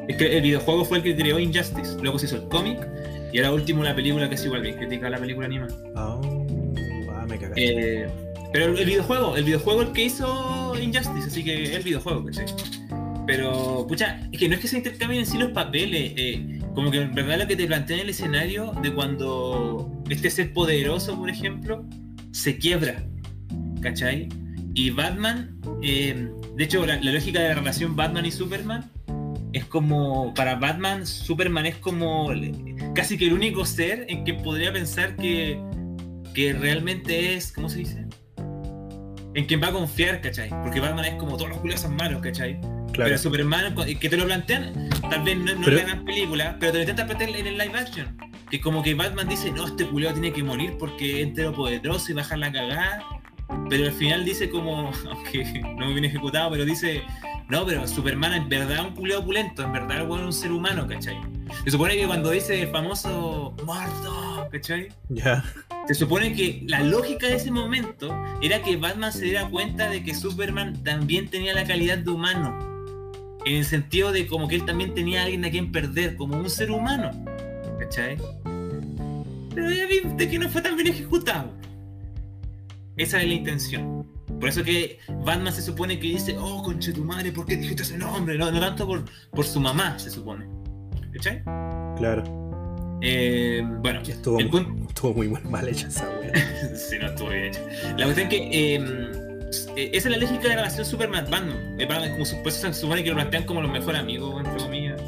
es 0.08 0.16
que 0.16 0.38
el 0.38 0.44
videojuego 0.44 0.86
fue 0.86 1.00
el 1.00 1.04
que 1.04 1.16
creó 1.16 1.38
Injustice. 1.40 1.98
Luego 2.02 2.18
se 2.20 2.28
hizo 2.28 2.38
el 2.38 2.48
cómic 2.48 2.80
y 3.34 3.40
ahora 3.40 3.52
último 3.52 3.84
la 3.84 3.94
película 3.94 4.30
que 4.30 4.36
es 4.36 4.46
igual 4.46 4.62
bien 4.62 4.78
critica 4.78 5.10
la 5.10 5.18
película 5.18 5.48
animada. 5.48 5.76
Ah, 5.96 6.20
ah, 7.12 7.26
me 7.28 7.38
cagaste. 7.38 8.04
Eh, 8.04 8.08
pero 8.54 8.78
el 8.78 8.86
videojuego, 8.86 9.36
el 9.36 9.44
videojuego 9.44 9.82
el 9.82 9.92
que 9.92 10.06
hizo 10.06 10.74
Injustice, 10.82 11.28
así 11.28 11.44
que 11.44 11.76
el 11.76 11.84
videojuego, 11.84 12.24
¿cachai? 12.26 12.46
Pero, 13.26 13.86
pucha, 13.86 14.22
es 14.32 14.40
que 14.40 14.48
no 14.48 14.56
es 14.56 14.62
que 14.62 14.70
se 14.70 14.78
intercambien 14.78 15.20
en 15.22 15.26
sí 15.26 15.38
los 15.38 15.52
papeles, 15.52 16.14
eh, 16.16 16.62
como 16.78 16.92
que 16.92 17.02
en 17.02 17.16
verdad 17.16 17.40
lo 17.40 17.48
que 17.48 17.56
te 17.56 17.66
plantea 17.66 17.96
en 17.98 18.04
el 18.04 18.10
escenario 18.12 18.72
de 18.84 18.94
cuando 18.94 19.92
este 20.12 20.30
ser 20.30 20.54
poderoso, 20.54 21.18
por 21.18 21.28
ejemplo, 21.28 21.84
se 22.30 22.60
quiebra, 22.60 23.04
¿cachai? 23.82 24.30
Y 24.76 24.92
Batman, 24.92 25.60
eh, 25.82 26.30
de 26.56 26.64
hecho, 26.64 26.86
la, 26.86 26.98
la 26.98 27.14
lógica 27.14 27.40
de 27.40 27.48
la 27.50 27.56
relación 27.56 27.96
Batman 27.96 28.28
y 28.28 28.32
Superman 28.32 28.92
es 29.54 29.66
como, 29.66 30.36
para 30.36 30.54
Batman, 30.54 31.08
Superman 31.08 31.66
es 31.66 31.78
como 31.78 32.30
casi 32.94 33.18
que 33.18 33.26
el 33.26 33.34
único 33.34 33.66
ser 33.66 34.06
en 34.08 34.24
que 34.24 34.36
podría 34.36 34.72
pensar 34.72 35.16
que, 35.16 35.60
que 36.36 36.54
realmente 36.54 37.34
es, 37.34 37.52
¿cómo 37.52 37.70
se 37.70 37.80
dice? 37.80 38.06
En 39.34 39.46
quien 39.48 39.64
va 39.64 39.70
a 39.70 39.72
confiar, 39.72 40.22
¿cachai? 40.22 40.50
Porque 40.50 40.80
Batman 40.80 41.06
es 41.06 41.16
como 41.16 41.38
todos 41.38 41.50
los 41.50 41.58
culiados 41.58 41.82
son 41.82 41.96
malos, 41.96 42.22
¿cachai? 42.22 42.60
Claro. 42.98 43.10
Pero 43.10 43.18
Superman, 43.18 43.76
que 44.00 44.10
te 44.10 44.18
lo 44.18 44.26
plantean, 44.26 44.90
tal 45.10 45.24
vez 45.24 45.38
no, 45.38 45.56
no 45.56 45.62
Pero- 45.64 45.78
es 45.78 45.84
la 45.84 45.90
gran 45.94 46.06
película, 46.06 46.58
pero 46.60 46.72
te 46.74 46.78
lo 46.80 46.82
intentan 46.84 47.08
plantear 47.08 47.30
en 47.32 47.48
el 47.48 47.58
live 47.58 47.78
action. 47.80 48.18
Que 48.52 48.60
como 48.62 48.84
que 48.84 48.94
Batman 48.94 49.28
dice, 49.28 49.52
no, 49.52 49.66
este 49.68 49.86
culiado 49.86 50.14
tiene 50.20 50.32
que 50.34 50.44
morir 50.44 50.76
porque 50.80 51.22
es 51.22 51.28
entero 51.28 51.54
poderoso 51.54 52.12
y 52.12 52.16
bajar 52.16 52.38
la 52.40 52.52
cagada. 52.52 53.04
Pero 53.70 53.86
al 53.86 53.94
final 53.94 54.26
dice 54.26 54.50
como, 54.50 54.92
aunque 55.10 55.62
no 55.78 55.86
muy 55.86 55.94
bien 55.94 56.06
ejecutado, 56.06 56.52
pero 56.52 56.66
dice, 56.66 57.02
no, 57.50 57.66
pero 57.66 57.88
Superman 57.88 58.34
en 58.34 58.50
verdad 58.50 58.74
es 58.74 58.82
un 58.82 58.92
culiado 58.96 59.22
opulento, 59.22 59.64
en 59.64 59.72
verdad 59.72 60.02
es 60.02 60.10
un 60.10 60.34
ser 60.34 60.52
humano, 60.52 60.86
¿cachai? 60.88 61.18
Se 61.64 61.72
supone 61.72 61.96
que 61.96 62.06
cuando 62.06 62.32
dice 62.32 62.62
el 62.62 62.70
famoso 62.70 63.56
muerto, 63.66 64.48
¿cachai? 64.52 64.90
Ya. 65.10 65.44
Se 65.88 65.94
supone 65.94 66.34
que 66.34 66.62
la 66.68 66.82
lógica 66.82 67.28
de 67.28 67.36
ese 67.36 67.50
momento 67.52 68.14
era 68.42 68.62
que 68.62 68.76
Batman 68.76 69.14
se 69.14 69.26
diera 69.26 69.48
cuenta 69.48 69.90
de 69.90 70.04
que 70.04 70.14
Superman 70.14 70.84
también 70.84 71.30
tenía 71.30 71.54
la 71.54 71.64
calidad 71.66 71.98
de 72.00 72.12
humano. 72.12 72.77
En 73.48 73.56
el 73.56 73.66
sentido 73.66 74.12
de 74.12 74.28
como 74.28 74.48
que 74.48 74.56
él 74.56 74.66
también 74.66 74.94
tenía 74.94 75.22
a 75.22 75.24
alguien 75.24 75.46
a 75.46 75.50
quien 75.50 75.72
perder, 75.72 76.16
como 76.18 76.38
un 76.38 76.50
ser 76.50 76.70
humano. 76.70 77.12
¿Cachai? 77.80 78.18
Pero 79.56 79.72
ya 79.72 79.86
viste 79.88 80.30
que 80.30 80.38
no 80.38 80.50
fue 80.50 80.62
tan 80.62 80.76
bien 80.76 80.88
ejecutado. 80.90 81.54
Esa 82.98 83.22
es 83.22 83.28
la 83.28 83.34
intención. 83.34 84.06
Por 84.40 84.50
eso 84.50 84.64
que 84.64 85.00
Batman 85.24 85.54
se 85.54 85.62
supone 85.62 85.98
que 85.98 86.08
dice, 86.08 86.36
oh, 86.38 86.62
conche 86.62 86.92
tu 86.92 87.04
madre, 87.06 87.32
¿por 87.32 87.46
qué 87.46 87.56
dijiste 87.56 87.84
ese 87.84 87.98
nombre? 87.98 88.38
No, 88.38 88.52
no 88.52 88.60
tanto 88.60 88.86
por, 88.86 89.06
por 89.32 89.46
su 89.46 89.60
mamá, 89.62 89.98
se 89.98 90.10
supone. 90.12 90.46
¿Cachai? 91.14 91.42
Claro. 91.96 92.24
Eh, 93.02 93.62
bueno, 93.82 94.02
estuvo, 94.02 94.40
el 94.40 94.50
muy, 94.50 94.62
punto- 94.64 94.88
estuvo 94.90 95.14
muy 95.14 95.28
mal, 95.30 95.68
hecha 95.70 95.88
esa 95.88 96.10
wea. 96.20 96.34
sí, 96.76 96.98
no 97.00 97.08
estuvo 97.08 97.30
bien 97.30 97.46
hecho. 97.46 97.62
La 97.98 98.06
cuestión 98.06 98.28
es 98.28 98.30
que 98.30 98.76
eh, 98.76 99.27
eh, 99.76 99.92
esa 99.94 100.10
es 100.10 100.16
la 100.16 100.18
lógica 100.18 100.44
de 100.44 100.50
la 100.50 100.56
relación 100.56 100.86
Superman-Batman. 100.86 101.76
Eh, 101.80 101.86
Batman, 101.86 102.12
como 102.12 102.24
eso 102.24 102.74
se 102.74 103.04
que 103.04 103.10
lo 103.10 103.16
plantean 103.16 103.44
como 103.46 103.62
los 103.62 103.72
mejores 103.72 104.00
amigos, 104.00 104.44
entre 104.46 104.58
comillas. 104.58 105.02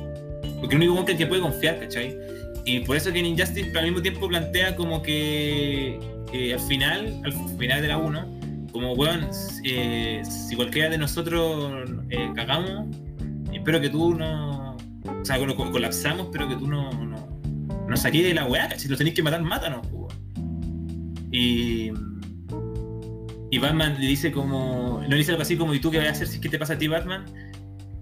Porque 0.59 0.75
el 0.75 0.81
único 0.81 0.95
que 1.17 1.27
puede 1.27 1.41
confiar, 1.41 1.79
¿cachai? 1.79 2.17
y 2.65 2.81
por 2.81 2.97
eso 2.97 3.11
que 3.11 3.19
en 3.19 3.25
Injustice 3.25 3.71
al 3.77 3.85
mismo 3.85 4.01
tiempo 4.01 4.27
plantea 4.27 4.75
como 4.75 5.01
que 5.01 5.99
eh, 6.33 6.53
al 6.53 6.59
final, 6.59 7.21
al 7.23 7.33
final 7.57 7.81
de 7.81 7.87
la 7.87 7.97
1, 7.97 8.39
como 8.71 8.93
weón, 8.93 9.27
eh, 9.63 10.21
si 10.23 10.55
cualquiera 10.55 10.89
de 10.89 10.97
nosotros 10.97 11.89
cagamos, 12.35 12.95
espero 13.51 13.81
que 13.81 13.89
tú 13.89 14.13
no. 14.13 14.77
O 15.03 15.25
sea, 15.25 15.37
colapsamos, 15.71 16.27
espero 16.27 16.47
que 16.47 16.55
tú 16.55 16.67
no, 16.67 16.91
no, 16.91 17.39
no 17.87 17.95
de 17.95 18.33
la 18.33 18.45
weá, 18.45 18.77
si 18.77 18.87
lo 18.87 18.95
tenéis 18.97 19.15
que 19.15 19.23
matar, 19.23 19.41
mátanos, 19.41 19.87
weón. 19.91 20.09
Y. 21.31 21.91
Y 23.51 23.57
Batman 23.57 23.95
le 23.99 24.07
dice 24.07 24.31
como. 24.31 24.99
No 25.01 25.07
le 25.07 25.17
dice 25.17 25.31
algo 25.31 25.41
así 25.41 25.57
como, 25.57 25.73
¿y 25.73 25.79
tú 25.79 25.91
qué 25.91 25.97
vas 25.97 26.07
a 26.07 26.11
hacer 26.11 26.27
si 26.27 26.39
que 26.39 26.49
te 26.49 26.59
pasa 26.59 26.73
a 26.73 26.77
ti, 26.77 26.87
Batman? 26.87 27.25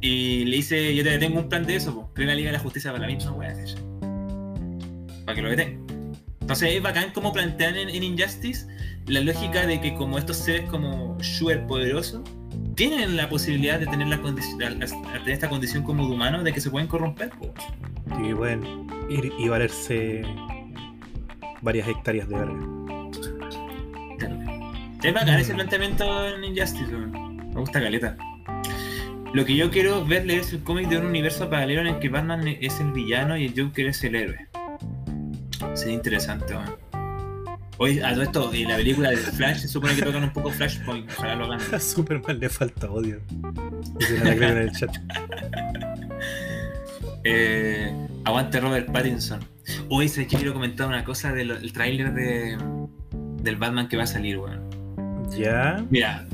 Y 0.02 0.46
le 0.46 0.58
dice, 0.58 0.96
yo 0.96 1.04
te 1.04 1.18
tengo 1.18 1.40
un 1.40 1.50
plan 1.50 1.66
de 1.66 1.76
eso, 1.76 1.96
pues. 1.96 2.08
Creo 2.14 2.28
la 2.28 2.36
Liga 2.36 2.48
de 2.48 2.58
la 2.58 2.64
Justicia 2.64 2.92
para 2.92 3.08
la 3.08 3.14
misma 3.14 3.32
weá, 3.32 3.54
Para 5.26 5.36
que 5.36 5.42
lo 5.42 5.50
detenga. 5.50 5.88
Entonces 6.48 6.76
es 6.76 6.82
bacán 6.82 7.12
como 7.12 7.34
plantean 7.34 7.76
en, 7.76 8.04
Injustice 8.04 8.68
la 9.08 9.20
lógica 9.20 9.66
de 9.66 9.82
que 9.82 9.94
como 9.96 10.18
estos 10.18 10.38
seres 10.38 10.70
como 10.70 11.18
super 11.22 11.68
poderosos 11.68 12.22
tienen 12.76 13.18
la 13.18 13.28
posibilidad 13.28 13.82
de 13.82 13.88
tener, 13.88 14.08
esta 15.26 15.50
condición 15.50 15.84
como 15.84 16.08
de 16.08 16.14
humano 16.14 16.42
de 16.44 16.54
que 16.54 16.62
se 16.62 16.70
pueden 16.70 16.88
corromper. 16.88 17.32
Y 18.24 18.34
pueden 18.34 18.64
ir 19.10 19.30
y 19.38 19.50
valerse 19.50 20.22
varias 21.62 21.90
hectáreas 21.90 22.30
de 22.30 22.38
verga. 22.38 22.97
Es 25.04 25.14
bacán 25.14 25.40
ese 25.40 25.54
planteamiento 25.54 26.28
en 26.28 26.44
Injustice, 26.44 26.92
me 26.92 27.60
gusta 27.60 27.80
caleta. 27.82 28.18
Lo 29.34 29.46
que 29.46 29.56
yo 29.56 29.70
quiero 29.70 30.06
verle 30.06 30.38
es 30.38 30.54
el 30.54 30.64
cómic 30.64 30.88
de 30.90 30.98
un 30.98 31.06
universo 31.06 31.50
paralelo 31.50 31.82
en 31.82 31.88
el 31.88 32.00
que 32.00 32.10
Batman 32.10 32.48
es 32.48 32.80
el 32.80 32.92
villano 32.92 33.38
y 33.38 33.46
el 33.46 33.54
Joker 33.56 33.88
es 33.88 34.04
el 34.04 34.16
héroe. 34.16 34.48
Sería 35.76 35.94
interesante, 35.94 36.54
man. 36.56 36.76
Hoy, 37.80 38.00
a 38.00 38.12
todo 38.14 38.24
esto, 38.24 38.54
en 38.54 38.70
la 38.70 38.78
película 38.78 39.12
de 39.12 39.18
Flash 39.18 39.60
se 39.60 39.68
supone 39.68 39.96
que 39.96 40.02
tocan 40.02 40.24
un 40.24 40.34
poco 40.34 40.50
Flashpoint, 40.50 41.12
ojalá 41.16 41.36
lo 41.36 41.46
hagan. 41.46 41.60
A 41.74 41.80
Superman 41.80 42.40
le 42.40 42.50
falta 42.50 42.90
odio. 42.90 43.22
la 44.24 44.32
en 44.32 44.58
el 44.58 44.72
chat. 44.72 44.96
Eh, 47.30 47.92
aguante 48.24 48.62
Robert 48.62 48.90
Pattinson. 48.90 49.42
Hoy 49.90 50.08
se 50.08 50.28
quiero 50.28 50.54
comentar 50.54 50.88
una 50.88 51.04
cosa 51.04 51.34
del 51.34 51.74
tráiler 51.74 52.14
de, 52.14 52.58
del 53.42 53.56
Batman 53.58 53.90
que 53.90 53.98
va 53.98 54.04
a 54.04 54.08
salir, 54.08 54.38
weón. 54.38 54.77
Ya. 55.36 55.84
Mira, 55.90 56.26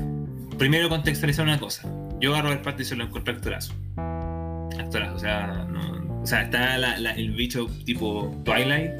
primero 0.58 0.88
contextualizar 0.88 1.44
una 1.44 1.58
cosa. 1.58 1.88
Yo 2.20 2.34
a 2.34 2.42
Robert 2.42 2.62
Pattinson 2.62 2.98
lo 2.98 3.04
encontré 3.04 3.34
actorazo. 3.34 3.74
Actorazo, 4.78 5.14
o 5.14 5.18
sea, 5.18 5.66
no, 5.70 6.22
o 6.22 6.26
sea 6.26 6.42
está 6.42 6.76
el 6.76 7.30
bicho 7.32 7.66
tipo 7.84 8.34
Twilight 8.44 8.92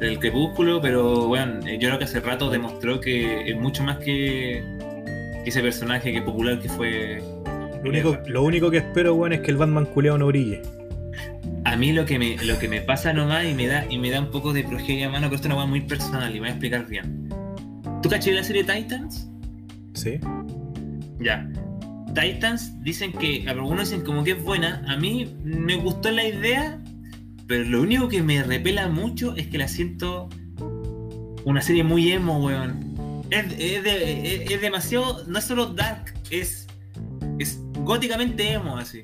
del 0.00 0.18
crepúsculo, 0.18 0.80
pero 0.80 1.28
bueno, 1.28 1.60
yo 1.60 1.88
creo 1.88 1.98
que 1.98 2.04
hace 2.04 2.20
rato 2.20 2.50
demostró 2.50 3.00
que 3.00 3.48
es 3.48 3.56
mucho 3.56 3.82
más 3.84 3.98
que, 3.98 4.62
ese 5.44 5.60
personaje 5.60 6.12
que 6.12 6.22
popular 6.22 6.58
que 6.60 6.68
fue. 6.68 7.22
Lo 7.82 7.90
único, 7.90 8.18
lo 8.26 8.42
único 8.42 8.70
que 8.70 8.78
espero, 8.78 9.14
weón, 9.14 9.34
es 9.34 9.40
que 9.40 9.50
el 9.50 9.56
Batman 9.56 9.86
culeado 9.86 10.18
no 10.18 10.26
brille. 10.26 10.62
A 11.64 11.76
mí 11.76 11.92
lo 11.92 12.04
que 12.04 12.18
me, 12.18 12.36
lo 12.44 12.58
que 12.58 12.68
me 12.68 12.80
pasa 12.80 13.12
nomás 13.12 13.44
y 13.44 13.54
me 13.54 13.66
da, 13.66 13.84
y 13.88 13.98
me 13.98 14.10
da 14.10 14.20
un 14.20 14.30
poco 14.30 14.52
de 14.52 14.64
progeria 14.64 15.08
mano, 15.08 15.26
pero 15.26 15.36
esto 15.36 15.48
es 15.48 15.54
una 15.54 15.66
muy 15.66 15.80
personal 15.80 16.30
y 16.30 16.34
me 16.34 16.40
voy 16.40 16.48
a 16.48 16.52
explicar 16.52 16.86
bien. 16.86 17.28
¿Tú 18.02 18.08
caché 18.08 18.32
la 18.32 18.42
serie 18.42 18.64
Titans? 18.64 19.28
Sí. 20.04 20.20
Ya. 21.18 21.48
Titans 22.14 22.80
dicen 22.82 23.12
que, 23.12 23.48
algunos 23.48 23.88
dicen 23.88 24.04
como 24.04 24.22
que 24.22 24.32
es 24.32 24.42
buena. 24.42 24.84
A 24.86 24.96
mí 24.96 25.34
me 25.42 25.76
gustó 25.76 26.10
la 26.10 26.24
idea, 26.24 26.78
pero 27.46 27.64
lo 27.64 27.80
único 27.80 28.08
que 28.08 28.22
me 28.22 28.42
repela 28.42 28.88
mucho 28.88 29.34
es 29.36 29.48
que 29.48 29.56
la 29.56 29.66
siento 29.66 30.28
una 31.44 31.62
serie 31.62 31.82
muy 31.82 32.12
emo, 32.12 32.44
weón. 32.44 33.24
Es, 33.30 34.60
demasiado, 34.60 35.24
no 35.26 35.38
es 35.38 35.44
solo 35.44 35.66
dark, 35.66 36.14
es, 36.30 36.66
es 37.38 37.58
góticamente 37.80 38.52
emo, 38.52 38.76
así. 38.76 39.02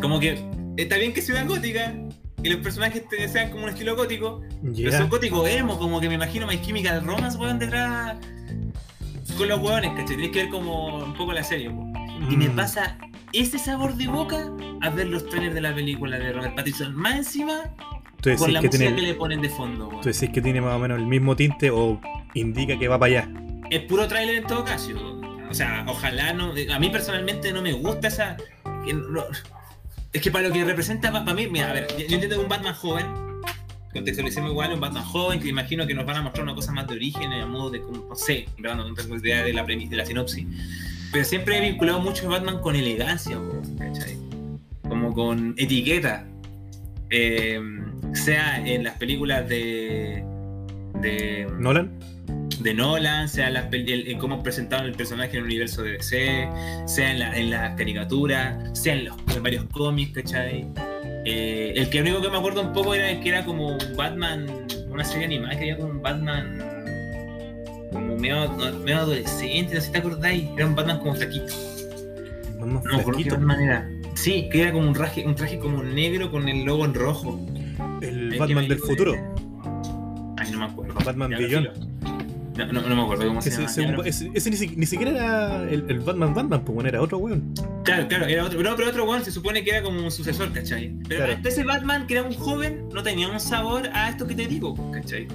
Como 0.00 0.20
que 0.20 0.38
está 0.76 0.96
bien 0.96 1.12
que 1.12 1.20
sea 1.20 1.44
gótica 1.44 1.94
y 2.42 2.48
los 2.48 2.60
personajes 2.60 3.02
sean 3.30 3.50
como 3.50 3.64
un 3.64 3.70
estilo 3.70 3.96
gótico, 3.96 4.40
pero 4.74 4.92
son 4.92 5.10
góticos 5.10 5.50
emo, 5.50 5.78
como 5.78 6.00
que 6.00 6.08
me 6.08 6.14
imagino 6.14 6.46
My 6.46 6.62
Chemical 6.62 7.04
Romance, 7.04 7.36
weón, 7.36 7.58
detrás 7.58 8.16
con 9.40 9.48
los 9.48 9.60
weones, 9.60 9.90
¿cachai? 9.92 10.16
Tienes 10.16 10.30
que 10.32 10.42
ver 10.42 10.50
como 10.50 10.98
un 10.98 11.14
poco 11.14 11.32
la 11.32 11.42
serie, 11.42 11.70
weón. 11.70 11.94
Y 12.30 12.36
me 12.36 12.50
mm. 12.50 12.56
pasa 12.56 12.98
ese 13.32 13.58
sabor 13.58 13.94
de 13.94 14.06
boca 14.06 14.50
a 14.82 14.90
ver 14.90 15.06
los 15.06 15.26
trailers 15.30 15.54
de 15.54 15.62
la 15.62 15.74
película 15.74 16.18
de 16.18 16.30
Robert 16.30 16.54
Pattinson. 16.54 16.94
Más 16.94 17.16
encima, 17.16 17.74
con 18.36 18.52
la 18.52 18.60
música 18.60 18.94
que 18.94 19.00
le 19.00 19.14
ponen 19.14 19.40
de 19.40 19.48
fondo. 19.48 19.88
Tú 20.02 20.10
decís 20.10 20.28
que 20.28 20.42
tiene 20.42 20.60
más 20.60 20.74
o 20.74 20.78
menos 20.78 20.98
el 20.98 21.06
mismo 21.06 21.34
tinte 21.36 21.70
o 21.70 21.98
indica 22.34 22.78
que 22.78 22.86
va 22.86 22.98
para 22.98 23.20
allá. 23.20 23.30
Es 23.70 23.80
puro 23.84 24.06
trailer 24.06 24.34
en 24.34 24.46
todo 24.46 24.62
caso. 24.62 24.92
O 25.48 25.54
sea, 25.54 25.86
ojalá 25.88 26.34
no. 26.34 26.52
A 26.74 26.78
mí 26.78 26.90
personalmente 26.90 27.50
no 27.50 27.62
me 27.62 27.72
gusta 27.72 28.08
esa. 28.08 28.36
es 30.12 30.20
que 30.20 30.30
para 30.30 30.48
lo 30.48 30.52
que 30.52 30.64
representa, 30.66 31.10
para 31.10 31.32
mí, 31.32 31.46
mira, 31.46 31.70
a 31.70 31.72
ver, 31.72 31.88
yo 31.96 32.14
entiendo 32.14 32.38
un 32.42 32.48
Batman 32.48 32.74
joven, 32.74 33.06
contextualicemos 33.92 34.50
igual 34.50 34.72
un 34.72 34.80
Batman 34.80 35.04
joven, 35.04 35.40
que 35.40 35.48
imagino 35.48 35.86
que 35.86 35.94
nos 35.94 36.06
van 36.06 36.16
a 36.16 36.22
mostrar 36.22 36.44
una 36.44 36.54
cosa 36.54 36.72
más 36.72 36.86
de 36.86 36.94
origen, 36.94 37.32
a 37.32 37.46
modo 37.46 37.70
de, 37.70 37.80
no 37.80 38.14
sé, 38.14 38.46
no 38.58 38.94
tengo 38.94 39.16
idea 39.16 39.42
de 39.42 39.52
la, 39.52 39.64
de 39.64 39.96
la 39.96 40.06
sinopsis 40.06 40.46
pero 41.12 41.24
siempre 41.24 41.58
he 41.58 41.60
vinculado 41.60 42.00
mucho 42.00 42.26
a 42.26 42.30
Batman 42.30 42.60
con 42.60 42.76
elegancia, 42.76 43.36
¿cachai? 43.78 44.16
Como 44.88 45.12
con 45.12 45.54
etiqueta. 45.56 46.24
Em, 47.10 48.14
sea 48.14 48.64
en 48.64 48.84
las 48.84 48.96
películas 48.96 49.48
de. 49.48 50.24
de 51.00 51.48
Nolan. 51.58 51.98
De 52.60 52.74
Nolan, 52.74 53.28
sea 53.28 53.48
en, 53.48 53.54
las, 53.54 53.66
en 53.72 54.18
cómo 54.18 54.42
presentaron 54.42 54.86
el 54.86 54.92
personaje 54.92 55.32
en 55.32 55.38
el 55.38 55.44
universo 55.44 55.82
de 55.82 55.92
DC, 55.92 56.48
sea 56.86 57.10
en, 57.10 57.18
la, 57.18 57.36
en 57.36 57.50
las 57.50 57.74
caricaturas, 57.74 58.78
sea 58.78 58.94
en, 58.94 59.06
los, 59.06 59.42
varios 59.42 59.64
cómics, 59.64 60.12
¿cachai? 60.12 60.66
Eh, 61.24 61.74
el 61.76 61.90
que 61.90 62.00
único 62.00 62.22
que 62.22 62.30
me 62.30 62.38
acuerdo 62.38 62.62
un 62.62 62.72
poco 62.72 62.94
era 62.94 63.20
que 63.20 63.28
era 63.28 63.44
como 63.44 63.68
un 63.68 63.96
Batman, 63.96 64.46
una 64.88 65.04
serie 65.04 65.26
animada 65.26 65.58
que 65.58 65.68
era 65.68 65.76
como 65.76 65.90
un 65.90 66.02
Batman 66.02 66.58
como 67.92 68.16
medio, 68.16 68.50
medio 68.84 68.98
adolescente, 68.98 69.74
no 69.74 69.80
sé 69.80 69.86
si 69.86 69.92
te 69.92 69.98
acordáis, 69.98 70.48
era 70.56 70.66
un 70.66 70.74
Batman 70.74 70.98
como 71.00 71.14
flaquito. 71.14 71.52
no 72.58 72.80
flaquito. 72.80 73.36
de 73.36 73.44
manera. 73.44 73.90
Sí, 74.14 74.48
que 74.50 74.62
era 74.62 74.72
como 74.72 74.88
un 74.88 74.94
traje, 74.94 75.24
un 75.26 75.34
traje 75.34 75.58
como 75.58 75.82
negro 75.82 76.30
con 76.30 76.48
el 76.48 76.64
logo 76.64 76.84
en 76.84 76.94
rojo. 76.94 77.40
El 78.00 78.38
Batman 78.38 78.68
del 78.68 78.78
futuro. 78.78 79.14
Ay, 80.38 80.50
no 80.52 80.58
me 80.58 80.64
acuerdo. 80.64 80.94
Batman 81.04 81.30
Beyond. 81.30 81.89
No, 82.56 82.66
no, 82.72 82.82
no, 82.82 82.96
me 82.96 83.02
acuerdo 83.02 83.26
cómo 83.26 83.40
se 83.40 83.50
llama. 83.50 84.02
Ese, 84.04 84.30
ese, 84.34 84.50
ni, 84.50 84.86
siquiera 84.86 85.10
era 85.12 85.70
el, 85.70 86.00
Batman 86.00 86.34
Batman, 86.34 86.64
pues 86.64 86.74
bueno, 86.74 86.88
era 86.88 87.00
otro 87.00 87.18
weón. 87.18 87.54
Claro, 87.84 88.08
claro, 88.08 88.26
era 88.26 88.44
otro. 88.44 88.60
No, 88.62 88.76
pero 88.76 88.88
otro 88.88 89.04
weón 89.04 89.24
se 89.24 89.30
supone 89.30 89.62
que 89.62 89.70
era 89.70 89.82
como 89.82 90.02
un 90.02 90.10
sucesor, 90.10 90.52
¿cachai? 90.52 90.94
Pero 91.08 91.26
ese 91.26 91.64
Batman, 91.64 92.06
que 92.06 92.14
era 92.14 92.22
un 92.24 92.34
joven, 92.34 92.88
no 92.92 93.02
tenía 93.02 93.28
un 93.28 93.40
sabor 93.40 93.88
a 93.92 94.10
esto 94.10 94.26
que 94.26 94.34
te 94.34 94.46
digo, 94.46 94.74
¿cachai? 94.90 95.28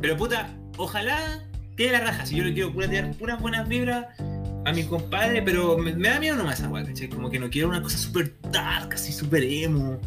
Pero 0.00 0.16
puta, 0.16 0.48
ojalá 0.76 1.42
quede 1.76 1.92
la 1.92 2.00
raja. 2.00 2.26
Si 2.26 2.36
yo 2.36 2.44
le 2.44 2.54
quiero 2.54 2.72
tirar 2.72 3.10
puras 3.16 3.40
buenas 3.40 3.68
vibras 3.68 4.06
a 4.64 4.72
mi 4.72 4.84
compadre, 4.84 5.42
pero 5.42 5.76
me, 5.78 5.92
da 5.92 6.20
miedo 6.20 6.36
nomás 6.36 6.60
esa 6.60 6.68
weá, 6.68 6.84
¿cachai? 6.84 7.08
Como 7.08 7.30
que 7.30 7.38
no 7.38 7.50
quiero 7.50 7.68
una 7.68 7.82
cosa 7.82 7.98
súper 7.98 8.34
dark, 8.50 8.94
así 8.94 9.12
súper 9.12 9.42
emo. 9.42 10.00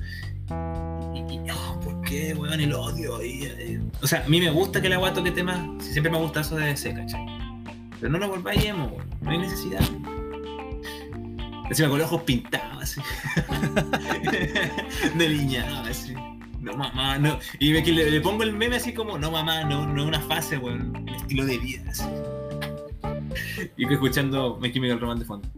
Y, 2.16 2.32
oh, 2.34 2.38
¿por 2.38 2.50
qué? 2.50 2.64
El 2.64 2.74
odio. 2.74 3.22
Eh, 3.22 3.80
o 4.02 4.08
sea, 4.08 4.24
a 4.24 4.28
mí 4.28 4.40
me 4.40 4.50
gusta 4.50 4.82
que 4.82 4.88
el 4.88 4.94
agua 4.94 5.14
toque 5.14 5.32
temas. 5.32 5.60
Siempre 5.84 6.12
me 6.12 6.18
gusta 6.18 6.42
eso 6.42 6.56
de 6.56 6.68
DC, 6.68 6.94
¿cachai? 6.94 7.26
Pero 8.00 8.12
no 8.12 8.20
lo 8.20 8.30
volváis 8.30 8.64
emo, 8.66 8.88
weón. 8.88 9.10
No 9.22 9.32
hay 9.32 9.38
necesidad. 9.40 9.82
Encima 11.70 11.90
con 11.90 11.98
los 11.98 12.08
ojos 12.08 12.22
pintados, 12.24 12.84
así. 12.84 13.02
Delineados, 15.18 15.88
así 15.88 16.16
no 16.66 16.76
mamá, 16.76 17.18
no. 17.18 17.40
Y 17.60 17.74
le, 17.74 18.22
pongo 18.22 18.44
el 18.44 18.54
meme 18.54 18.78
así 18.78 18.94
como, 18.94 19.18
no 19.18 19.32
mamá, 19.32 19.64
no, 19.64 19.84
es 19.96 20.06
una 20.06 20.20
fase, 20.20 20.58
weón, 20.58 20.96
un 20.98 21.10
estilo 21.10 21.46
de 21.46 21.58
vida. 21.60 21.94
Y 23.78 23.88
que 23.88 23.94
escuchando 23.94 24.58
Me 24.60 24.72
Chemical 24.72 25.00
Romance 25.00 25.24
de 25.24 25.28
fondo. 25.28 25.50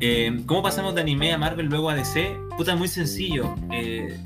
Eh, 0.00 0.42
¿Cómo 0.46 0.62
pasamos 0.62 0.94
de 0.94 1.00
anime 1.02 1.32
a 1.32 1.38
Marvel 1.38 1.66
luego 1.66 1.90
a 1.90 1.94
DC? 1.94 2.36
Puta, 2.56 2.76
muy 2.76 2.88
sencillo. 2.88 3.54
Eh, 3.72 4.16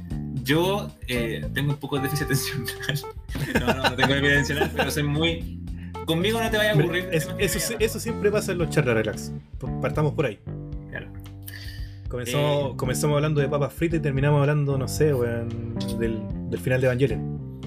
yo 0.42 0.90
eh, 1.06 1.46
tengo 1.54 1.72
un 1.72 1.78
poco 1.78 1.96
de 1.96 2.02
déficit 2.02 2.26
atencional. 2.26 3.00
no, 3.60 3.74
no, 3.74 3.90
no 3.90 3.96
tengo 3.96 4.14
déficit 4.14 4.32
atencional, 4.32 4.72
pero 4.74 4.90
soy 4.90 5.02
muy. 5.02 5.60
Conmigo 6.06 6.40
no 6.40 6.50
te 6.50 6.56
vaya 6.56 6.72
a 6.72 6.74
ocurrir. 6.74 7.08
eso, 7.12 7.34
eso, 7.38 8.00
siempre 8.00 8.30
pasa 8.30 8.52
en 8.52 8.58
los 8.58 8.70
charlas 8.70 8.94
relax. 8.94 9.32
Partamos 9.80 10.14
por 10.14 10.26
ahí. 10.26 10.38
Comenzamos, 12.08 12.72
eh, 12.72 12.76
comenzamos 12.76 13.16
hablando 13.16 13.40
de 13.40 13.48
papas 13.48 13.72
fritas 13.72 13.98
y 13.98 14.02
terminamos 14.02 14.40
hablando, 14.40 14.78
no 14.78 14.88
sé, 14.88 15.12
weón, 15.12 15.76
del, 15.98 16.22
del, 16.48 16.60
final 16.60 16.80
de 16.80 16.86
Evangelion. 16.86 17.60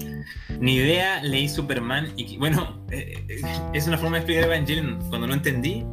Ni 0.58 0.76
idea, 0.76 1.22
leí 1.22 1.48
Superman 1.48 2.08
y 2.16 2.36
bueno, 2.38 2.84
eh, 2.90 3.24
eh, 3.28 3.40
es 3.72 3.86
una 3.86 3.98
forma 3.98 4.16
de 4.16 4.22
explicar 4.22 4.44
Evangelion. 4.44 4.98
Cuando 5.08 5.28
no 5.28 5.34
entendí, 5.34 5.84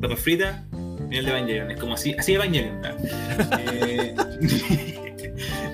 papas 0.00 0.20
fritas, 0.20 0.62
final 0.70 1.24
de 1.24 1.30
Evangelion. 1.30 1.70
Es 1.72 1.80
como 1.80 1.94
así, 1.94 2.14
así 2.16 2.34
Evangelion. 2.34 2.80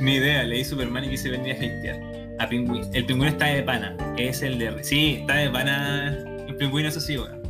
Ni 0.00 0.14
idea, 0.14 0.42
leí 0.44 0.64
Superman 0.64 1.04
y 1.04 1.10
quise 1.10 1.30
venir 1.30 1.52
a 1.52 1.56
hatear. 1.56 2.00
A 2.38 2.48
Pingüino. 2.48 2.86
El 2.94 3.04
pingüino 3.04 3.30
está 3.30 3.46
de 3.46 3.62
pana. 3.62 3.94
Es 4.16 4.42
el 4.42 4.58
de. 4.58 4.82
Sí, 4.82 5.18
está 5.20 5.36
de 5.36 5.50
pana. 5.50 6.16
El 6.48 6.56
pingüino, 6.56 6.88
eso 6.88 7.00
sí, 7.00 7.18
weón. 7.18 7.40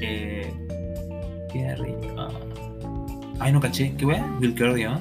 Eh. 0.00 0.52
Qué 1.52 1.74
rico. 1.76 2.28
Ay, 3.40 3.52
no 3.52 3.60
caché. 3.60 3.94
¿Qué 3.96 4.06
weón? 4.06 4.40
Vilcordio. 4.40 5.00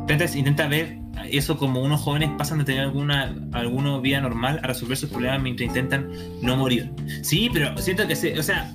Intenta, 0.00 0.24
intenta 0.36 0.66
ver 0.66 0.98
eso 1.30 1.56
como 1.56 1.82
unos 1.82 2.00
jóvenes 2.00 2.30
pasan 2.36 2.58
de 2.58 2.64
tener 2.64 2.82
alguna, 2.82 3.34
alguna 3.52 3.98
vida 3.98 4.20
normal 4.20 4.60
a 4.62 4.66
resolver 4.66 4.96
sus 4.96 5.10
problemas 5.10 5.42
mientras 5.42 5.68
intentan 5.68 6.10
no 6.42 6.56
morir. 6.56 6.90
Sí, 7.22 7.50
pero 7.52 7.76
siento 7.78 8.06
que 8.06 8.16
se. 8.16 8.38
O 8.38 8.42
sea. 8.42 8.72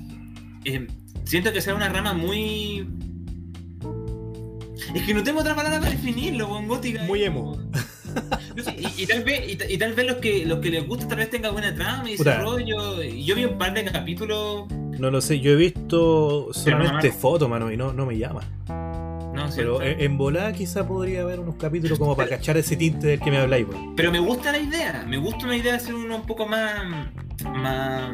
eh, 0.64 0.86
siento 1.24 1.52
que 1.52 1.60
sea 1.60 1.74
una 1.74 1.88
rama 1.88 2.12
muy. 2.12 2.86
Es 4.94 5.02
que 5.02 5.14
no 5.14 5.22
tengo 5.22 5.40
otra 5.40 5.54
palabra 5.54 5.78
para 5.80 5.90
definirlo, 5.92 6.48
weón. 6.48 6.68
Gótica. 6.68 7.02
Muy 7.04 7.22
emo. 7.24 7.52
como- 7.56 7.70
No 8.56 8.64
sé, 8.64 8.74
y, 8.76 9.02
y 9.02 9.06
tal 9.06 9.22
vez, 9.22 9.48
y, 9.48 9.56
ta- 9.56 9.70
y 9.70 9.78
tal 9.78 9.92
vez 9.94 10.06
los 10.06 10.16
que, 10.16 10.44
los 10.44 10.58
que 10.58 10.70
les 10.70 10.86
gusta 10.86 11.06
tal 11.06 11.18
vez 11.18 11.30
tenga 11.30 11.50
buena 11.50 11.72
trama 11.74 12.08
y 12.10 12.16
desarrollo. 12.16 13.02
Y 13.02 13.24
Yo 13.24 13.36
vi 13.36 13.44
un 13.44 13.56
par 13.56 13.72
de 13.72 13.84
capítulos. 13.84 14.64
No 14.98 15.10
lo 15.10 15.20
sé, 15.20 15.38
yo 15.40 15.52
he 15.52 15.56
visto 15.56 16.52
solamente 16.52 17.12
fotos, 17.12 17.48
mano, 17.48 17.70
y 17.70 17.76
no, 17.76 17.92
no 17.92 18.04
me 18.06 18.18
llama. 18.18 18.40
No, 18.68 19.48
Pero 19.54 19.80
en, 19.80 20.00
en 20.00 20.18
volada 20.18 20.52
quizá 20.52 20.86
podría 20.86 21.22
haber 21.22 21.38
unos 21.40 21.54
capítulos 21.54 21.98
como 21.98 22.16
para 22.16 22.28
cachar 22.30 22.56
ese 22.56 22.76
tinte 22.76 23.06
del 23.06 23.20
que 23.20 23.30
me 23.30 23.38
habláis, 23.38 23.66
weón. 23.68 23.94
Pero 23.96 24.10
me 24.10 24.18
gusta 24.18 24.50
la 24.52 24.58
idea. 24.58 25.04
Me 25.08 25.16
gusta 25.16 25.46
una 25.46 25.56
idea 25.56 25.72
de 25.72 25.78
hacer 25.78 25.94
uno 25.94 26.16
un 26.16 26.26
poco 26.26 26.46
más. 26.46 26.74
más 27.44 28.10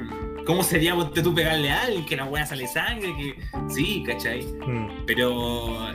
¿Cómo 0.46 0.62
sería 0.62 0.94
tú 1.24 1.34
pegarle 1.34 1.70
a 1.70 1.82
alguien? 1.84 2.04
Que 2.06 2.16
la 2.16 2.26
weá 2.26 2.46
sale 2.46 2.68
sangre. 2.68 3.08
Que... 3.16 3.34
Sí, 3.74 4.04
¿cachai? 4.06 4.44
Mm. 4.44 5.04
Pero. 5.06 5.88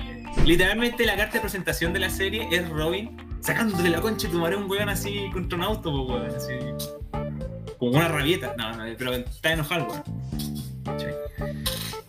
Literalmente 0.45 1.05
la 1.05 1.15
carta 1.15 1.35
de 1.35 1.41
presentación 1.41 1.93
de 1.93 1.99
la 1.99 2.09
serie 2.09 2.47
es 2.51 2.67
Robin 2.69 3.17
sacándote 3.41 3.89
la 3.89 4.01
concha 4.01 4.27
y 4.27 4.31
tu 4.31 4.43
un 4.43 4.69
weón 4.69 4.89
así 4.89 5.29
contra 5.33 5.57
un 5.57 5.63
auto, 5.63 5.91
po, 5.91 6.13
weón. 6.13 6.27
Así. 6.27 6.53
Como 7.77 7.97
una 7.97 8.07
rabieta. 8.07 8.55
No, 8.57 8.75
no, 8.75 8.83
pero 8.97 9.13
está 9.13 9.53
enojado, 9.53 9.87
weón. 9.87 10.03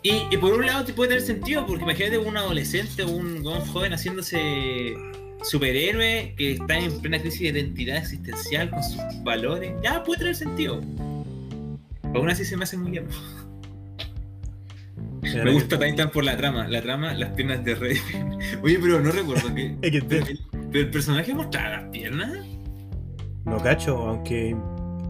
Y, 0.03 0.27
y 0.31 0.37
por 0.37 0.53
un 0.53 0.67
lado 0.67 0.85
te 0.85 0.93
puede 0.93 1.11
tener 1.11 1.25
sentido, 1.25 1.65
porque 1.65 1.85
imagínate 1.85 2.19
un 2.19 2.37
adolescente 2.37 3.05
o 3.05 3.09
un, 3.09 3.45
joven 3.45 3.93
haciéndose 3.93 4.95
superhéroe 5.45 6.35
que 6.37 6.53
está 6.53 6.79
en 6.79 7.01
plena 7.01 7.21
crisis 7.21 7.53
de 7.53 7.61
identidad 7.61 7.99
existencial 7.99 8.71
con 8.71 8.83
sus 8.83 9.01
valores. 9.23 9.73
Ya 9.83 10.03
puede 10.03 10.21
tener 10.21 10.35
sentido. 10.35 10.81
Pero 12.03 12.19
aún 12.19 12.31
así 12.31 12.45
se 12.45 12.57
me 12.57 12.65
hace 12.65 12.77
muy 12.77 12.91
bien. 12.91 13.07
Me 15.23 15.53
gusta 15.53 15.79
Titan 15.79 16.11
por 16.11 16.25
la 16.25 16.37
trama. 16.37 16.67
La 16.69 16.83
trama, 16.83 17.15
las 17.15 17.31
piernas 17.31 17.65
de 17.65 17.75
Rey. 17.77 17.97
Oye, 18.63 18.79
pero 18.81 19.01
no 19.01 19.11
recuerdo 19.13 19.55
que. 19.55 19.77
Pero 19.81 19.97
el, 20.27 20.41
pero 20.71 20.85
el 20.85 20.91
personaje 20.91 21.33
mostraba 21.35 21.69
las 21.77 21.85
piernas. 21.91 22.31
No 23.45 23.59
cacho, 23.59 23.97
aunque 24.09 24.57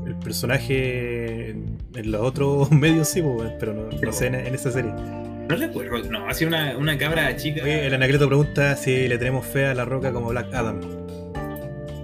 el 0.06 0.14
personaje 0.16 1.50
en 1.50 1.78
los 2.10 2.20
otros 2.20 2.70
medios 2.72 3.08
sí, 3.08 3.22
pues, 3.22 3.52
pero 3.60 3.72
no, 3.74 3.88
no 3.88 4.12
sé 4.12 4.26
en, 4.26 4.34
en 4.34 4.54
esa 4.54 4.70
serie. 4.70 4.92
No 4.92 5.56
recuerdo. 5.56 6.10
No, 6.10 6.28
hacía 6.28 6.46
una, 6.48 6.76
una 6.76 6.96
cabra 6.98 7.34
chica. 7.36 7.62
Oye, 7.62 7.86
el 7.86 7.94
Anacleto 7.94 8.26
pregunta 8.28 8.76
si 8.76 9.06
le 9.08 9.18
tenemos 9.18 9.46
fe 9.46 9.66
a 9.66 9.74
la 9.74 9.84
roca 9.84 10.12
como 10.12 10.28
Black 10.30 10.52
Adam. 10.52 10.80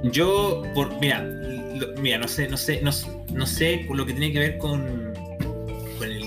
Yo, 0.04 0.62
por. 0.74 0.98
Mira, 1.00 1.22
lo- 1.24 2.00
mira, 2.00 2.18
no 2.18 2.28
sé, 2.28 2.48
no 2.48 2.56
sé, 2.56 2.80
no, 2.82 2.90
no 3.32 3.46
sé 3.46 3.86
lo 3.92 4.06
que 4.06 4.12
tiene 4.12 4.32
que 4.32 4.38
ver 4.38 4.58
con. 4.58 5.12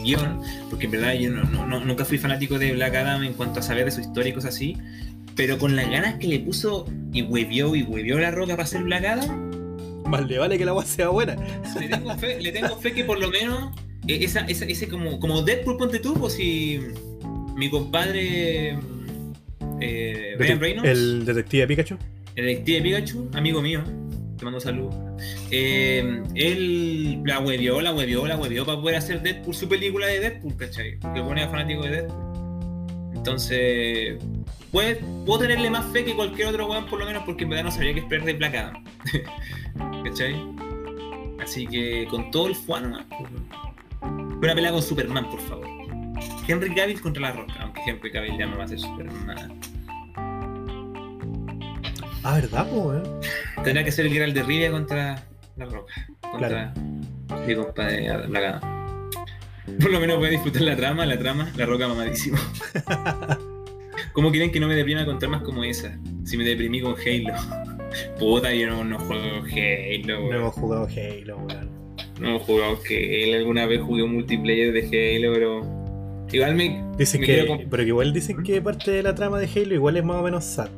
El 0.02 0.04
guion. 0.04 0.42
Porque 0.70 0.86
en 0.86 0.92
verdad 0.92 1.14
yo 1.14 1.30
no, 1.32 1.80
nunca 1.86 2.06
fui 2.06 2.18
fanático 2.18 2.58
de 2.60 2.74
Black 2.74 2.96
Adam 2.96 3.24
en 3.24 3.34
cuanto 3.34 3.60
a 3.60 3.64
saber 3.64 3.86
de 3.86 3.92
su 3.92 4.02
historia 4.02 4.30
y 4.32 4.34
cosas 4.34 4.56
así. 4.56 4.78
Pero 5.36 5.58
con 5.58 5.76
las 5.76 5.90
ganas 5.90 6.16
que 6.16 6.28
le 6.28 6.40
puso 6.40 6.86
y 7.14 7.22
huevió 7.22 7.76
y 7.76 7.84
huevió 7.84 8.20
la 8.20 8.32
roca 8.32 8.54
para 8.54 8.64
hacer 8.64 8.84
Black 8.84 9.06
Adam. 9.06 9.52
Más 10.06 10.28
le 10.28 10.38
vale 10.40 10.58
que 10.58 10.66
la 10.66 10.72
agua 10.72 10.84
sea 10.86 11.08
buena. 11.10 11.36
Le 11.80 11.88
tengo 11.88 12.16
fe, 12.18 12.42
le 12.42 12.52
tengo 12.52 12.76
fe 12.78 12.92
que 12.92 13.06
por 13.06 13.18
lo 13.20 13.30
menos 13.30 13.72
eh, 14.08 14.20
esa, 14.24 14.42
esa- 14.42 14.66
ese 14.66 14.88
como, 14.90 15.20
como 15.20 15.42
Deadpool 15.42 15.78
ponte 15.78 16.00
tú, 16.00 16.16
pues 16.16 16.34
si 16.34 16.80
mi 17.56 17.70
compadre 17.70 18.78
eh, 19.80 20.36
Ryan 20.38 20.60
Reynolds, 20.60 20.90
el, 20.90 20.98
El 21.20 21.26
detective 21.26 21.68
Pikachu. 21.68 21.98
detective 22.36 22.82
Pikachu, 22.82 23.30
amigo 23.34 23.62
mío, 23.62 23.84
te 24.42 24.46
mando 24.46 24.60
saludos. 24.60 24.96
Eh, 25.52 26.24
él 26.34 27.22
la 27.24 27.40
huevió, 27.40 27.80
la 27.80 27.94
huevió, 27.94 28.26
la 28.26 28.36
huevió 28.36 28.66
para 28.66 28.82
poder 28.82 28.98
hacer 28.98 29.22
Deadpool, 29.22 29.54
su 29.54 29.70
película 29.70 30.08
de 30.08 30.20
Deadpool, 30.20 30.58
¿cachai? 30.58 30.98
Que 31.00 31.20
era 31.20 31.48
fanático 31.48 31.84
de 31.84 31.90
Deadpool. 31.92 33.14
Entonces, 33.14 34.18
pues, 34.72 34.98
puedo 35.28 35.42
tenerle 35.42 35.70
más 35.70 35.86
fe 35.94 36.04
que 36.04 36.16
cualquier 36.16 36.48
otro 36.48 36.68
weón, 36.68 36.88
por 36.88 36.98
lo 36.98 37.06
menos, 37.06 37.22
porque 37.24 37.44
en 37.44 37.52
verdad 37.52 37.66
no 37.66 37.72
sabía 37.72 37.94
qué 37.94 38.00
esperar 38.00 38.26
de 38.26 38.34
Black. 38.34 38.74
¿Cachai? 40.06 40.36
Así 41.40 41.68
que 41.68 42.08
con 42.10 42.32
todo 42.32 42.48
el 42.48 42.56
fuano, 42.56 42.98
pues, 43.10 43.30
una 44.42 44.56
pelea 44.56 44.72
con 44.72 44.82
Superman, 44.82 45.30
por 45.30 45.40
favor. 45.42 45.68
Henry 46.48 46.74
Cavill 46.74 47.00
contra 47.00 47.22
la 47.22 47.32
Roca, 47.34 47.54
aunque 47.60 47.82
Henry 47.86 48.12
Cavill 48.12 48.38
ya 48.40 48.48
no 48.48 48.58
va 48.58 48.64
a 48.64 48.68
ser 48.68 48.80
Superman. 48.80 49.60
Ah, 52.24 52.36
¿verdad, 52.36 52.70
po? 52.70 52.94
Tendrá 53.64 53.84
que 53.84 53.92
ser 53.92 54.06
el 54.06 54.14
Geralt 54.14 54.36
de 54.36 54.44
Rivia 54.44 54.72
contra 54.72 55.24
la 55.58 55.66
Roca. 55.66 55.94
Contra 56.32 56.74
mi 57.48 57.56
compadre 57.56 58.10
Adam. 58.10 58.60
Por 59.80 59.92
lo 59.92 60.00
menos 60.00 60.18
voy 60.18 60.28
a 60.28 60.32
disfrutar 60.32 60.62
la 60.62 60.76
trama, 60.76 61.06
la 61.06 61.18
trama, 61.18 61.52
la 61.56 61.66
Roca 61.66 61.88
mamadísimo. 61.88 62.38
¿Cómo 64.14 64.30
quieren 64.30 64.52
que 64.52 64.60
no 64.60 64.68
me 64.68 64.76
deprima 64.76 65.06
con 65.06 65.18
tramas 65.20 65.42
como 65.42 65.64
esa? 65.64 65.98
Si 66.26 66.38
me 66.38 66.44
deprimí 66.44 66.82
con 66.82 66.96
Halo. 66.96 67.34
Puta, 68.20 68.54
yo 68.54 68.70
no, 68.70 68.84
no 68.84 69.00
juego 69.00 69.44
Halo, 69.46 70.30
No 70.30 70.36
hemos 70.36 70.54
jugado 70.54 70.88
Halo, 70.88 71.38
weón. 71.38 71.96
No 72.20 72.36
he 72.36 72.40
jugado 72.40 72.78
Halo. 72.88 73.38
Alguna 73.38 73.66
vez 73.66 73.82
jugué 73.82 74.04
un 74.04 74.14
multiplayer 74.14 74.74
de 74.74 74.82
Halo, 74.82 75.34
pero. 75.34 76.28
Igual 76.32 76.56
me. 76.56 76.84
Dicen 76.98 77.22
me 77.22 77.28
que, 77.28 77.68
pero 77.70 77.84
que 77.84 77.88
igual 77.88 78.14
dicen 78.14 78.44
que 78.44 78.62
parte 78.62 78.92
de 78.92 79.04
la 79.04 79.16
trama 79.16 79.40
de 79.40 79.48
Halo 79.48 79.74
igual 79.74 79.98
es 79.98 80.04
más 80.04 80.18
o 80.18 80.24
menos 80.24 80.44
sad. 80.44 80.70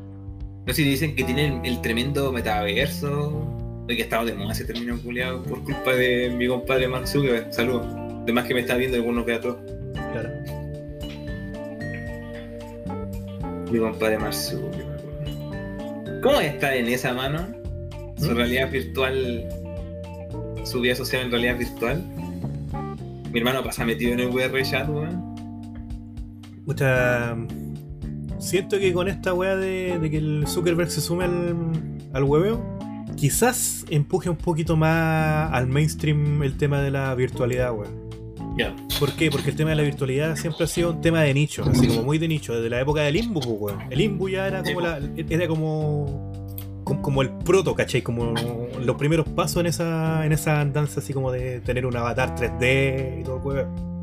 No 0.65 0.73
sé 0.73 0.83
si 0.83 0.89
dicen 0.89 1.15
que 1.15 1.23
tiene 1.23 1.47
el, 1.47 1.65
el 1.65 1.81
tremendo 1.81 2.31
metaverso. 2.31 3.49
Oye, 3.85 3.97
que 3.97 4.03
ha 4.03 4.05
estado 4.05 4.25
de 4.25 4.33
moda 4.33 4.53
ese 4.53 4.63
término 4.63 4.97
culiado 5.01 5.43
por 5.43 5.61
culpa 5.63 5.93
de 5.93 6.29
mi 6.29 6.47
compadre 6.47 6.87
Mark 6.87 7.05
Zuckerberg. 7.07 7.53
Saludos. 7.53 7.85
Además 8.23 8.45
que 8.45 8.53
me 8.53 8.61
está 8.61 8.75
viendo 8.75 8.95
algunos 8.95 9.25
que 9.25 9.33
a 9.33 9.41
todos. 9.41 9.57
Claro. 9.93 10.29
Mi 13.69 13.79
compadre 13.79 14.17
Mark 14.17 14.33
Zuckerberg. 14.33 16.21
¿Cómo 16.21 16.39
está 16.39 16.73
en 16.75 16.87
esa 16.87 17.13
mano? 17.13 17.45
Su 18.17 18.31
¿Mm? 18.31 18.35
realidad 18.35 18.71
virtual. 18.71 19.49
Su 20.63 20.79
vida 20.79 20.95
social 20.95 21.23
en 21.23 21.31
realidad 21.31 21.57
virtual. 21.57 22.01
Mi 23.33 23.39
hermano 23.39 23.63
pasa 23.63 23.83
metido 23.83 24.13
en 24.13 24.21
el 24.21 24.27
VR 24.29 24.63
chat, 24.63 24.87
weón. 24.87 25.33
Pucha, 26.65 27.35
siento 28.43 28.77
que 28.77 28.93
con 28.93 29.07
esta 29.07 29.33
weá 29.33 29.55
de, 29.55 29.97
de 29.99 30.09
que 30.11 30.17
el 30.17 30.45
Zuckerberg 30.47 30.91
se 30.91 31.01
sume 31.01 31.25
al, 31.25 31.55
al 32.13 32.23
hueveo, 32.23 32.61
quizás 33.15 33.85
empuje 33.89 34.29
un 34.29 34.35
poquito 34.35 34.75
más 34.75 35.51
al 35.53 35.67
mainstream 35.67 36.43
el 36.43 36.57
tema 36.57 36.81
de 36.81 36.91
la 36.91 37.15
virtualidad, 37.15 37.73
weón. 37.73 38.03
Ya. 38.57 38.75
¿Por 38.99 39.13
qué? 39.13 39.31
Porque 39.31 39.49
el 39.49 39.55
tema 39.55 39.71
de 39.71 39.77
la 39.77 39.83
virtualidad 39.83 40.35
siempre 40.35 40.65
ha 40.65 40.67
sido 40.67 40.91
un 40.91 41.01
tema 41.01 41.21
de 41.21 41.33
nicho, 41.33 41.63
así 41.63 41.87
como 41.87 42.03
muy 42.03 42.19
de 42.19 42.27
nicho, 42.27 42.53
desde 42.53 42.69
la 42.69 42.81
época 42.81 43.01
del 43.01 43.15
Imbu, 43.15 43.39
pues, 43.39 43.57
weón. 43.59 43.91
El 43.91 44.01
Imbu 44.01 44.29
ya 44.29 44.47
era 44.47 44.61
como 44.61 44.81
la, 44.81 44.99
era 45.17 45.47
como, 45.47 46.31
como 46.83 47.01
como 47.01 47.21
el 47.23 47.29
proto, 47.29 47.73
¿cachai? 47.73 48.01
Como 48.03 48.33
los 48.79 48.95
primeros 48.97 49.27
pasos 49.29 49.61
en 49.61 49.67
esa 49.67 50.25
en 50.25 50.33
esa 50.33 50.61
andanza 50.61 50.99
así 50.99 51.13
como 51.13 51.31
de 51.31 51.61
tener 51.61 51.85
un 51.85 51.95
avatar 51.95 52.35
3D 52.35 53.21
y 53.21 53.23
todo 53.23 53.37
el 53.37 53.43
weón. 53.43 53.93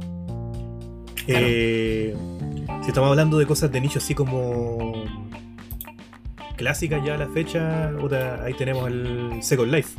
Claro. 1.26 1.46
Eh, 1.48 2.16
si 2.82 2.88
estamos 2.88 3.10
hablando 3.10 3.38
de 3.38 3.46
cosas 3.46 3.70
de 3.70 3.80
nicho 3.80 3.98
así 3.98 4.14
como 4.14 5.04
clásicas 6.56 7.04
ya 7.04 7.14
a 7.14 7.18
la 7.18 7.28
fecha, 7.28 7.90
puta, 7.98 8.42
ahí 8.44 8.54
tenemos 8.54 8.86
el 8.88 9.38
Second 9.42 9.72
Life. 9.72 9.98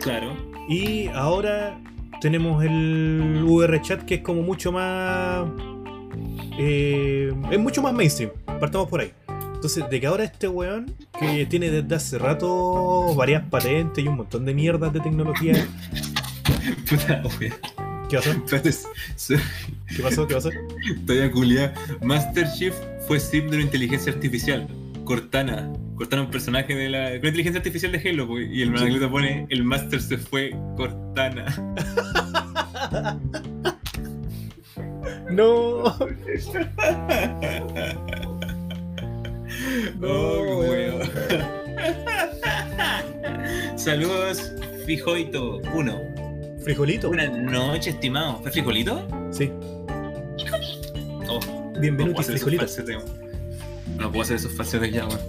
Claro. 0.00 0.36
Y 0.68 1.08
ahora 1.08 1.78
tenemos 2.20 2.64
el 2.64 3.42
VR 3.44 3.80
chat 3.82 4.02
que 4.02 4.16
es 4.16 4.20
como 4.22 4.42
mucho 4.42 4.72
más. 4.72 5.46
eh, 6.58 7.32
es 7.50 7.58
mucho 7.58 7.82
más 7.82 7.92
mainstream. 7.92 8.30
Partamos 8.60 8.88
por 8.88 9.00
ahí. 9.00 9.12
Entonces, 9.54 9.90
de 9.90 10.00
que 10.00 10.06
ahora 10.06 10.22
este 10.22 10.46
weón, 10.46 10.94
que 11.18 11.44
tiene 11.46 11.68
desde 11.70 11.92
hace 11.96 12.18
rato 12.18 13.12
varias 13.16 13.42
patentes 13.48 14.04
y 14.04 14.06
un 14.06 14.18
montón 14.18 14.44
de 14.44 14.54
mierdas 14.54 14.92
de 14.92 15.00
tecnología. 15.00 15.66
Puta, 16.88 17.22
oye. 17.24 17.52
¿Qué 18.08 18.16
pasó? 18.16 18.30
¿Qué 18.46 20.02
pasó? 20.02 20.26
¿Qué 20.26 20.34
pasó? 20.34 20.50
Estoy 20.96 21.20
a 21.20 21.30
culiar. 21.30 21.74
Master 22.02 22.46
Chief 22.56 22.74
fue 23.06 23.20
sim 23.20 23.48
de 23.48 23.56
una 23.56 23.64
inteligencia 23.64 24.12
artificial. 24.12 24.66
Cortana. 25.04 25.70
Cortana 25.96 26.22
un 26.22 26.30
personaje 26.30 26.74
de 26.74 26.88
la. 26.88 27.10
Con 27.10 27.26
inteligencia 27.26 27.58
artificial 27.58 27.92
de 27.92 28.08
Halo, 28.08 28.26
pues, 28.26 28.48
y 28.50 28.62
el 28.62 28.70
Managlito 28.70 29.10
pone 29.10 29.46
el 29.50 29.64
Master 29.64 30.00
se 30.00 30.16
fue 30.18 30.54
Cortana. 30.76 31.46
No. 35.30 35.84
Oh, 40.02 40.60
weón. 40.60 41.02
Saludos, 43.76 44.52
Fijoito 44.86 45.60
1. 45.74 46.17
Frijolito. 46.62 47.08
Buenas 47.08 47.36
noches, 47.38 47.94
estimado. 47.94 48.40
¿Fue 48.42 48.50
Frijolito? 48.50 49.06
Sí. 49.30 49.50
Oh, 51.28 51.40
Bienvenido, 51.80 52.06
no 52.06 52.12
puedo 52.14 52.20
hacer 52.20 52.36
esos 52.36 52.48
frijolito. 52.48 53.04
No 53.96 54.10
puedo 54.10 54.22
hacer 54.22 54.36
esos 54.36 54.52
falsetes 54.52 54.92
ya, 54.92 55.06
weón. 55.06 55.20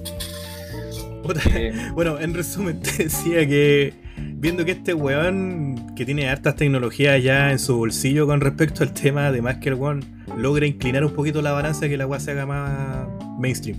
Eh, 1.54 1.74
Bueno, 1.94 2.20
en 2.20 2.34
resumen, 2.34 2.80
te 2.82 3.04
decía 3.04 3.48
que 3.48 3.94
viendo 4.18 4.66
que 4.66 4.72
este 4.72 4.94
weón 4.94 5.94
que 5.96 6.06
tiene 6.06 6.30
hartas 6.30 6.56
tecnologías 6.56 7.22
ya 7.22 7.52
en 7.52 7.60
su 7.60 7.78
bolsillo 7.78 8.26
con 8.26 8.42
respecto 8.42 8.84
al 8.84 8.94
tema, 8.94 9.28
además 9.28 9.58
que 9.58 9.70
el 9.70 9.76
weón 9.76 10.04
logra 10.38 10.66
inclinar 10.66 11.04
un 11.06 11.14
poquito 11.14 11.42
la 11.42 11.52
balanza 11.52 11.88
que 11.88 11.98
la 11.98 12.08
weá 12.08 12.20
se 12.20 12.32
haga 12.32 12.46
más 12.46 13.08
mainstream. 13.38 13.78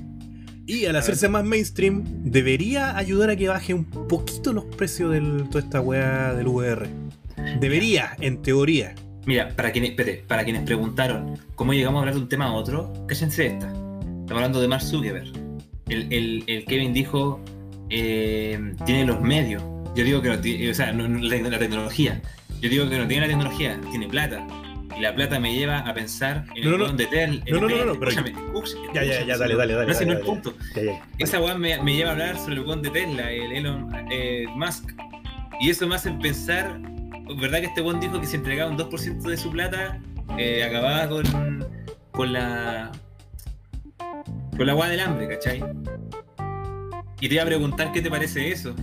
Y 0.66 0.84
al 0.84 0.94
hacerse 0.94 1.28
más 1.28 1.44
mainstream, 1.44 2.04
debería 2.22 2.96
ayudar 2.96 3.30
a 3.30 3.36
que 3.36 3.48
baje 3.48 3.74
un 3.74 3.84
poquito 3.84 4.52
los 4.52 4.64
precios 4.66 5.10
de 5.10 5.20
toda 5.50 5.64
esta 5.64 5.80
weá 5.80 6.32
del 6.34 6.46
VR. 6.46 6.88
Debería, 7.60 8.16
en 8.20 8.42
teoría. 8.42 8.94
Mira, 9.26 9.48
para 9.50 9.70
quienes, 9.72 9.90
espere, 9.90 10.24
para 10.26 10.44
quienes 10.44 10.62
preguntaron 10.62 11.38
cómo 11.54 11.72
llegamos 11.74 11.98
a 11.98 12.00
hablar 12.00 12.14
de 12.14 12.20
un 12.22 12.28
tema 12.28 12.46
a 12.46 12.52
otro, 12.52 12.92
cállense 13.06 13.46
esta. 13.46 13.66
Estamos 13.68 14.30
hablando 14.32 14.60
de 14.60 14.68
Mark 14.68 14.82
Zuckerberg. 14.82 15.32
El, 15.88 16.12
el- 16.12 16.44
el 16.46 16.64
Kevin 16.64 16.92
dijo, 16.92 17.40
eh, 17.90 18.58
tiene 18.86 19.04
los 19.04 19.20
medios. 19.20 19.62
Yo 19.94 20.04
digo 20.04 20.22
que 20.22 20.28
no 20.28 20.38
tiene, 20.38 20.70
o 20.70 20.74
sea, 20.74 20.92
no- 20.92 21.08
no- 21.08 21.18
la, 21.18 21.36
la 21.36 21.58
tecnología. 21.58 22.20
Yo 22.60 22.68
digo 22.68 22.88
que 22.88 22.96
no 22.98 23.06
tiene 23.08 23.22
la 23.26 23.28
tecnología, 23.28 23.80
tiene 23.90 24.08
plata. 24.08 24.46
Y 24.96 25.00
la 25.02 25.14
plata 25.14 25.38
me 25.40 25.54
lleva 25.54 25.78
a 25.80 25.94
pensar 25.94 26.44
en 26.54 26.64
No, 26.64 26.72
el 26.74 26.78
no, 26.78 26.92
de 26.92 27.06
Tel. 27.06 27.42
no, 27.50 27.60
no, 27.60 27.68
no, 27.68 27.84
no, 27.86 27.98
pero- 27.98 28.10
Ya, 28.94 29.02
ya, 29.04 29.24
ya, 29.24 29.36
dale, 29.38 29.54
dale, 29.56 29.74
dale, 29.74 29.86
No, 29.86 29.92
ese 29.92 30.04
no 30.06 30.12
es 30.12 30.18
el 30.20 30.24
punto. 30.24 30.54
Esa 31.18 31.40
weá 31.40 31.54
me, 31.56 31.76
lleva 31.94 32.10
a 32.10 32.12
hablar 32.12 32.38
sobre 32.38 32.56
el 32.56 32.82
de 32.82 32.90
Tesla, 32.90 33.30
el 33.32 33.52
Elon 33.52 33.88
eh, 34.10 34.44
Musk. 34.56 34.90
Y 35.60 35.70
eso 35.70 35.86
me 35.86 35.94
hace 35.94 36.10
pensar, 36.12 36.78
¿verdad 37.36 37.60
que 37.60 37.66
este 37.66 37.82
weón 37.82 38.00
dijo 38.00 38.20
que 38.20 38.26
si 38.26 38.36
entregaba 38.36 38.70
un 38.70 38.78
2% 38.78 39.22
de 39.22 39.36
su 39.36 39.50
plata, 39.50 40.00
eh, 40.38 40.64
acababa 40.64 41.08
con, 41.08 41.24
con 42.10 42.32
la. 42.32 42.92
con 44.56 44.66
la 44.66 44.74
weá 44.74 44.88
del 44.88 45.00
hambre, 45.00 45.28
¿cachai? 45.28 45.62
Y 47.20 47.28
te 47.28 47.34
iba 47.34 47.42
a 47.42 47.46
preguntar 47.46 47.92
qué 47.92 48.00
te 48.00 48.10
parece 48.10 48.50
eso. 48.50 48.74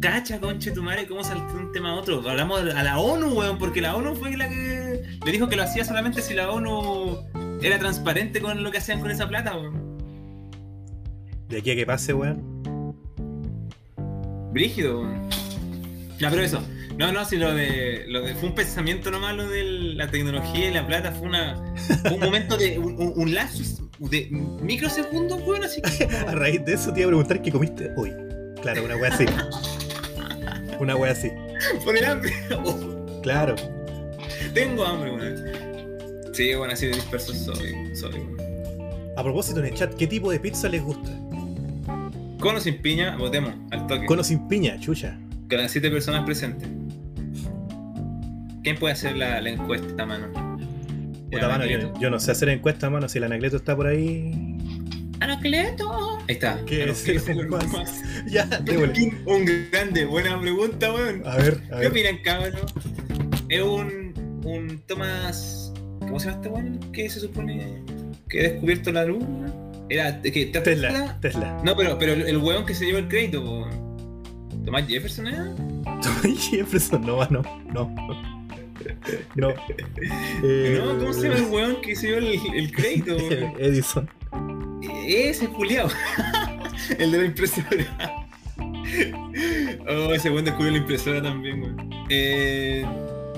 Cacha, 0.00 0.40
conche 0.40 0.70
tu 0.70 0.82
madre, 0.82 1.06
cómo 1.06 1.22
saltó 1.24 1.54
un 1.54 1.72
tema 1.72 1.90
a 1.90 1.94
otro. 1.94 2.26
Hablamos 2.28 2.60
a 2.60 2.82
la 2.82 2.98
ONU, 2.98 3.38
weón, 3.38 3.58
porque 3.58 3.80
la 3.80 3.96
ONU 3.96 4.14
fue 4.14 4.36
la 4.36 4.48
que 4.48 5.02
le 5.24 5.32
dijo 5.32 5.48
que 5.48 5.56
lo 5.56 5.62
hacía 5.62 5.84
solamente 5.84 6.22
si 6.22 6.34
la 6.34 6.50
ONU 6.50 7.18
era 7.62 7.78
transparente 7.78 8.40
con 8.40 8.62
lo 8.62 8.70
que 8.70 8.78
hacían 8.78 9.00
con 9.00 9.10
esa 9.10 9.28
plata, 9.28 9.56
weón. 9.56 9.98
De 11.48 11.58
aquí 11.58 11.70
a 11.70 11.76
que 11.76 11.86
pase, 11.86 12.14
weón. 12.14 12.94
Brígido. 14.52 15.02
weón. 15.02 15.28
Ya, 16.18 16.30
pero 16.30 16.42
eso. 16.42 16.62
No, 16.96 17.12
no, 17.12 17.24
si 17.24 17.36
lo 17.36 17.54
de, 17.54 18.04
lo 18.08 18.22
de. 18.22 18.34
Fue 18.34 18.48
un 18.50 18.54
pensamiento 18.54 19.10
nomás 19.10 19.34
lo 19.36 19.48
de 19.48 19.62
la 19.94 20.10
tecnología 20.10 20.68
y 20.70 20.74
la 20.74 20.86
plata. 20.86 21.12
Fue 21.12 21.28
una. 21.28 21.56
fue 22.02 22.12
un 22.12 22.20
momento 22.20 22.56
de. 22.56 22.78
Un, 22.78 23.00
un, 23.00 23.12
un 23.16 23.34
lapsus 23.34 23.82
de 23.98 24.28
microsegundos, 24.30 25.40
weón, 25.46 25.64
así 25.64 25.80
que. 25.82 26.04
A 26.28 26.32
raíz 26.34 26.64
de 26.64 26.74
eso 26.74 26.92
te 26.92 27.00
iba 27.00 27.06
a 27.08 27.10
preguntar 27.10 27.40
qué 27.42 27.50
comiste 27.52 27.90
hoy. 27.96 28.12
Claro, 28.62 28.84
una 28.84 28.96
wea 28.96 29.10
así. 29.12 29.24
Una 30.78 30.96
wea 30.96 31.12
así. 31.12 31.28
Por 31.84 31.96
el 31.96 32.04
hambre. 32.04 32.32
Oh, 32.64 33.20
Claro. 33.22 33.54
tengo 34.54 34.84
hambre, 34.84 35.10
weón. 35.12 36.34
Sí, 36.34 36.54
bueno, 36.54 36.72
así 36.72 36.86
de 36.86 36.92
disperso 36.94 37.32
soy. 37.34 37.74
soy. 37.94 38.20
A 39.16 39.22
propósito, 39.22 39.60
en 39.60 39.66
el 39.66 39.74
chat, 39.74 39.94
¿qué 39.94 40.06
tipo 40.06 40.30
de 40.30 40.40
pizza 40.40 40.68
les 40.68 40.82
gusta? 40.82 41.10
Con 42.40 42.56
o 42.56 42.60
sin 42.60 42.80
piña, 42.80 43.16
votemos 43.16 43.52
al 43.70 43.86
toque. 43.86 44.06
Con 44.06 44.18
o 44.20 44.24
sin 44.24 44.48
piña, 44.48 44.78
chucha. 44.80 45.18
Con 45.48 45.58
las 45.58 45.70
siete 45.70 45.90
personas 45.90 46.24
presentes. 46.24 46.68
¿Quién 48.62 48.76
puede 48.76 48.92
hacer 48.92 49.16
la, 49.16 49.40
la 49.40 49.50
encuesta, 49.50 50.04
mano? 50.06 50.28
Puta 51.30 51.48
mano, 51.48 51.64
yo, 51.64 51.92
yo 52.00 52.10
no 52.10 52.18
sé 52.18 52.32
hacer 52.32 52.48
encuestas, 52.48 52.90
mano. 52.90 53.08
Si 53.08 53.18
el 53.18 53.24
Anacleto 53.24 53.56
está 53.56 53.76
por 53.76 53.86
ahí. 53.86 54.56
Anacleto. 55.20 56.18
Ahí 56.20 56.34
está. 56.34 56.60
¿Qué 56.66 56.90
es 56.90 57.02
¿Qué 57.02 57.12
el 57.32 57.48
más? 57.48 57.66
más? 57.72 58.02
Ya. 58.26 58.48
Un 59.26 59.44
grande, 59.70 60.04
buena 60.06 60.40
pregunta, 60.40 60.92
weón. 60.92 61.22
A 61.26 61.36
ver, 61.36 61.62
a 61.66 61.76
¿Qué 61.76 61.76
ver. 61.76 61.88
opinan, 61.88 62.18
cabrón? 62.24 62.54
Es 63.48 63.62
un, 63.62 64.40
un 64.44 64.82
Thomas. 64.86 65.72
¿Cómo 66.00 66.18
se 66.18 66.26
llama 66.26 66.36
este 66.38 66.48
weón? 66.48 66.80
Que 66.92 67.08
se 67.08 67.20
supone 67.20 67.82
que 68.28 68.40
ha 68.40 68.42
descubierto 68.50 68.92
la 68.92 69.04
weón? 69.04 69.70
Era 69.88 70.20
que 70.22 70.46
Tesla, 70.46 71.18
Tesla. 71.20 71.60
No, 71.64 71.76
pero, 71.76 71.98
pero 71.98 72.12
el, 72.12 72.36
weón 72.38 72.64
que 72.66 72.74
se 72.74 72.86
lleva 72.86 72.98
el 72.98 73.08
crédito, 73.08 73.40
weón. 73.42 74.64
¿Tomás 74.64 74.86
Jefferson 74.86 75.28
era? 75.28 75.54
Tomás 75.84 76.48
Jefferson, 76.50 77.02
no, 77.02 77.24
no, 77.28 77.42
no. 77.72 78.39
No. 79.34 79.50
Eh, 80.42 80.80
No, 80.84 80.98
¿cómo 80.98 81.12
se 81.12 81.28
llama 81.28 81.36
el 81.40 81.44
weón 81.46 81.80
que 81.80 81.96
se 81.96 82.08
lleva 82.08 82.18
el, 82.18 82.40
el 82.54 82.72
crédito? 82.72 83.16
weón? 83.16 83.54
Edison. 83.58 84.08
Ese 85.06 85.46
Julián. 85.46 85.88
el 86.98 87.10
de 87.12 87.18
la 87.18 87.24
impresora. 87.24 87.66
Oh, 89.88 90.12
ese 90.12 90.30
weón 90.30 90.44
descubrió 90.44 90.72
la 90.72 90.78
impresora 90.78 91.22
también, 91.22 91.62
weón. 91.62 91.90
Eh. 92.08 92.84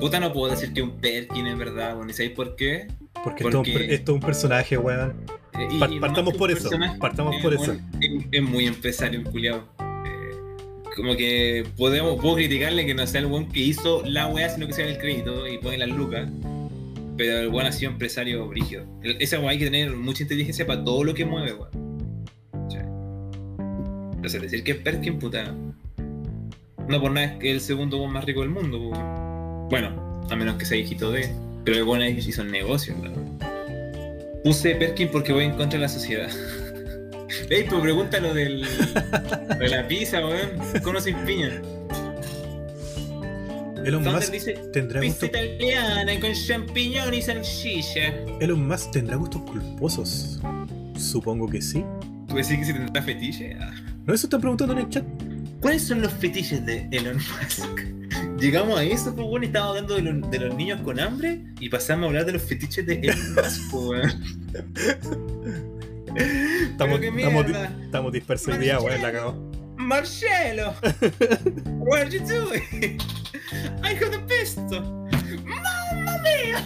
Puta, 0.00 0.18
no 0.18 0.32
puedo 0.32 0.50
decir 0.52 0.72
que 0.72 0.82
un 0.82 0.98
Perkin 1.00 1.46
es 1.46 1.56
verdad, 1.58 1.96
weón. 1.96 2.10
¿Y 2.10 2.12
sabéis 2.12 2.32
por 2.32 2.56
qué? 2.56 2.88
Porque, 3.22 3.44
Porque- 3.44 3.94
esto 3.94 4.12
es 4.12 4.14
un 4.16 4.20
personaje, 4.20 4.76
weón. 4.76 5.14
Eh, 5.54 5.68
y- 5.70 5.78
Par- 5.78 5.92
y 5.92 6.00
partamos 6.00 6.34
por 6.34 6.50
eso, 6.50 6.70
partamos 6.98 7.36
eh, 7.36 7.38
por 7.42 7.54
weón, 7.54 7.82
Es, 8.00 8.10
es 8.32 8.42
muy 8.42 8.66
empresario. 8.66 9.20
Eh, 9.20 9.24
como 10.96 11.16
que 11.16 11.64
podemos, 11.76 12.20
puedo 12.20 12.36
criticarle 12.36 12.84
que 12.86 12.94
no 12.94 13.06
sea 13.06 13.20
el 13.20 13.26
weón 13.26 13.48
que 13.48 13.60
hizo 13.60 14.02
la 14.04 14.26
weá, 14.26 14.48
sino 14.48 14.66
que 14.66 14.72
sea 14.74 14.86
el 14.86 14.98
crédito 14.98 15.46
y 15.48 15.58
pone 15.58 15.78
las 15.78 15.88
lucas. 15.88 16.28
Pero 17.16 17.40
el 17.40 17.48
weón 17.48 17.66
ha 17.66 17.72
sido 17.72 17.92
empresario 17.92 18.46
brígido. 18.48 18.84
El- 19.02 19.16
Esa 19.20 19.38
weá 19.40 19.50
hay 19.50 19.58
que 19.58 19.64
tener 19.66 19.94
mucha 19.96 20.22
inteligencia 20.22 20.66
para 20.66 20.82
todo 20.84 21.04
lo 21.04 21.14
que 21.14 21.24
mueve, 21.24 21.52
weón. 21.54 21.82
Entonces, 24.16 24.40
decir 24.40 24.62
que 24.62 24.72
es 24.72 24.78
Perkin, 24.78 25.18
puta. 25.18 25.52
No 26.88 27.00
por 27.00 27.10
nada 27.10 27.26
es 27.26 27.38
que 27.38 27.50
el 27.50 27.60
segundo 27.60 27.98
weón 27.98 28.12
más 28.12 28.24
rico 28.24 28.40
del 28.40 28.50
mundo, 28.50 28.78
weón. 28.80 29.68
Bueno, 29.68 30.22
a 30.30 30.36
menos 30.36 30.56
que 30.56 30.64
sea 30.64 30.78
hijito 30.78 31.10
de. 31.10 31.28
Pero 31.64 31.76
el 31.78 31.82
weón 31.84 32.02
ahí 32.02 32.16
hizo 32.18 32.44
negocio, 32.44 32.94
¿verdad? 33.00 33.20
Puse 34.44 34.74
Perkin 34.74 35.08
porque 35.08 35.32
voy 35.32 35.44
en 35.44 35.52
contra 35.52 35.78
de 35.78 35.82
la 35.82 35.88
sociedad. 35.88 36.28
Ey, 37.50 37.64
pero 37.68 37.80
pregunta 37.80 38.18
lo 38.20 38.32
del. 38.34 38.62
de 39.58 39.68
la 39.68 39.86
pizza, 39.88 40.24
weón. 40.26 40.50
Con 40.82 40.96
o 40.96 41.00
sin 41.00 41.16
piña. 41.24 41.60
Elon 43.84 44.04
Musk 44.04 44.30
dice. 44.32 44.52
tendrá 44.72 45.00
Pizza 45.00 45.26
gustos, 45.26 45.28
italiana 45.40 46.20
con 46.20 46.32
champiñón 46.34 47.12
y 47.14 47.20
salchicha. 47.22 48.08
Elon 48.40 48.66
Musk 48.68 48.92
tendrá 48.92 49.16
gustos 49.16 49.42
culposos. 49.42 50.40
Supongo 50.96 51.48
que 51.48 51.60
sí. 51.60 51.84
¿Tú 52.28 52.36
decís 52.36 52.58
que 52.58 52.64
si 52.64 52.72
tendrá 52.72 53.02
fetiche? 53.02 53.56
Ah. 53.60 53.74
¿No 54.06 54.14
eso 54.14 54.26
están 54.26 54.40
preguntando 54.40 54.72
en 54.74 54.80
el 54.80 54.88
chat? 54.88 55.04
¿Cuáles 55.60 55.82
son 55.82 56.00
los 56.00 56.12
fetiches 56.12 56.64
de 56.64 56.86
Elon 56.92 57.16
Musk? 57.16 57.66
Llegamos 58.38 58.78
a 58.78 58.84
eso, 58.84 59.14
pues 59.14 59.26
bueno, 59.26 59.44
y 59.44 59.46
estábamos 59.48 59.76
hablando 59.76 59.94
de, 59.96 60.02
los- 60.02 60.30
de 60.30 60.38
los 60.38 60.54
niños 60.56 60.80
con 60.82 60.98
hambre 61.00 61.40
y 61.60 61.68
pasamos 61.68 62.04
a 62.04 62.06
hablar 62.08 62.24
de 62.26 62.32
los 62.32 62.42
fetiches 62.42 62.86
de 62.86 62.94
Elon 63.00 63.34
Musk, 63.34 63.70
pues. 63.70 64.16
Estamos, 66.14 67.00
estamos, 67.00 67.46
estamos 67.82 68.12
dispersos 68.12 68.54
hoy 68.54 68.58
día, 68.60 68.78
weón, 68.80 69.00
la 69.00 69.12
cagó. 69.12 69.50
Marcelo! 69.76 70.74
What 71.78 72.02
are 72.02 72.10
you 72.10 72.20
doing? 72.20 73.00
I 73.82 73.94
have 73.94 74.10
the 74.10 74.18
pistol! 74.28 74.82
¡Mamma 75.44 76.18
mía! 76.22 76.62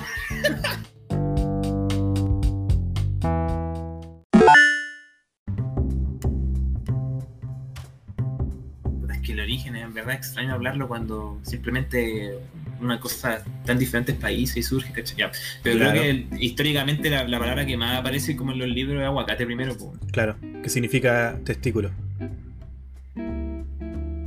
Es 9.12 9.20
que 9.22 9.32
el 9.32 9.40
origen 9.40 9.76
es 9.76 9.84
en 9.84 9.94
verdad 9.94 10.14
extraño 10.14 10.54
hablarlo 10.54 10.88
cuando 10.88 11.38
simplemente 11.42 12.36
una 12.80 12.98
cosa 13.00 13.42
tan 13.64 13.78
diferentes 13.78 14.14
países 14.16 14.56
y 14.56 14.62
surge, 14.62 14.92
¿cachai? 14.92 15.16
Ya, 15.16 15.30
Pero 15.62 15.78
Claro. 15.78 16.00
creo 16.00 16.28
que 16.30 16.44
históricamente 16.44 17.10
la, 17.10 17.26
la 17.26 17.38
palabra 17.38 17.64
que 17.66 17.76
más 17.76 17.98
aparece 17.98 18.36
como 18.36 18.52
en 18.52 18.58
los 18.58 18.68
libros 18.68 19.00
es 19.00 19.06
aguacate 19.06 19.46
primero, 19.46 19.76
pues. 19.76 19.98
Claro, 20.12 20.36
que 20.62 20.68
significa 20.68 21.38
testículo. 21.44 21.90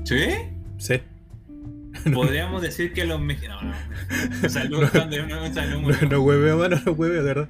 ¿Sí? 0.03 0.25
¿Sí? 0.77 0.95
Podríamos 2.13 2.61
decir 2.61 2.93
que 2.93 3.05
los 3.05 3.19
mexicanos. 3.19 3.63
No, 3.63 4.41
no. 4.41 4.49
Saludos, 4.49 4.93
no, 4.93 5.05
no, 5.27 5.53
saludos. 5.53 6.01
No, 6.03 6.09
no 6.09 6.21
hueveo, 6.21 6.57
mano, 6.57 6.77
no 6.85 6.91
hueveo, 6.93 7.23
de 7.23 7.27
verdad. 7.33 7.49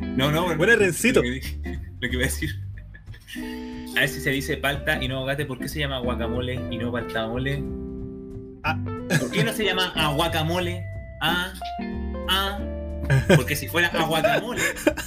No, 0.00 0.32
no, 0.32 0.56
Buena, 0.56 0.74
Rencito. 0.76 1.22
Lo 1.22 1.30
que, 1.30 1.78
lo 2.00 2.08
que 2.08 2.16
iba 2.16 2.22
a 2.22 2.26
decir. 2.26 2.50
A 3.96 4.00
ver 4.00 4.08
si 4.08 4.20
se 4.20 4.30
dice 4.30 4.56
palta 4.56 5.02
y 5.02 5.08
no 5.08 5.18
aguacate, 5.18 5.46
¿por 5.46 5.58
qué 5.58 5.68
se 5.68 5.78
llama 5.78 5.98
guacamole 6.00 6.54
y 6.70 6.78
no 6.78 6.90
paltamole? 6.90 7.62
Ah. 8.64 8.78
¿Por 9.32 9.38
qué 9.40 9.44
no 9.44 9.52
se 9.54 9.64
llama 9.64 9.90
aguacamole? 9.96 10.84
Ah, 11.22 11.54
ah. 12.28 12.58
Porque 13.34 13.56
si 13.56 13.66
fuera 13.66 13.88
aguacamole, 13.88 14.60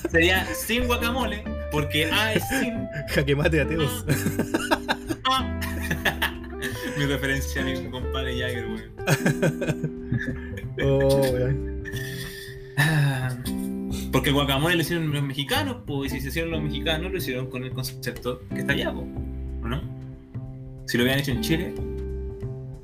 sería 0.09 0.43
sin 0.47 0.87
guacamole. 0.87 1.43
Porque 1.71 2.07
A 2.07 2.33
es 2.33 2.41
sin. 2.49 2.87
Jaque 3.09 3.35
mate 3.35 3.61
ateos. 3.61 4.03
Mi 6.97 7.05
referencia 7.05 7.61
a 7.61 7.65
mi 7.65 7.87
compadre 7.91 8.39
Jagger, 8.39 8.65
weón. 8.65 8.91
Oh, 10.81 11.21
weón. 11.31 11.83
Ah, 12.77 13.29
Porque 14.11 14.29
el 14.29 14.33
guacamole 14.33 14.75
lo 14.75 14.81
hicieron 14.81 15.11
los 15.11 15.21
mexicanos, 15.21 15.83
pues, 15.85 16.11
y 16.11 16.15
si 16.15 16.21
se 16.21 16.29
hicieron 16.29 16.49
los 16.49 16.63
mexicanos, 16.63 17.11
lo 17.11 17.17
hicieron 17.19 17.47
con 17.51 17.63
el 17.63 17.73
concepto 17.73 18.41
que 18.49 18.61
está 18.61 18.73
allá, 18.73 18.89
¿o 18.89 19.05
no? 19.67 19.83
Si 20.87 20.97
lo 20.97 21.03
hubieran 21.03 21.19
hecho 21.21 21.31
en 21.31 21.41
Chile, 21.41 21.75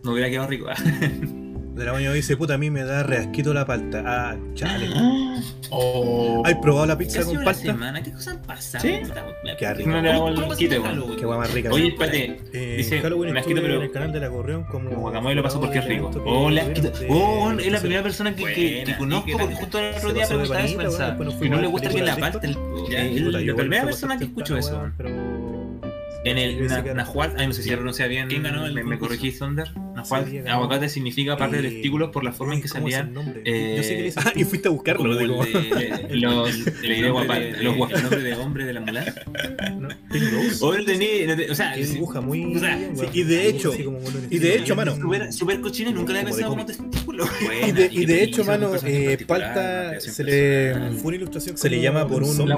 no 0.03 0.11
hubiera 0.11 0.29
quedado 0.29 0.47
rico. 0.47 0.67
De 1.75 1.85
la 1.85 1.93
mañana 1.93 2.13
dice, 2.13 2.35
puta, 2.35 2.55
a 2.55 2.57
mí 2.57 2.69
me 2.69 2.83
da 2.83 3.01
reasquito 3.03 3.53
la 3.53 3.65
palta. 3.65 4.03
Ah, 4.05 4.37
chale. 4.53 4.87
Oh. 5.73 6.43
¿Has 6.45 6.55
probado 6.55 6.85
la 6.85 6.97
pizza 6.97 7.23
con 7.23 7.37
una 7.37 7.45
palta? 7.45 7.61
semana, 7.61 8.03
¿qué 8.03 8.11
cosas 8.11 8.35
han 8.35 8.41
pasado? 8.41 8.81
¿Sí? 8.83 8.99
Qué 9.57 9.73
rico. 9.73 9.89
¿Cómo- 9.89 9.95
No 9.95 10.01
le 10.01 10.11
hago 10.11 10.27
el. 10.27 10.35
Halloween? 10.35 11.15
Qué 11.17 11.25
guay 11.25 11.39
más 11.39 11.53
rica. 11.53 11.69
Oye, 11.71 11.87
espérate. 11.87 12.41
Eh, 12.51 12.75
dice, 12.77 12.97
en 12.97 13.01
Halloween 13.03 13.33
me 13.33 13.39
asquito, 13.39 13.61
pero- 13.61 13.75
en 13.77 13.81
el 13.83 13.91
canal 13.91 14.11
de 14.11 14.19
la 14.19 14.27
Gorrión 14.27 14.65
como... 14.65 14.89
Como 14.89 15.01
guacamole 15.03 15.33
lo 15.35 15.43
pasó 15.43 15.61
porque 15.61 15.79
es 15.79 15.85
rico. 15.85 16.11
Oh, 16.25 16.49
le 16.49 16.59
asquito. 16.59 16.91
Oh, 17.07 17.51
es 17.57 17.71
la 17.71 17.79
primera 17.79 18.03
persona 18.03 18.35
que, 18.35 18.43
que, 18.53 18.83
que 18.85 18.97
conozco 18.97 19.29
porque 19.31 19.53
la- 19.53 19.59
justo 19.59 19.79
el 19.79 19.95
otro 19.95 20.13
día 20.13 20.27
preguntaba 20.27 20.59
eso, 20.65 21.39
que 21.39 21.49
no 21.49 21.61
le 21.61 21.67
gusta 21.67 21.89
que 21.89 22.01
la 22.01 22.15
Puta, 22.17 22.47
yo 23.07 23.31
La 23.31 23.55
primera 23.55 23.85
persona 23.85 24.17
que 24.17 24.25
escuchó 24.25 24.57
eso. 24.57 24.89
pero... 24.97 25.09
En 26.23 26.37
el 26.37 26.55
Yo 26.59 26.65
na- 26.65 26.83
que 26.83 26.93
Nahuatl, 26.93 27.35
ay, 27.39 27.47
no 27.47 27.53
sé 27.53 27.63
si 27.63 27.69
lo 27.71 27.77
pronuncia 27.77 28.05
bien. 28.05 28.27
¿Quién 28.27 28.43
ganó 28.43 28.63
el 28.65 28.73
Me, 28.83 28.99
corregí, 28.99 29.31
Thunder. 29.31 29.71
Nahuatl, 29.95 30.29
Sí, 30.29 30.37
aguacate 30.47 30.87
significa 30.87 31.35
parte 31.35 31.61
de 31.61 31.67
Eh, 31.67 31.71
testículos 31.71 32.11
por 32.11 32.23
la 32.23 32.31
forma 32.31 32.53
en 32.53 32.61
que 32.61 32.69
¿cómo 32.69 32.87
es 32.87 32.93
el 32.93 32.99
salían. 33.01 33.13
nombre? 33.13 33.41
eh, 33.43 33.73
Yo 33.77 33.83
sé 33.83 33.95
que 33.95 34.01
le 34.03 34.07
hice- 34.09 34.19
Ah, 34.23 34.31
y 34.35 34.43
fuiste 34.43 34.67
a 34.67 34.71
buscarlo. 34.71 35.01
como 35.03 35.15
de- 35.15 35.25
los, 35.27 35.45
de- 35.53 36.07
los 36.11 36.59
los 37.01 37.11
guapa- 37.11 37.39
gua- 37.75 37.91
el 37.95 38.01
nombre 38.03 38.21
de 38.21 38.33
hombre 38.35 38.65
de 38.65 38.73
la. 38.73 38.81
No, 38.81 39.89
Rose. 40.31 40.57
O 40.63 40.73
el 40.75 40.85
de 40.85 40.97
no 41.27 41.35
te- 41.35 41.49
o 41.49 41.55
sea, 41.55 41.73
Que 41.73 41.85
dibuja 41.85 42.21
muy 42.21 42.55
o 42.55 42.59
sea, 42.59 42.75
bien, 42.75 42.95
sí, 42.95 43.01
weón. 43.01 43.11
y 43.15 43.23
de 43.23 43.47
hecho- 43.47 43.73
y 44.29 44.37
de 44.39 44.55
hecho, 44.57 44.75
mano, 44.75 44.95
super, 44.95 45.33
super 45.33 45.59
nunca 45.93 46.13
le 46.13 46.19
he 46.21 46.23
pensado 46.23 46.49
como 46.49 46.65
testículo. 46.65 47.25
Y 47.67 47.71
de, 47.71 47.89
y 47.91 48.05
de 48.05 48.23
hecho, 48.23 48.43
mano, 48.43 48.71
eh, 48.85 49.17
Palta 49.27 49.99
se 49.99 50.23
le, 50.23 50.73
Fue 50.97 51.07
una 51.07 51.15
ilustración 51.17 51.57
se 51.57 51.69
le 51.69 51.81
llama 51.81 52.07
por 52.07 52.23
un 52.23 52.47
la 52.47 52.55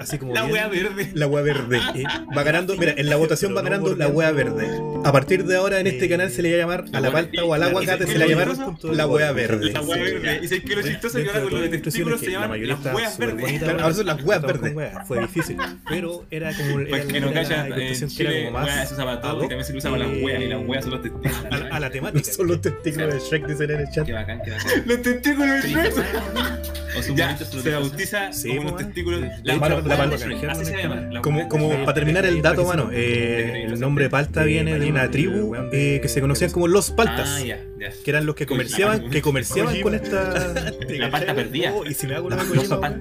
así 0.00 0.18
como 0.18 0.34
La 0.34 0.44
wea 0.46 0.68
verde. 0.68 1.10
la 1.14 1.26
wea 1.26 1.42
verde. 1.42 1.78
eh, 1.94 2.04
Va 2.36 2.42
ganando, 2.42 2.76
mira, 2.76 2.89
en 2.96 3.10
la 3.10 3.16
votación 3.16 3.56
va 3.56 3.62
ganando 3.62 3.94
la 3.96 4.08
wea 4.08 4.30
verde. 4.32 4.68
A 5.04 5.12
partir 5.12 5.44
de 5.44 5.56
ahora 5.56 5.80
en 5.80 5.86
este 5.86 6.04
Eh, 6.04 6.08
canal 6.08 6.30
se 6.30 6.42
le 6.42 6.50
va 6.50 6.56
a 6.56 6.58
llamar 6.60 6.84
a 6.92 7.00
la 7.00 7.10
palta 7.10 7.44
o 7.44 7.54
al 7.54 7.62
aguacate 7.62 8.06
se 8.06 8.18
le 8.18 8.34
va 8.34 8.42
a 8.42 8.46
llamar 8.46 8.68
la 8.94 9.06
wea 9.06 9.32
verde. 9.32 9.72
La 9.72 9.80
wea 9.82 10.02
verde. 10.02 10.40
Y 10.42 10.48
sé 10.48 10.62
que 10.62 10.76
lo 10.76 10.82
chistoso 10.82 11.18
que 11.18 11.28
ahora 11.28 11.40
con 11.42 11.54
lo 11.54 11.60
de 11.60 11.78
testículos 11.78 12.20
se 12.20 12.26
la 12.26 12.32
llaman 12.40 12.68
las 12.68 12.78
súper 13.12 13.34
verdes. 13.36 13.62
ahora 13.82 13.94
son 13.94 14.06
las 14.06 14.16
con 14.22 14.42
verdes. 14.42 14.74
Fue 15.06 15.20
difícil, 15.20 15.56
pero 15.88 16.26
era 16.30 16.52
como 16.54 16.80
era, 16.80 17.00
que 17.06 17.20
no 17.20 17.32
calla, 17.32 17.68
la 17.68 17.76
en 17.78 18.08
Chile, 18.08 18.44
como 18.46 18.58
wea, 18.58 18.76
más 18.76 18.88
se 18.88 18.94
usa 18.94 19.04
todo 19.20 19.36
y 19.44 19.48
también 19.48 19.64
se 19.64 19.76
usa 19.76 19.90
para 19.90 20.06
las 20.06 20.22
weas 20.22 20.42
y 20.42 20.46
las 20.48 20.60
weas 20.66 20.84
son 20.84 20.92
los 20.92 21.02
testículos. 21.02 21.36
a, 21.70 21.80
la- 21.80 21.90
temática. 21.90 22.32
Son 22.32 22.46
los 22.46 22.60
testículos 22.60 23.14
de 23.14 23.20
Shrek, 23.20 23.46
dicen 23.46 23.70
en 23.70 23.80
el 23.80 23.90
chat. 23.90 24.06
Qué 24.06 24.12
bacán, 24.12 24.40
qué 24.44 24.50
bacán. 24.52 24.82
Los 24.86 25.02
testículos 25.02 25.62
de 25.62 25.68
Shrek. 25.70 27.16
Ya, 27.16 27.36
se 27.36 27.70
bautiza 27.70 28.32
Sí, 28.32 28.48
como 28.48 28.62
los 28.64 28.72
man. 28.74 28.84
testículos. 28.84 29.20
La 29.42 29.54
Shrek, 29.54 30.44
Así 30.50 30.64
se 30.64 30.76
llama. 30.76 30.96
la 31.10 31.20
Como, 31.22 31.48
para 31.70 31.94
terminar 31.94 32.24
el 32.26 32.42
dato, 32.42 32.64
mano, 32.84 32.90
eh, 32.92 33.64
el 33.66 33.78
nombre 33.80 34.08
palta 34.10 34.44
viene 34.44 34.78
de 34.78 34.88
una 34.90 35.10
tribu 35.10 35.54
eh, 35.72 35.98
que 36.02 36.08
se 36.08 36.20
conocían 36.20 36.50
como 36.50 36.66
los 36.68 36.90
paltas, 36.90 37.28
Ah, 37.40 37.44
ya, 37.44 37.64
ya. 37.78 37.90
que 38.04 38.10
eran 38.10 38.26
los 38.26 38.34
que 38.34 38.46
comerciaban, 38.46 39.10
que 39.10 39.22
comerciaban 39.22 39.80
con 39.80 39.94
esta. 39.94 40.54
La 40.88 41.10
palta 41.10 41.34
perdida. 41.34 41.72
Oh, 41.74 41.86
y 41.86 41.94
si 41.94 42.06
me 42.06 42.14
hago 42.14 42.26
una 42.28 42.36
Ah, 42.36 42.44
zapatos. 42.64 42.98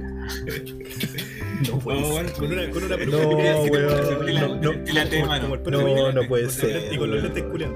no 1.69 1.79
puede 1.79 1.99
Oh, 1.99 2.03
ser. 2.03 2.11
bueno, 2.13 2.29
Con 2.33 2.51
una, 2.53 2.69
con 2.69 2.83
una 2.83 2.97
No, 2.97 3.07
la- 4.27 4.43
no, 4.47 4.55
no. 4.61 4.71
la 6.05 6.11
no. 6.13 6.27
puede 6.27 6.49
ser. 6.49 6.93
Y 6.93 6.97
con 6.97 7.11
los 7.11 7.23
lentes 7.23 7.43
culiados. 7.43 7.75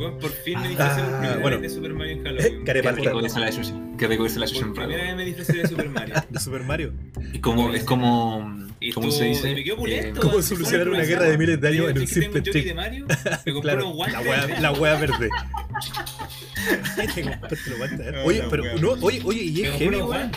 Bueno, 0.00 0.18
por 0.18 0.30
fin 0.32 0.58
me 0.58 0.64
Ah, 0.64 0.68
disfrazé 0.68 1.00
por 1.02 1.10
primera 1.18 1.38
bueno. 1.40 1.58
de 1.60 1.68
Super 1.68 1.92
Mario 1.94 2.12
en 2.12 2.18
Eh, 2.18 2.22
Halloween. 2.24 2.64
carepalta. 2.64 3.00
Qué 3.02 3.08
rico 3.08 3.20
irse 3.20 3.36
a 3.36 3.40
la 3.40 3.50
Yushi. 3.50 3.74
Qué 3.98 4.06
rico 4.06 4.24
irse 4.24 4.36
a 4.36 4.40
la 4.40 4.46
Por 4.46 4.56
en 4.56 4.72
primera 4.88 5.02
vez 5.04 5.16
me 5.16 5.24
disfrazé 5.26 5.52
de 5.58 5.68
Super 5.68 5.88
Mario. 5.90 6.14
De 6.30 6.40
Super 6.40 6.62
Mario. 6.64 6.92
Y 7.32 7.38
como, 7.40 7.74
es 7.74 7.84
como. 7.84 8.56
Y 8.80 8.92
¿Cómo 8.92 9.10
se 9.10 9.24
dice? 9.24 9.54
Me 9.54 9.62
quedó 9.62 9.76
pulento. 9.76 10.20
¿Cómo 10.22 10.40
solucionar 10.40 10.88
una 10.88 11.02
guerra 11.02 11.24
de 11.26 11.36
miles 11.36 11.60
de 11.60 11.68
años 11.68 11.90
en 11.90 11.98
un 11.98 12.06
tengo 12.06 12.06
simple 12.08 12.40
de 12.40 12.74
Mario, 12.74 13.06
me 13.44 13.52
compré 13.52 13.60
Claro, 13.72 13.84
unos 13.84 13.94
guantes. 13.96 14.24
la 14.24 14.30
wea, 14.46 14.60
la 14.60 14.72
wea 14.72 14.94
verde. 14.94 15.28
Te 17.14 17.22
compraste 17.22 17.70
los 17.70 17.78
guantes, 17.78 18.00
¿eh? 18.06 18.22
Oye, 18.24 18.38
la 18.42 18.48
pero 18.48 18.64
no, 18.80 18.90
oye, 19.02 19.20
oye, 19.24 19.42
y 19.42 19.62
es 19.62 19.70
heavy, 19.76 19.96
weón. 19.96 20.30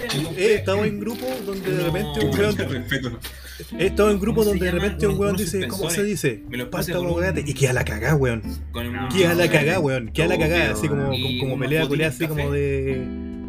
estado 0.55 0.83
en 0.85 0.99
grupos 0.99 1.45
donde 1.45 1.71
de 1.71 1.83
repente 1.83 2.19
un 2.19 2.31
No, 2.31 2.37
weón. 2.37 2.57
respeto. 2.57 3.19
He 3.77 3.87
estado 3.87 4.11
en 4.11 4.19
grupos 4.19 4.45
¿Cómo 4.45 4.53
se 4.55 4.59
donde 4.59 4.65
de 4.65 4.71
repente 4.71 5.07
un 5.07 5.19
weón 5.19 5.35
dice, 5.35 5.67
¿cómo 5.67 5.89
se 5.89 6.03
dice? 6.03 6.43
Me 6.49 6.57
los 6.57 6.69
aguacate. 6.89 7.43
Y 7.45 7.53
queda 7.53 7.73
la 7.73 7.85
cagá, 7.85 8.15
weón. 8.15 8.41
Queda 9.11 9.33
la 9.33 9.49
cagá, 9.49 9.79
weón. 9.79 10.09
Queda 10.09 10.27
la 10.27 10.37
cagá, 10.37 10.71
así 10.71 10.87
como, 10.87 11.11
como, 11.39 11.59
pelea 11.59 11.87
culea, 11.87 12.09
así 12.09 12.27
como 12.27 12.51
de. 12.51 13.01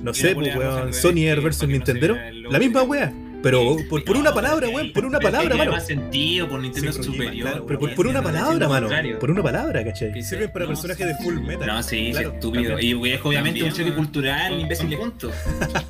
No 0.03 0.13
sé, 0.15 0.35
pues, 0.35 0.55
weón. 0.57 0.93
Sony 0.93 1.27
Air 1.27 1.41
que 1.41 1.41
versus 1.41 1.69
Nintendo. 1.69 2.17
La 2.51 2.59
misma 2.59 2.83
wea. 2.83 3.13
Pero 3.45 3.77
por, 3.91 4.03
por 4.05 4.17
una 4.17 4.33
palabra, 4.33 4.69
weón. 4.71 4.91
Por 4.95 5.05
una 5.05 5.21
palabra, 5.21 5.55
mano. 5.55 5.73
más 5.73 5.87
sentido 5.87 6.49
por 6.49 6.61
Nintendo 6.61 6.93
Sí, 6.95 7.03
superior. 7.03 7.47
claro, 7.51 7.67
Pero 7.67 7.79
por, 7.95 8.07
una 8.07 8.23
palabra, 8.23 8.69
mano. 8.69 8.87
contrario. 8.87 9.19
Por 9.19 9.31
una 9.31 9.43
palabra, 9.43 9.85
¿cachai? 9.85 10.13
Que 10.15 10.23
Sirven 10.23 10.51
para 10.51 10.65
No, 10.65 10.71
personajes 10.71 11.07
de 11.07 11.15
full 11.23 11.35
metal. 11.41 11.67
No, 11.67 11.83
sí, 11.83 12.07
sí, 12.07 12.13
Claro, 12.13 12.33
estúpido. 12.33 12.71
también. 12.71 13.01
Y 13.05 13.11
es 13.11 13.21
obviamente 13.23 13.63
un 13.63 13.71
choque 13.73 13.93
cultural, 13.93 14.59
imbécil, 14.61 14.97
punto. 14.97 15.31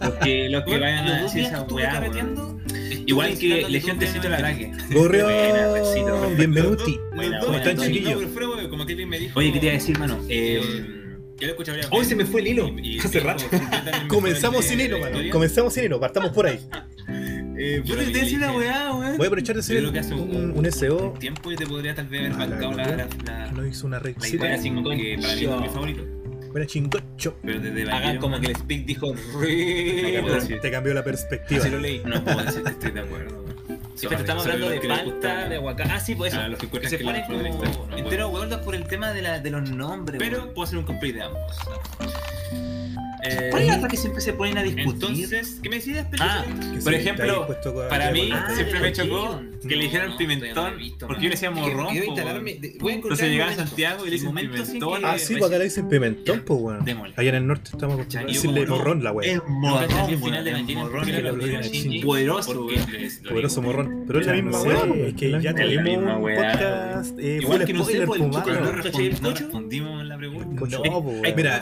Porque 0.01 0.49
los 0.51 0.65
que 0.65 0.79
vayan 0.81 1.07
a 1.07 1.23
decir 1.23 1.45
esa 1.45 1.63
weá, 1.63 2.11
Igual 3.07 3.39
que 3.39 3.69
Legión 3.69 3.99
ataque. 4.03 4.73
Gorrión, 4.91 5.27
Buena, 5.27 5.69
besito. 5.69 6.31
bienvenuti. 6.37 6.99
Buena. 7.15 7.39
están, 7.39 7.77
chiquillos? 7.79 8.15
pero 8.19 8.29
fuera, 8.31 8.49
weón, 8.49 8.69
como 8.69 8.85
Kevin 8.85 9.09
me 9.09 9.19
dijo. 9.21 9.39
Oye, 9.39 9.53
¿qué 9.53 9.61
te 9.61 9.67
iba 9.67 9.75
a 9.75 9.79
decir, 9.79 9.97
mano? 9.97 10.19
Eh, 10.29 10.61
Yo 11.39 11.49
lo 11.49 11.55
Hoy 11.93 12.05
se 12.05 12.17
me 12.17 12.25
fue 12.25 12.41
el 12.41 12.49
hilo. 12.49 12.69
Y- 12.83 12.97
y 12.97 12.99
Hace 12.99 13.21
rato. 13.21 13.45
Comenzamos 14.09 14.65
de 14.65 14.71
sin 14.71 14.81
hilo, 14.81 14.99
mano. 14.99 15.19
Comenzamos 15.31 15.73
sin 15.73 15.85
hilo. 15.85 16.01
Partamos 16.01 16.31
por 16.31 16.47
ahí. 16.47 16.59
Eh, 17.57 17.83
Yo 17.85 17.97
te 17.97 18.03
iba 18.05 18.19
a 18.19 18.23
decir 18.23 18.39
una 18.39 18.53
weá, 18.53 18.93
weón. 18.95 19.17
Voy 19.17 19.25
a 19.27 19.29
aprovechar 19.29 19.55
de 19.55 19.61
hacer 19.61 19.85
un, 20.15 20.53
un 20.57 20.73
SEO. 20.73 21.13
un 21.13 21.19
tiempo 21.19 21.53
y 21.53 21.57
te 21.57 21.67
podría 21.67 21.95
tal 21.95 22.07
vez 22.09 22.21
haber 22.23 22.33
Ah, 22.33 22.47
la 22.47 22.47
marcado 22.47 22.73
la, 22.73 23.09
la, 23.25 23.53
No 23.53 23.67
hizo 23.67 23.87
una 23.87 23.99
red 23.99 24.17
la 24.17 24.23
sin 24.59 24.83
que 24.83 25.19
para 25.21 25.35
mí 25.35 25.45
es 25.45 25.61
mi 25.61 25.69
favorito. 25.69 26.03
Buena 26.51 26.67
chingocho. 26.67 27.37
Pero 27.43 27.61
desde 27.61 27.91
Hagan 27.91 28.19
como 28.19 28.41
que 28.41 28.47
el 28.47 28.57
speak 28.57 28.85
dijo. 28.87 29.13
Te 30.63 30.71
cambió 30.71 30.95
la 30.95 31.03
perspectiva. 31.03 31.61
Así 31.61 31.71
lo 31.71 31.81
leí. 31.81 32.01
No 32.05 32.23
puedo 32.25 32.45
decir 32.45 32.63
que 32.63 32.71
estoy 32.71 32.91
de 32.93 33.01
acuerdo. 33.01 33.45
Sí, 33.97 34.07
pero 34.09 34.21
estamos 34.21 34.45
hablando 34.45 34.69
de 34.71 34.81
palta, 34.81 35.49
de 35.49 35.57
aguacate. 35.57 35.91
Ah, 35.93 36.01
sí, 36.01 36.15
pues 36.15 36.33
eso. 36.33 36.43
A 36.43 36.49
los 36.49 36.59
que 36.59 36.89
se 36.89 36.99
ponen 36.99 37.23
como 37.27 37.87
enteros 37.97 38.33
huevos 38.33 38.57
por 38.59 38.75
el 38.75 38.85
tema 38.85 39.13
de, 39.13 39.23
la, 39.23 39.39
de 39.39 39.51
los 39.51 39.71
nombres. 39.71 40.19
Pero 40.19 40.53
puedo 40.53 40.65
hacer 40.67 40.79
un 40.79 40.85
cosplay 40.85 41.13
de 41.13 41.23
ambos. 41.23 41.57
Eh, 43.27 43.49
¿Cuál 43.51 43.63
es 43.63 43.69
la 43.69 43.77
otra 43.77 43.89
que 43.89 43.97
siempre 43.97 44.21
se 44.21 44.33
ponen 44.35 44.59
a 44.59 44.63
discutir? 44.63 45.25
Entonces, 45.25 45.59
¿qué 45.63 45.69
me 45.71 45.77
decías, 45.77 46.07
Ah, 46.21 46.45
por 46.83 46.93
sí, 46.93 46.99
ejemplo, 46.99 47.47
Para 47.89 48.11
mí, 48.11 48.29
Ah, 48.33 48.49
siempre 48.55 48.81
me 48.81 48.87
de 48.89 48.93
chocó 48.93 49.41
que 49.67 49.77
le 49.77 49.85
dijeran 49.85 50.09
No, 50.09 50.13
no, 50.13 50.19
pimentón, 50.19 50.73
no 50.73 50.77
visto, 50.79 51.07
porque 51.07 51.23
yo 51.23 51.29
le 51.31 51.35
decía 51.35 51.51
morrón. 51.51 51.89
Entonces 51.97 53.31
llegaba 53.31 53.51
a 53.53 53.55
Santiago 53.55 54.03
y 54.05 54.11
le 54.11 54.17
dicen 54.17 54.35
pimentón. 54.35 55.01
que- 55.01 55.07
Ah, 55.07 55.19
sí, 55.19 55.35
pues 55.37 55.45
acá 55.47 55.59
le 55.59 55.65
dicen 55.65 55.89
pimentón, 55.89 56.43
pues, 56.45 56.61
weón. 56.61 56.85
Allá 57.17 57.29
en 57.31 57.35
el 57.35 57.47
norte 57.47 57.71
estamos 57.73 57.95
acostumbrados 57.95 58.31
a 58.31 58.35
decirle 58.35 58.67
morrón 58.67 59.03
la 59.05 59.11
Es 59.11 59.17
weá. 59.17 59.41
Morrón. 59.49 61.07
Poderoso, 62.05 62.67
Poderoso 63.29 63.63
morrón. 63.63 64.05
Pero 64.07 64.21
es 64.21 64.27
la 64.27 64.33
misma 64.35 64.51
no 64.51 64.63
weá, 64.63 64.83
sé, 64.83 65.09
es 65.09 65.15
que 65.15 65.41
ya 65.41 65.55
tenemos 65.55 65.97
un 66.17 66.35
podcast 66.35 67.19
Igual 67.19 67.65
que 67.65 67.73
no 67.73 67.85
sé, 67.85 68.03
spoiler, 68.05 68.07
pues, 68.07 68.21
el 68.21 68.27
No, 68.61 68.83
¿Cachai 68.83 69.07
el 69.07 69.17
respondimos, 69.35 70.05
la 70.05 70.17
pregunta. 70.19 70.79
No, 70.85 71.03
pues, 71.03 71.23
¿Hay 71.25 71.35
Mira, 71.35 71.61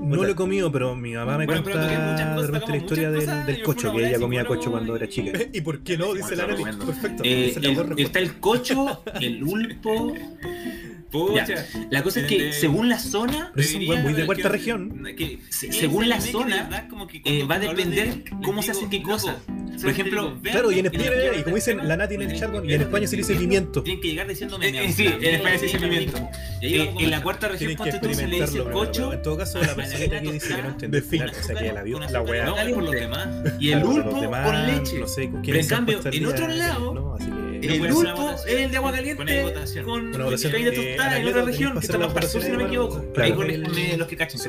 no 0.00 0.16
lo 0.22 0.28
he 0.28 0.34
comido, 0.34 0.70
pero 0.72 0.91
mi 0.96 1.12
mamá 1.14 1.38
me 1.38 1.46
Bueno, 1.46 1.62
cuenta 1.62 1.86
de 1.86 1.96
cosas, 2.34 2.50
repente 2.50 2.70
la 2.70 2.76
historia 2.76 3.10
del, 3.10 3.46
del 3.46 3.62
cocho, 3.62 3.92
que 3.92 4.08
ella 4.08 4.18
comía 4.18 4.44
cocho 4.44 4.70
cuando 4.70 4.96
era 4.96 5.08
chica. 5.08 5.38
¿Y 5.52 5.60
por 5.60 5.80
qué 5.80 5.96
no? 5.96 6.14
Dice 6.14 6.36
la 6.36 6.46
Perfecto. 6.46 7.22
Eh, 7.24 7.54
el- 7.56 7.94
está 7.98 8.18
el 8.18 8.34
cocho, 8.40 9.02
el 9.20 9.42
ulpo. 9.44 10.14
Pucha. 11.12 11.66
La 11.90 12.02
cosa 12.02 12.20
es 12.20 12.26
que 12.26 12.42
De- 12.44 12.52
según 12.52 12.88
la 12.88 12.98
zona, 12.98 13.52
es 13.54 13.74
un 13.74 13.86
weón 13.88 14.02
muy 14.02 14.14
de 14.14 14.26
cuarta 14.26 14.44
que- 14.44 14.48
región. 14.48 15.04
que- 15.16 15.38
Se- 15.50 15.70
según 15.72 16.08
la 16.08 16.20
zona, 16.20 16.56
de 16.56 16.62
verdad 16.64 16.88
como 16.88 17.06
que 17.06 17.20
eh, 17.24 17.44
va 17.44 17.56
a 17.56 17.58
depender 17.60 18.24
de- 18.24 18.30
cómo 18.42 18.62
se 18.62 18.70
hace 18.72 18.80
digo, 18.80 18.90
qué 18.90 18.98
loco, 18.98 19.12
cosa. 19.12 19.36
solamente 19.46 19.82
Por 19.82 19.90
ejemplo, 19.90 20.38
Claro, 20.42 20.70
y 20.72 20.78
en 20.80 20.86
España, 20.86 21.10
y 21.38 21.42
como 21.42 21.56
dicen, 21.56 21.88
la 21.88 21.96
Nati 21.96 22.14
en 22.14 22.20
el 22.22 22.26
tienen- 22.28 22.40
Chargon, 22.40 22.68
y 22.68 22.74
en 22.74 22.80
España 22.82 23.06
se 23.06 23.16
le 23.16 23.22
dice 23.22 23.34
pimiento. 23.34 23.82
Tienen 23.82 24.00
que 24.02 24.08
llegar 24.08 24.28
diciéndome 24.28 24.68
Eh, 24.68 24.84
eh, 24.86 24.92
sí, 24.92 25.06
en 25.06 25.34
España 25.34 25.58
se 25.58 25.64
dice 25.66 25.78
pimiento. 25.78 26.28
Eh, 26.60 26.94
en 26.98 27.10
la 27.10 27.22
cuarta 27.22 27.48
región, 27.48 27.74
ponte 27.76 27.98
tú, 27.98 28.14
se 28.14 28.26
le 28.28 28.40
dice 28.40 28.58
cocho 28.64 29.12
En 29.12 29.22
todo 29.22 29.36
caso, 29.38 29.60
la 29.60 29.74
personita 29.76 30.20
que 30.20 30.32
dice 30.32 30.54
que 30.56 30.62
no 30.62 30.68
entendió 30.68 30.98
el 30.98 31.04
final, 31.04 31.30
o 31.30 31.42
sea, 31.42 31.54
que 31.56 31.64
ya 31.66 31.72
la 31.72 31.82
vio, 31.82 31.98
Con 32.00 32.12
la 32.12 32.20
weá. 32.22 33.54
Y 33.58 33.70
el 33.72 33.84
ulpo 33.84 34.10
con 34.30 34.66
leche. 34.66 34.98
No 34.98 35.06
sé, 35.06 35.30
Pero 35.44 35.58
en 35.58 35.66
cambio, 35.66 36.00
en 36.04 36.26
otro 36.26 36.48
lado 36.48 37.18
el 37.68 37.80
votación. 37.92 38.48
es 38.48 38.54
el 38.64 38.70
de 38.70 38.76
agua 38.76 38.90
Poner 38.90 39.14
caliente 39.16 39.42
votación. 39.42 39.84
con, 39.84 40.12
con 40.12 40.36
caída 40.50 40.72
tostada 40.72 41.18
en 41.18 41.28
otra 41.28 41.42
región 41.42 41.72
que 41.72 41.86
está 41.86 41.98
más 41.98 42.12
para 42.12 42.26
sur, 42.26 42.42
si 42.42 42.50
no 42.50 42.58
me 42.58 42.64
equivoco. 42.64 43.04
Ahí 43.16 43.32
corresponde 43.32 43.96
los 43.96 44.08
que 44.08 44.16
cachan. 44.16 44.40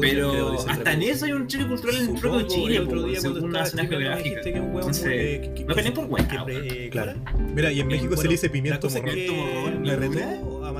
Pero 0.00 0.60
hasta 0.68 0.92
en 0.92 1.02
eso 1.02 1.24
hay 1.24 1.32
un 1.32 1.46
choque 1.46 1.66
cultural 1.66 1.96
en 1.96 2.08
el 2.14 2.20
propio 2.20 2.46
Chile, 2.46 2.76
el 2.76 2.82
otro 2.82 3.00
po, 3.00 3.06
día 3.06 3.20
cuando 3.20 3.38
según 3.40 3.50
una 3.50 3.66
zona 3.66 3.86
geográfica. 3.86 4.40
Entonces, 4.44 5.40
no 5.66 5.74
peleen 5.74 5.94
por 5.94 6.08
eh, 6.50 6.88
Claro. 6.90 7.14
Mira, 7.54 7.72
y 7.72 7.80
en 7.80 7.88
México 7.88 8.16
se 8.16 8.24
le 8.24 8.30
dice 8.30 8.50
pimiento 8.50 8.88
morrón. 8.88 9.84
¿la 9.84 9.92
a 9.94 9.96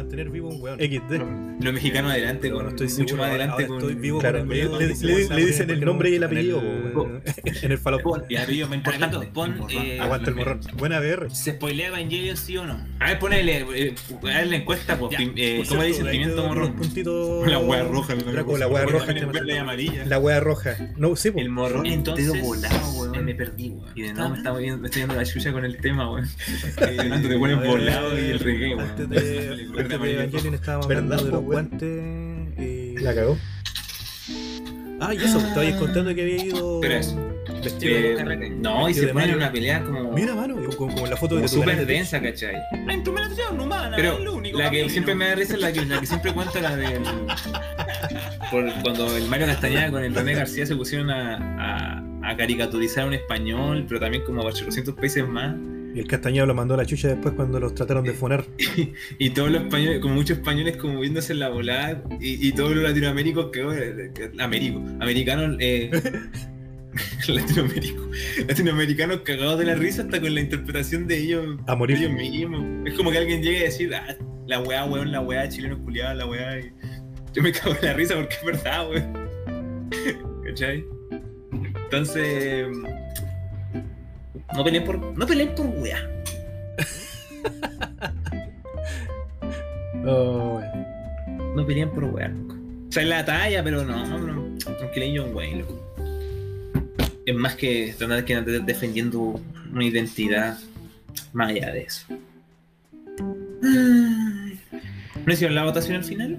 mantener 0.02 0.30
vivo 0.30 0.48
un 0.48 0.60
weón. 0.60 0.78
XD. 0.78 1.62
Los 1.64 1.72
mexicanos 1.74 2.12
adelante, 2.12 2.50
con, 2.50 2.62
no 2.64 2.68
estoy 2.70 2.86
mucho 2.86 2.96
seguro. 2.96 3.16
más 3.18 3.28
adelante 3.30 3.66
con. 3.66 3.76
estoy 3.78 3.94
vivo 3.94 4.18
Claro, 4.20 4.38
con 4.40 4.48
le- 4.48 4.62
el 4.62 4.72
le- 4.78 4.94
le, 4.94 5.28
le 5.34 5.46
dicen 5.46 5.70
el 5.70 5.80
nombre 5.84 6.10
y 6.10 6.14
el 6.14 6.24
apellido 6.24 6.62
en 7.44 7.72
el 7.72 7.78
falopón. 7.78 8.20
Pon, 8.20 8.24
y 8.28 8.36
apellido 8.36 8.72
importante, 8.74 9.18
pon. 9.34 9.56
eh, 9.70 9.98
Aguanta 10.00 10.30
el 10.30 10.36
morrón. 10.36 10.60
Buena 10.76 10.98
VR. 11.00 11.30
¿Se 11.30 11.52
spoilea 11.52 11.88
Evangelion 11.88 12.36
sí 12.36 12.56
o 12.56 12.64
no? 12.64 12.80
A 13.00 13.08
ver, 13.08 13.18
ponele, 13.18 13.66
eh, 13.74 13.94
a 14.22 14.24
ver 14.24 14.46
la 14.46 14.56
encuesta, 14.56 14.98
pues, 14.98 15.16
eh, 15.18 15.62
¿cómo 15.68 15.82
le 15.82 15.88
dicen 15.88 16.06
pimiento 16.10 16.46
morrón? 16.46 16.76
La 17.48 17.58
hueá 17.58 17.82
roja, 17.84 18.14
me 18.14 18.22
la 18.32 18.42
hueá 18.44 18.84
roja. 18.86 19.06
También 19.06 19.26
en 19.26 19.32
verde 19.32 19.54
y 19.54 19.56
amarilla. 19.56 20.06
La 20.06 20.18
hueá 20.18 20.40
roja. 20.40 20.76
No, 20.96 21.16
sí. 21.16 21.30
El 21.36 21.48
morrón, 21.50 21.86
Entero 21.86 22.16
entonces. 22.16 22.42
volado, 22.42 22.90
weón. 23.00 23.14
eh, 23.14 23.20
me 23.22 23.34
perdí, 23.34 23.70
weón. 23.70 23.92
Y 23.94 24.02
de 24.02 24.12
nuevo 24.14 24.28
me, 24.30 24.36
¿Está? 24.36 24.38
estaba 24.48 24.58
viendo, 24.58 24.78
me 24.80 24.86
estoy 24.86 25.02
dando 25.02 25.14
la 25.16 25.24
chucha 25.24 25.52
con 25.52 25.64
el 25.64 25.76
tema, 25.78 26.10
weón. 26.10 26.28
Eh, 26.78 27.22
te 27.28 27.38
pones 27.38 27.56
volado 27.66 28.18
y 28.18 28.30
el 28.30 28.38
reggae, 28.38 28.74
weón. 28.74 29.87
Antes 29.94 30.00
de, 30.00 30.06
de 30.08 30.14
Evangelion 30.24 30.54
estábamos 30.54 30.86
hablando 30.86 31.10
¿Verdad, 31.10 31.24
de 31.26 31.32
los 31.32 31.42
guantes. 31.42 32.58
y- 32.58 32.98
La 33.02 33.14
cagó. 33.14 33.38
Ah, 35.00 35.14
y 35.14 35.16
eso, 35.18 35.38
estabais 35.38 35.76
contando 35.76 36.12
que 36.14 36.22
había 36.22 36.44
ido. 36.44 36.80
Pero 36.80 36.94
eso. 36.94 37.16
Vestido 37.62 37.96
Eh, 37.96 38.14
de 38.24 38.50
no, 38.50 38.88
y 38.88 38.92
de 38.92 39.00
se 39.00 39.06
pone 39.08 39.20
Mario. 39.20 39.36
una 39.36 39.50
pelea 39.52 39.82
como. 39.84 40.12
Mira, 40.12 40.34
mano, 40.34 40.56
como, 40.76 40.92
como 40.94 41.06
la 41.06 41.16
foto 41.16 41.36
como 41.36 41.40
de 41.42 41.48
tu 41.48 41.54
súper 41.60 41.76
de 41.78 41.84
densa, 41.86 42.20
¿cachai? 42.20 42.54
La 42.86 42.94
instrumentación 42.94 43.58
humana 43.60 43.96
Pero 43.96 44.14
es 44.18 44.20
lo 44.24 44.34
único 44.34 44.58
la 44.58 44.64
que 44.70 44.76
camino. 44.78 44.88
siempre 44.92 45.14
me 45.14 45.28
da 45.28 45.34
risa 45.34 45.54
es 45.54 45.60
la 45.60 45.72
que, 45.72 45.84
la 45.84 46.00
que 46.00 46.06
siempre 46.06 46.32
cuento, 46.32 46.60
la 46.60 46.76
del. 46.76 47.02
Por, 48.50 48.72
cuando 48.82 49.16
el 49.16 49.26
Mario 49.28 49.46
Castañeda 49.46 49.90
con 49.90 50.02
el 50.04 50.14
René 50.14 50.34
García 50.34 50.66
se 50.66 50.74
pusieron 50.76 51.10
a, 51.10 51.98
a, 52.22 52.30
a 52.30 52.36
caricaturizar 52.36 53.06
un 53.06 53.14
español, 53.14 53.84
pero 53.88 54.00
también 54.00 54.24
como 54.24 54.42
a 54.42 54.46
800 54.46 54.94
países 54.94 55.26
más. 55.26 55.54
Y 55.94 56.00
el 56.00 56.06
castañado 56.06 56.46
lo 56.46 56.54
mandó 56.54 56.74
a 56.74 56.76
la 56.76 56.86
chucha 56.86 57.08
después 57.08 57.34
cuando 57.34 57.58
los 57.58 57.74
trataron 57.74 58.04
de 58.04 58.12
fonar. 58.12 58.44
Y 59.18 59.30
todos 59.30 59.50
los 59.50 59.62
españoles, 59.62 60.00
como 60.00 60.14
muchos 60.14 60.38
españoles, 60.38 60.76
como 60.76 61.00
viéndose 61.00 61.32
en 61.32 61.40
la 61.40 61.48
volada, 61.48 62.02
y, 62.20 62.46
y 62.48 62.52
todos 62.52 62.74
los 62.74 62.84
latinoaméricos 62.84 63.50
que. 63.50 64.10
Américo, 64.38 64.78
americanos. 65.00 65.56
Eh, 65.60 65.90
latinoamérico, 67.28 68.02
latinoamericanos 68.46 69.20
cagados 69.20 69.58
de 69.58 69.66
la 69.66 69.74
risa 69.74 70.02
hasta 70.02 70.20
con 70.20 70.34
la 70.34 70.40
interpretación 70.40 71.06
de 71.06 71.18
ellos, 71.18 71.58
A 71.66 71.74
morir. 71.74 71.98
de 71.98 72.04
ellos 72.06 72.16
mismos. 72.16 72.64
Es 72.86 72.94
como 72.94 73.10
que 73.10 73.18
alguien 73.18 73.42
llegue 73.42 73.60
a 73.60 73.64
decir, 73.64 73.94
ah, 73.94 74.16
la 74.46 74.60
weá, 74.60 74.84
weón, 74.84 75.12
la 75.12 75.20
weá, 75.20 75.48
chileno 75.48 75.82
culiado, 75.82 76.14
la 76.14 76.26
weá. 76.26 76.60
Y 76.60 76.72
yo 77.34 77.42
me 77.42 77.52
cago 77.52 77.74
en 77.80 77.84
la 77.86 77.92
risa 77.94 78.14
porque 78.14 78.34
es 78.34 78.44
verdad, 78.44 78.88
weón. 78.90 79.28
¿Cachai? 80.44 80.84
Entonces. 81.84 82.66
No 84.54 84.64
peleen 84.64 84.84
por. 84.84 84.98
No 84.98 85.26
peleen 85.26 85.54
por 85.54 85.66
weá. 85.66 85.98
Oh, 90.06 90.54
bueno. 90.54 91.54
No 91.54 91.66
peleen 91.66 91.90
por 91.90 92.04
weá, 92.04 92.28
loco. 92.28 92.54
O 92.88 92.92
sea, 92.92 93.02
es 93.02 93.08
la 93.10 93.24
talla, 93.24 93.62
pero 93.62 93.84
no, 93.84 94.06
no, 94.06 94.56
John 95.14 95.34
Wayne, 95.34 95.60
loco. 95.60 95.78
Es 97.26 97.34
más 97.34 97.54
que 97.56 97.94
tratar 97.96 98.24
que 98.24 98.34
andar 98.34 98.62
defendiendo 98.64 99.40
una 99.72 99.84
identidad 99.84 100.58
más 101.32 101.50
allá 101.50 101.72
de 101.72 101.82
eso. 101.82 102.06
Ay. 103.62 104.58
¿No 105.26 105.32
hicieron 105.32 105.54
la 105.54 105.64
votación 105.64 105.96
al 105.96 106.04
final? 106.04 106.38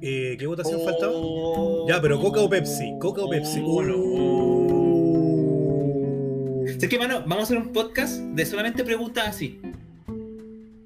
Eh, 0.00 0.36
¿Qué 0.38 0.46
votación 0.46 0.80
faltaba? 0.82 1.12
Oh. 1.14 1.86
Ya, 1.86 2.00
pero 2.00 2.18
Coca 2.18 2.40
o 2.40 2.48
Pepsi. 2.48 2.94
Coca 2.98 3.22
o 3.22 3.28
Pepsi. 3.28 3.62
Oh, 3.62 3.82
no. 3.82 4.39
¿Sabes 6.74 6.88
qué, 6.88 6.98
mano? 6.98 7.20
Vamos 7.20 7.38
a 7.38 7.42
hacer 7.42 7.58
un 7.58 7.72
podcast 7.72 8.16
de 8.18 8.46
solamente 8.46 8.84
preguntas 8.84 9.28
así. 9.28 9.60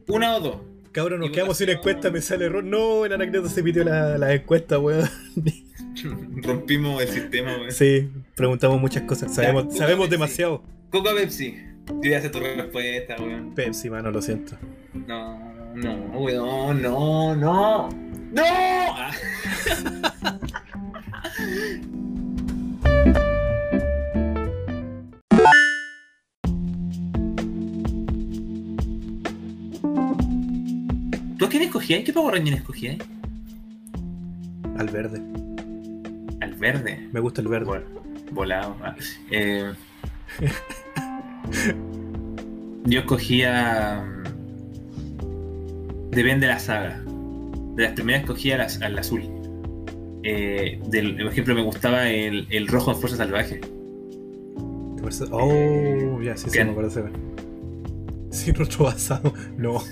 Una 0.08 0.36
o 0.36 0.40
dos. 0.40 0.56
Cabrón, 0.92 1.20
nos 1.20 1.30
quedamos 1.30 1.56
sin 1.56 1.70
encuesta, 1.70 2.10
me 2.10 2.20
sale 2.20 2.46
error. 2.46 2.62
No, 2.62 3.04
el 3.04 3.12
anacleto 3.12 3.48
se 3.48 3.62
pidió 3.62 3.82
la, 3.84 4.16
la 4.16 4.32
encuesta, 4.32 4.78
weón. 4.78 5.08
Rompimos 6.42 7.02
el 7.02 7.08
sistema, 7.08 7.56
weón. 7.56 7.72
Sí, 7.72 8.08
preguntamos 8.36 8.80
muchas 8.80 9.02
cosas. 9.02 9.34
Sabemos, 9.34 9.64
Coca 9.64 9.76
sabemos 9.76 10.04
Pepsi. 10.06 10.10
demasiado. 10.12 10.62
Coca 10.90 11.10
Pepsi. 11.14 11.56
Yo 12.02 12.10
ya 12.10 12.20
sé 12.20 12.30
tu 12.30 12.38
respuesta, 12.38 13.16
weón. 13.18 13.54
Pepsi, 13.54 13.90
mano, 13.90 14.10
lo 14.10 14.22
siento. 14.22 14.56
No, 15.06 15.38
no, 15.74 15.94
weón, 16.20 16.80
no, 16.80 17.34
no. 17.34 17.88
¡No! 18.32 18.42
Ah. 31.44 31.44
¿Tú 31.44 31.46
a 31.46 31.50
quién 31.50 31.62
escogías? 31.64 32.02
¿Qué 32.04 32.12
Power 32.12 32.34
Ranger 32.34 32.54
escogías? 32.54 32.96
Al 34.78 34.88
verde. 34.88 35.20
Al 36.40 36.54
verde. 36.54 37.08
Me 37.12 37.20
gusta 37.20 37.40
el 37.42 37.48
verde. 37.48 37.66
Bueno, 37.66 37.84
volado. 38.32 38.76
ah. 38.82 38.94
Eh, 39.30 39.72
yo 42.84 43.00
escogía. 43.00 44.02
mm, 44.04 46.10
Depende 46.10 46.46
de 46.46 46.52
la 46.52 46.58
saga. 46.58 47.02
De 47.76 47.82
las 47.82 47.92
primeras 47.92 48.22
escogía 48.22 48.56
las- 48.56 48.80
al 48.80 48.98
azul. 48.98 49.22
Eh, 50.22 50.80
del, 50.88 51.16
por 51.16 51.26
ejemplo, 51.32 51.54
me 51.54 51.62
gustaba 51.62 52.08
el, 52.08 52.46
el 52.50 52.68
rojo 52.68 52.92
en 52.92 52.96
Fuerza 52.98 53.16
Salvaje. 53.18 53.60
Oh, 55.30 56.22
ya, 56.22 56.34
sí, 56.36 56.48
sí, 56.48 56.64
me 56.64 56.72
parece. 56.72 57.02
Sin 58.30 58.54
rostro 58.54 58.86
basado. 58.86 59.34
No. 59.58 59.82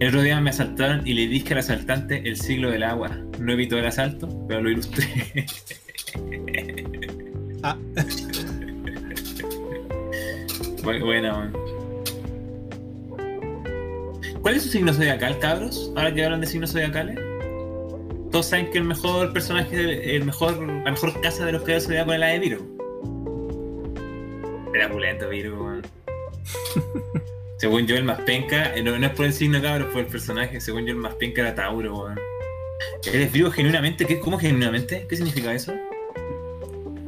El 0.00 0.08
otro 0.08 0.22
día 0.22 0.40
me 0.40 0.50
asaltaron 0.50 1.06
y 1.06 1.12
le 1.14 1.26
dije 1.28 1.52
al 1.52 1.58
asaltante 1.60 2.22
el 2.26 2.36
siglo 2.36 2.70
del 2.70 2.82
agua. 2.82 3.10
No 3.38 3.52
evitó 3.52 3.78
el 3.78 3.86
asalto, 3.86 4.28
pero 4.48 4.62
lo 4.62 4.70
ilustré. 4.70 5.46
Ah. 7.62 7.76
Bu- 10.82 11.04
Buena, 11.04 11.32
man. 11.36 11.52
¿Cuál 14.40 14.54
es 14.56 14.62
su 14.62 14.70
signo 14.70 14.94
zodiacal, 14.94 15.38
cabros? 15.40 15.92
Ahora 15.94 16.14
que 16.14 16.24
hablan 16.24 16.40
de 16.40 16.46
signos 16.46 16.72
zodiacales. 16.72 17.18
Todos 18.32 18.46
saben 18.46 18.70
que 18.70 18.78
el 18.78 18.84
mejor 18.84 19.34
personaje, 19.34 20.16
el 20.16 20.24
mejor, 20.24 20.56
la 20.66 20.90
mejor 20.90 21.20
casa 21.20 21.44
de 21.44 21.52
los 21.52 21.62
creadores 21.64 21.84
zodiacos 21.86 22.14
es 22.14 22.20
la 22.20 22.26
de 22.28 22.38
Virgo. 22.38 22.66
Era 24.74 24.88
pulento 24.90 25.28
Virgo. 25.28 25.79
Según 27.60 27.86
yo, 27.86 27.94
el 27.96 28.04
más 28.04 28.20
penca, 28.22 28.74
eh, 28.74 28.82
no, 28.82 28.98
no 28.98 29.06
es 29.06 29.12
por 29.12 29.26
el 29.26 29.32
signo 29.34 29.60
cabros, 29.60 29.88
es 29.88 29.92
por 29.92 30.02
el 30.02 30.08
personaje. 30.08 30.60
Según 30.60 30.86
yo, 30.86 30.92
el 30.92 30.96
más 30.98 31.14
penca 31.16 31.42
era 31.42 31.54
Tauro, 31.54 31.98
weón. 32.04 32.18
¿Eres 33.12 33.30
Virgo 33.32 33.50
genuinamente? 33.50 34.06
¿Qué, 34.06 34.18
¿Cómo 34.18 34.38
genuinamente? 34.38 35.04
¿Qué 35.08 35.16
significa 35.16 35.52
eso? 35.52 35.74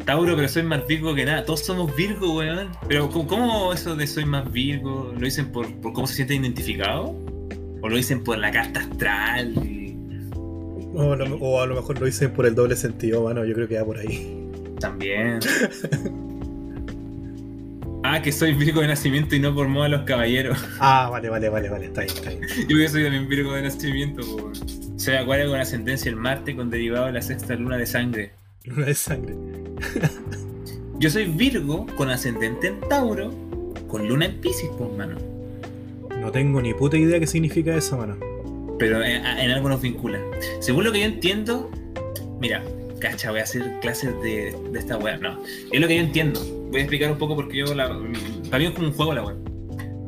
Tauro, 0.04 0.34
pero 0.36 0.48
soy 0.48 0.64
más 0.64 0.86
Virgo 0.86 1.14
que 1.14 1.24
nada. 1.24 1.44
Todos 1.44 1.60
somos 1.60 1.94
Virgo, 1.96 2.36
weón. 2.36 2.68
Pero 2.88 3.08
¿cómo, 3.08 3.26
cómo 3.26 3.72
eso 3.72 3.96
de 3.96 4.06
soy 4.06 4.26
más 4.26 4.50
Virgo? 4.52 5.12
¿Lo 5.16 5.20
dicen 5.24 5.50
por, 5.52 5.72
por 5.80 5.92
cómo 5.94 6.06
se 6.06 6.16
sienten 6.16 6.44
identificados? 6.44 7.10
¿O 7.80 7.88
lo 7.88 7.96
dicen 7.96 8.22
por 8.22 8.36
la 8.38 8.50
carta 8.50 8.80
astral? 8.80 9.54
Y- 9.64 9.96
O, 10.94 11.12
a 11.12 11.16
lo- 11.16 11.36
o 11.36 11.62
a 11.62 11.66
lo 11.66 11.76
mejor 11.76 11.98
lo 11.98 12.06
hice 12.06 12.28
por 12.28 12.44
el 12.44 12.54
doble 12.54 12.76
sentido, 12.76 13.22
mano. 13.24 13.44
Yo 13.46 13.54
creo 13.54 13.66
que 13.68 13.78
va 13.78 13.84
por 13.86 13.98
ahí. 13.98 14.50
También. 14.78 15.38
Ah, 18.14 18.20
que 18.20 18.30
soy 18.30 18.52
Virgo 18.52 18.82
de 18.82 18.88
nacimiento 18.88 19.34
y 19.34 19.40
no 19.40 19.54
por 19.54 19.68
moda 19.68 19.88
los 19.88 20.02
caballeros. 20.02 20.58
Ah, 20.80 21.08
vale, 21.10 21.30
vale, 21.30 21.48
vale, 21.48 21.70
vale. 21.70 21.86
Está 21.86 22.02
bien, 22.02 22.14
está 22.14 22.28
bien. 22.28 22.42
Yo 22.68 22.76
que 22.76 22.88
soy 22.88 23.04
también 23.04 23.26
Virgo 23.26 23.54
de 23.54 23.62
nacimiento, 23.62 24.20
po, 24.20 24.36
weón. 24.36 24.98
Soy 25.00 25.14
Acuario 25.14 25.48
con 25.48 25.58
ascendencia 25.58 26.10
en 26.10 26.18
Marte 26.18 26.54
con 26.54 26.68
derivado 26.68 27.06
de 27.06 27.12
la 27.12 27.22
sexta 27.22 27.54
luna 27.54 27.78
de 27.78 27.86
sangre. 27.86 28.32
Luna 28.64 28.84
de 28.84 28.94
sangre. 28.94 29.34
Yo 30.98 31.08
soy 31.08 31.24
Virgo 31.24 31.86
con 31.96 32.10
ascendente 32.10 32.66
en 32.66 32.80
Tauro 32.80 33.32
con 33.88 34.06
luna 34.06 34.26
en 34.26 34.42
Pisces, 34.42 34.68
pues, 34.76 34.92
mano. 34.92 35.16
No 36.20 36.30
tengo 36.30 36.60
ni 36.60 36.74
puta 36.74 36.98
idea 36.98 37.18
qué 37.18 37.26
significa 37.26 37.74
eso, 37.74 37.96
mano. 37.96 38.18
Pero 38.78 39.02
en, 39.02 39.24
en 39.24 39.50
algo 39.52 39.70
nos 39.70 39.80
vincula. 39.80 40.20
Según 40.60 40.84
lo 40.84 40.92
que 40.92 41.00
yo 41.00 41.06
entiendo, 41.06 41.70
mira, 42.38 42.62
cacha, 43.02 43.30
voy 43.30 43.40
a 43.40 43.42
hacer 43.42 43.62
clases 43.80 44.14
de, 44.22 44.56
de 44.70 44.78
esta 44.78 44.96
weá. 44.96 45.16
No, 45.18 45.42
es 45.70 45.80
lo 45.80 45.88
que 45.88 45.96
yo 45.96 46.02
entiendo. 46.02 46.40
Voy 46.70 46.80
a 46.80 46.84
explicar 46.84 47.10
un 47.10 47.18
poco 47.18 47.34
porque 47.34 47.58
yo 47.58 47.74
la. 47.74 47.88
Para 48.48 48.58
mí 48.58 48.66
es 48.66 48.70
como 48.70 48.86
un 48.86 48.92
juego 48.94 49.12
la 49.12 49.24
weá. 49.24 49.36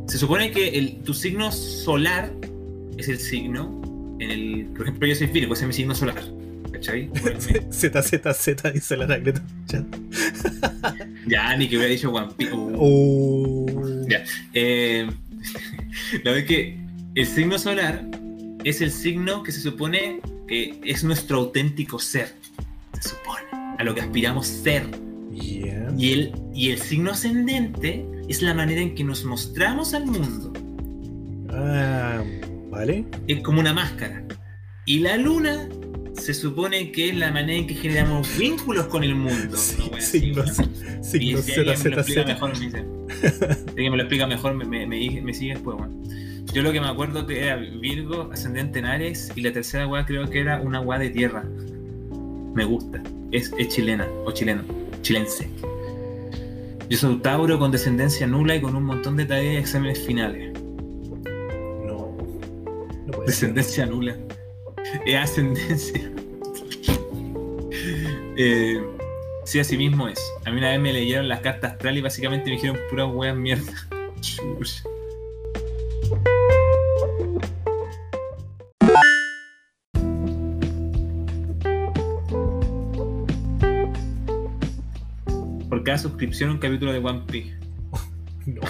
Se 0.07 0.19
supone 0.19 0.51
que 0.51 0.69
el, 0.69 1.03
tu 1.03 1.13
signo 1.13 1.51
solar 1.51 2.33
es 2.97 3.09
el 3.09 3.19
signo 3.19 4.17
en 4.21 4.31
el. 4.31 4.67
Por 4.77 4.83
ejemplo, 4.83 5.09
yo 5.09 5.15
soy 5.15 5.27
Virgo, 5.27 5.55
ese 5.55 5.65
es 5.65 5.69
mi 5.69 5.75
signo 5.75 5.95
solar. 5.95 6.23
¿Cachai? 6.73 7.11
Z, 7.71 8.03
Z, 8.03 8.35
Z, 8.35 8.71
dice 8.71 8.95
anacleto. 8.95 9.41
Chat. 9.67 9.85
ya, 11.27 11.57
ni 11.57 11.69
que 11.69 11.77
hubiera 11.77 11.93
dicho 11.93 12.11
One 12.13 12.33
Piece. 12.37 12.53
Uh, 12.53 13.67
Uh, 13.67 14.09
Ya. 14.09 14.25
Eh, 14.55 15.07
la 16.25 16.31
verdad 16.31 16.39
es 16.39 16.45
que 16.45 16.79
el 17.15 17.27
signo 17.27 17.59
solar 17.59 18.05
es 18.65 18.81
el 18.81 18.91
signo 18.91 19.43
que 19.43 19.53
se 19.53 19.61
supone 19.61 20.21
que 20.49 20.81
es 20.85 21.05
nuestro 21.05 21.39
auténtico 21.39 21.99
ser. 21.99 22.35
Se 23.05 23.11
supone. 23.11 23.45
A 23.79 23.85
lo 23.85 23.95
que 23.95 24.01
aspiramos 24.01 24.47
ser. 24.47 24.91
Yeah. 25.31 25.93
Y 25.99 26.13
el, 26.13 26.33
y 26.55 26.71
el 26.71 26.79
signo 26.79 27.11
ascendente 27.11 28.07
es 28.29 28.41
la 28.41 28.55
manera 28.55 28.81
en 28.81 28.95
que 28.95 29.05
nos 29.05 29.25
mostramos 29.25 29.95
al 29.95 30.07
mundo. 30.07 30.53
Ah, 31.51 32.23
vale. 32.71 33.05
Es 33.27 33.41
como 33.41 33.61
una 33.61 33.73
máscara. 33.75 34.25
Y 34.87 35.01
la 35.01 35.17
luna 35.17 35.69
se 36.15 36.33
supone 36.33 36.93
que 36.93 37.11
es 37.11 37.17
la 37.17 37.31
manera 37.31 37.59
en 37.59 37.67
que 37.67 37.75
generamos 37.75 38.39
vínculos 38.39 38.87
con 38.87 39.05
el 39.05 39.15
mundo. 39.15 39.57
Sí, 39.57 39.77
Una 39.83 39.87
wea 39.91 39.99
así, 39.99 40.21
signos, 40.21 40.59
weón. 40.59 40.71
Y 41.01 41.05
signos 41.05 41.45
si 41.45 41.53
alguien 41.53 41.83
me 41.83 41.91
lo 41.91 41.97
explica 42.01 42.23
ZZZ. 42.23 42.27
mejor, 42.27 42.59
me 42.59 42.65
dice. 42.65 42.85
Si 43.21 43.69
alguien 43.71 43.91
me 43.91 43.97
lo 43.97 44.03
explica 44.05 44.27
mejor, 44.27 44.55
me, 44.55 44.65
me, 44.65 44.87
me, 44.87 45.21
me 45.21 45.35
sigue 45.35 45.55
después, 45.55 45.77
weón. 45.77 46.03
Yo 46.53 46.63
lo 46.63 46.73
que 46.73 46.81
me 46.81 46.87
acuerdo 46.87 47.27
que 47.27 47.41
era 47.41 47.57
Virgo, 47.57 48.31
ascendente 48.33 48.79
en 48.79 48.85
Ares, 48.85 49.33
y 49.35 49.41
la 49.43 49.53
tercera 49.53 49.89
weá 49.89 50.07
creo 50.07 50.31
que 50.31 50.41
era 50.41 50.61
una 50.61 50.81
weá 50.81 50.99
de 50.99 51.11
tierra. 51.11 51.45
Me 52.55 52.65
gusta. 52.65 53.03
Es, 53.33 53.53
es 53.59 53.69
chilena, 53.69 54.09
o 54.25 54.33
chileno, 54.33 54.63
chilense. 55.03 55.49
Yo 56.89 56.99
soy 56.99 57.17
Tauro 57.19 57.59
con 57.59 57.71
descendencia 57.73 58.27
nula 58.27 58.55
y 58.57 58.61
con 58.61 58.77
un 58.77 58.85
montón 58.85 59.17
de 59.17 59.25
tareas 59.25 59.55
y 59.55 59.57
exámenes 59.57 59.99
finales. 60.07 60.53
No. 61.85 62.17
No 63.07 63.13
ser. 63.13 63.27
Descendencia 63.27 63.87
nula. 63.87 64.17
Es 65.05 65.17
ascendencia. 65.17 66.13
eh, 68.37 68.81
sí, 69.45 69.59
así 69.59 69.77
mismo 69.77 70.09
es. 70.09 70.21
A 70.45 70.51
mí 70.51 70.59
una 70.59 70.71
vez 70.71 70.81
me 70.81 70.93
leyeron 70.93 71.27
las 71.27 71.41
cartas 71.41 71.73
astral 71.73 71.99
y 71.99 72.03
básicamente 72.03 72.47
me 72.47 72.57
dijeron 72.57 72.79
puras 72.91 73.09
weas 73.13 73.37
mierda. 73.37 73.73
cada 85.95 86.03
suscripción 86.03 86.51
un 86.51 86.59
capítulo 86.59 86.93
de 86.93 86.99
One 86.99 87.23
Piece. 87.27 87.57
No. 88.47 88.61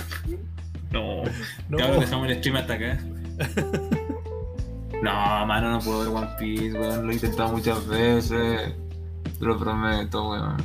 No. 0.92 1.24
No. 1.68 1.78
Cabrón, 1.78 2.00
dejamos 2.00 2.28
el 2.28 2.38
stream 2.38 2.56
hasta 2.56 2.74
acá. 2.74 2.98
No, 5.02 5.46
mano, 5.46 5.70
no 5.70 5.80
puedo 5.80 5.98
ver 5.98 6.08
One 6.08 6.28
Piece, 6.38 6.78
weón. 6.78 7.04
Lo 7.04 7.12
he 7.12 7.14
intentado 7.14 7.52
muchas 7.52 7.86
veces. 7.86 8.72
Te 9.38 9.44
lo 9.44 9.58
prometo, 9.58 10.30
weón. 10.30 10.56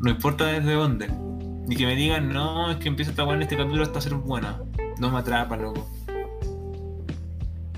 No 0.00 0.10
importa 0.10 0.46
desde 0.46 0.72
dónde. 0.72 1.08
Ni 1.68 1.76
que 1.76 1.86
me 1.86 1.94
digan, 1.94 2.32
no, 2.32 2.72
es 2.72 2.78
que 2.78 2.88
empieza 2.88 3.12
esta 3.12 3.24
weón 3.24 3.42
este 3.42 3.56
capítulo 3.56 3.84
hasta 3.84 4.00
ser 4.00 4.14
buena. 4.14 4.60
No 4.98 5.10
me 5.10 5.18
atrapa, 5.18 5.56
loco. 5.56 5.88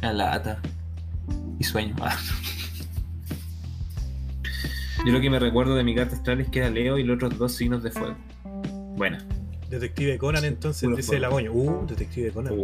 La 0.00 0.14
lata. 0.14 0.60
Y 1.58 1.64
sueño. 1.64 1.94
Yo 5.06 5.12
lo 5.12 5.20
que 5.20 5.30
me 5.30 5.38
recuerdo 5.38 5.76
de 5.76 5.84
mi 5.84 5.94
carta 5.94 6.16
astral 6.16 6.40
es 6.40 6.48
que 6.48 6.58
era 6.58 6.68
Leo 6.68 6.98
y 6.98 7.04
los 7.04 7.14
otros 7.14 7.38
dos 7.38 7.52
signos 7.52 7.84
de 7.84 7.92
fuego. 7.92 8.16
Bueno. 8.96 9.18
Detective 9.70 10.18
Conan, 10.18 10.44
entonces, 10.44 10.88
dice 10.96 11.02
fuego. 11.04 11.22
la 11.22 11.30
moño. 11.30 11.52
Uh, 11.52 11.86
Detective 11.86 12.32
Conan. 12.32 12.54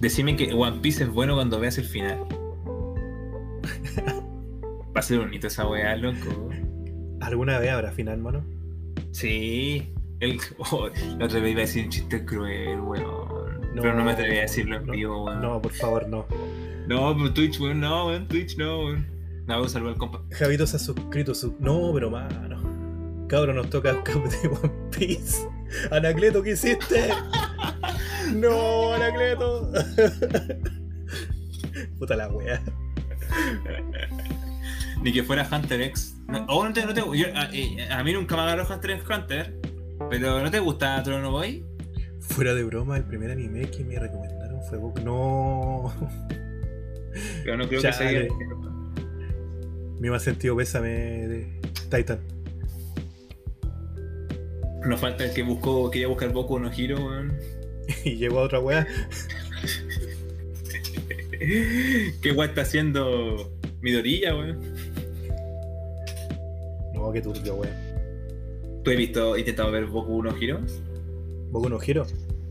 Decime 0.00 0.34
que 0.34 0.50
One 0.54 0.78
Piece 0.80 1.04
es 1.04 1.10
bueno 1.10 1.34
cuando 1.34 1.60
veas 1.60 1.76
el 1.76 1.84
final. 1.84 2.20
Va 4.96 5.00
a 5.00 5.02
ser 5.02 5.18
bonito 5.18 5.48
esa 5.48 5.68
weá, 5.68 5.94
loco. 5.94 6.48
¿Alguna 7.20 7.58
vez 7.58 7.70
habrá 7.70 7.92
final, 7.92 8.16
mano? 8.20 8.42
Sí. 9.10 9.92
El, 10.20 10.40
oh, 10.56 10.88
la 11.18 11.26
otra 11.26 11.40
vez 11.40 11.52
iba 11.52 11.60
a 11.60 11.66
decir 11.66 11.84
un 11.84 11.90
chiste 11.90 12.24
cruel, 12.24 12.80
weón. 12.80 13.60
No. 13.74 13.82
Pero 13.82 13.94
no 13.94 14.04
me 14.04 14.12
atreví 14.12 14.38
a 14.38 14.42
decirlo 14.42 14.76
en 14.78 14.86
No, 14.86 14.92
vivo, 14.94 15.24
weón. 15.24 15.42
No, 15.42 15.60
por 15.60 15.72
favor, 15.72 16.08
no. 16.08 16.24
No, 16.88 17.14
pero 17.14 17.34
Twitch, 17.34 17.60
weón, 17.60 17.80
no, 17.80 18.06
weón, 18.06 18.26
Twitch, 18.26 18.56
no, 18.56 18.86
weón. 18.86 19.11
No, 19.46 19.62
un 19.62 19.68
saludo 19.68 19.90
al 19.90 19.96
compa. 19.98 20.22
Javito 20.30 20.66
se 20.66 20.76
ha 20.76 20.78
suscrito. 20.78 21.34
Su... 21.34 21.56
No, 21.58 21.90
pero 21.94 22.10
mano. 22.10 23.26
Cabro, 23.28 23.52
nos 23.54 23.70
toca 23.70 23.92
de 23.92 24.48
One 24.48 24.72
Piece. 24.96 25.48
Anacleto, 25.90 26.42
¿qué 26.42 26.50
hiciste? 26.52 27.08
no, 28.34 28.92
Anacleto. 28.94 29.72
Puta 31.98 32.16
la 32.16 32.28
wea. 32.28 32.62
Ni 35.02 35.12
que 35.12 35.22
fuera 35.22 35.48
Hunter 35.50 35.80
X. 35.82 36.16
No, 36.28 36.44
oh, 36.48 36.64
no 36.66 36.72
te, 36.72 36.84
no 36.86 36.94
te- 36.94 37.00
yo- 37.00 37.26
a, 37.34 37.98
a 37.98 38.04
mí 38.04 38.12
nunca 38.12 38.36
me 38.36 38.42
agarró 38.42 38.66
Hunter 38.72 38.90
x 38.92 39.04
Hunter. 39.08 39.60
Pero 40.10 40.40
¿no 40.42 40.50
te 40.50 40.58
gusta 40.60 41.02
Trono 41.02 41.30
Boy? 41.30 41.64
Fuera 42.20 42.54
de 42.54 42.62
broma, 42.64 42.96
el 42.96 43.04
primer 43.04 43.30
anime 43.30 43.70
que 43.70 43.84
me 43.84 43.98
recomendaron 43.98 44.62
fue 44.68 44.78
Boku. 44.78 45.00
No. 45.00 45.92
Pero 47.44 47.56
no 47.56 47.68
creo 47.68 47.80
Chale. 47.80 48.28
que 48.28 48.28
sea. 48.28 48.71
Mi 50.02 50.10
más 50.10 50.24
sentido 50.24 50.56
pésame 50.56 51.28
de 51.28 51.60
Titan. 51.88 52.18
Nos 54.84 54.98
falta 54.98 55.24
el 55.24 55.32
que 55.32 55.44
buscó, 55.44 55.88
quería 55.92 56.08
buscar 56.08 56.32
Boku 56.32 56.58
no 56.58 56.72
Hero, 56.72 56.96
weón. 56.96 57.38
y 58.04 58.16
llegó 58.16 58.40
a 58.40 58.42
otra 58.42 58.58
wea. 58.58 58.84
¿Qué 61.38 62.32
guay 62.34 62.48
está 62.48 62.62
haciendo 62.62 63.52
Midorilla, 63.80 64.34
weón? 64.34 64.58
No, 66.94 67.12
qué 67.12 67.22
turbio, 67.22 67.54
wea. 67.54 67.72
¿Tú 68.82 68.90
has 68.90 68.96
visto, 68.96 69.38
intentado 69.38 69.70
ver 69.70 69.86
Boku 69.86 70.20
no 70.20 70.36
Hero? 70.36 70.58
Boku 71.52 71.68
no 71.68 71.80
Hero. 71.80 72.04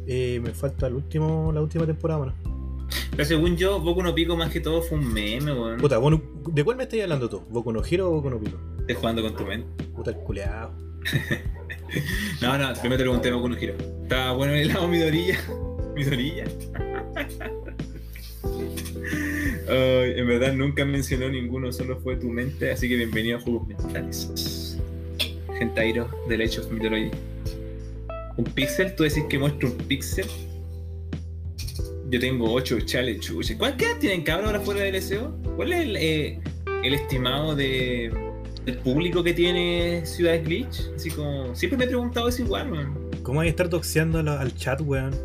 Eh, 0.08 0.40
me 0.42 0.54
falta 0.54 0.88
el 0.88 0.94
último, 0.94 1.52
la 1.52 1.60
última 1.60 1.86
temporada, 1.86 2.22
mano. 2.22 2.41
Pero 3.12 3.26
según 3.26 3.58
yo, 3.58 3.80
Boku 3.80 4.02
no 4.04 4.16
Pico 4.16 4.36
más 4.38 4.52
que 4.52 4.60
todo 4.62 4.82
fue 4.82 4.98
un 4.98 5.12
meme, 5.14 5.52
weón. 5.54 5.78
Puta, 5.78 6.00
Boku- 6.00 6.54
¿de 6.54 6.64
cuál 6.64 6.78
me 6.78 6.84
estás 6.84 7.02
hablando 7.02 7.30
tú? 7.30 7.42
¿Boku 7.50 7.72
no 7.74 7.84
Hero 7.86 8.08
o 8.10 8.12
Boku 8.14 8.30
no 8.30 8.40
Pico? 8.40 8.58
Estás 8.82 8.98
jugando 8.98 9.22
con 9.22 9.36
tu 9.36 9.46
mente. 9.46 9.84
Puta 9.96 10.12
el 10.12 10.18
culeado. 10.18 10.72
No, 12.42 12.58
no, 12.58 12.70
primero 12.80 12.98
te 12.98 13.04
pregunté 13.04 13.32
Boku 13.32 13.50
no 13.50 13.58
Hero. 13.58 13.74
Estaba 14.04 14.32
bueno 14.32 14.54
el 14.54 14.62
helado 14.70 14.88
Midorilla. 14.88 15.38
Midorilla. 15.96 16.46
Ay, 19.68 20.14
en 20.16 20.28
verdad 20.28 20.54
nunca 20.54 20.86
mencionó 20.86 21.30
ninguno, 21.30 21.72
solo 21.72 22.00
fue 22.02 22.16
tu 22.16 22.28
mente, 22.30 22.72
así 22.72 22.88
que 22.90 22.96
bienvenido 22.96 23.38
a 23.38 23.42
Juegos 23.42 23.68
Mentales. 23.68 24.78
Gentairo 25.60 26.10
del 26.30 26.42
Age 26.42 26.60
of 26.62 26.72
Mythology. 26.72 27.12
¿Un 28.38 28.46
pixel? 28.46 28.96
¿Tú 28.96 29.04
decís 29.04 29.24
que 29.30 29.38
muestro 29.38 29.70
un 29.70 29.78
pixel? 29.78 30.26
Yo 32.12 32.20
tengo 32.20 32.52
8 32.52 32.82
chale 32.82 33.18
chuche. 33.20 33.58
¿Cuál 33.58 33.78
qué 33.78 33.86
edad 33.86 33.98
tienen 33.98 34.24
cabros 34.24 34.48
ahora 34.48 34.60
fuera 34.60 34.82
del 34.82 35.02
SEO? 35.02 35.32
¿Cuál 35.56 35.72
es 35.72 35.80
el, 35.80 35.96
eh, 35.96 36.42
el 36.84 36.94
estimado 36.94 37.56
de, 37.56 38.12
del 38.66 38.78
público 38.80 39.24
que 39.24 39.34
tiene 39.34 40.06
Ciudad 40.06 40.44
Glitch? 40.44 40.92
Así 40.94 41.10
como. 41.10 41.56
Siempre 41.56 41.78
me 41.78 41.86
he 41.86 41.88
preguntado 41.88 42.28
eso 42.28 42.42
igual, 42.42 42.70
man. 42.70 42.94
¿Cómo 43.24 43.40
hay 43.40 43.46
que 43.46 43.52
estar 43.52 43.70
doxeando 43.70 44.20
al 44.20 44.54
chat, 44.58 44.82
weón? 44.82 45.16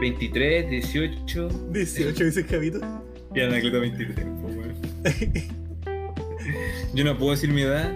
23, 0.00 0.70
18. 0.70 1.48
18 1.72 2.24
dice 2.26 2.44
Javito. 2.44 2.80
Y 3.34 3.40
Anacleto 3.40 3.80
23, 3.80 4.26
pues, 4.40 4.54
weón. 4.54 4.74
Yo 6.94 7.02
no 7.02 7.18
puedo 7.18 7.32
decir 7.32 7.50
mi 7.50 7.62
edad. 7.62 7.92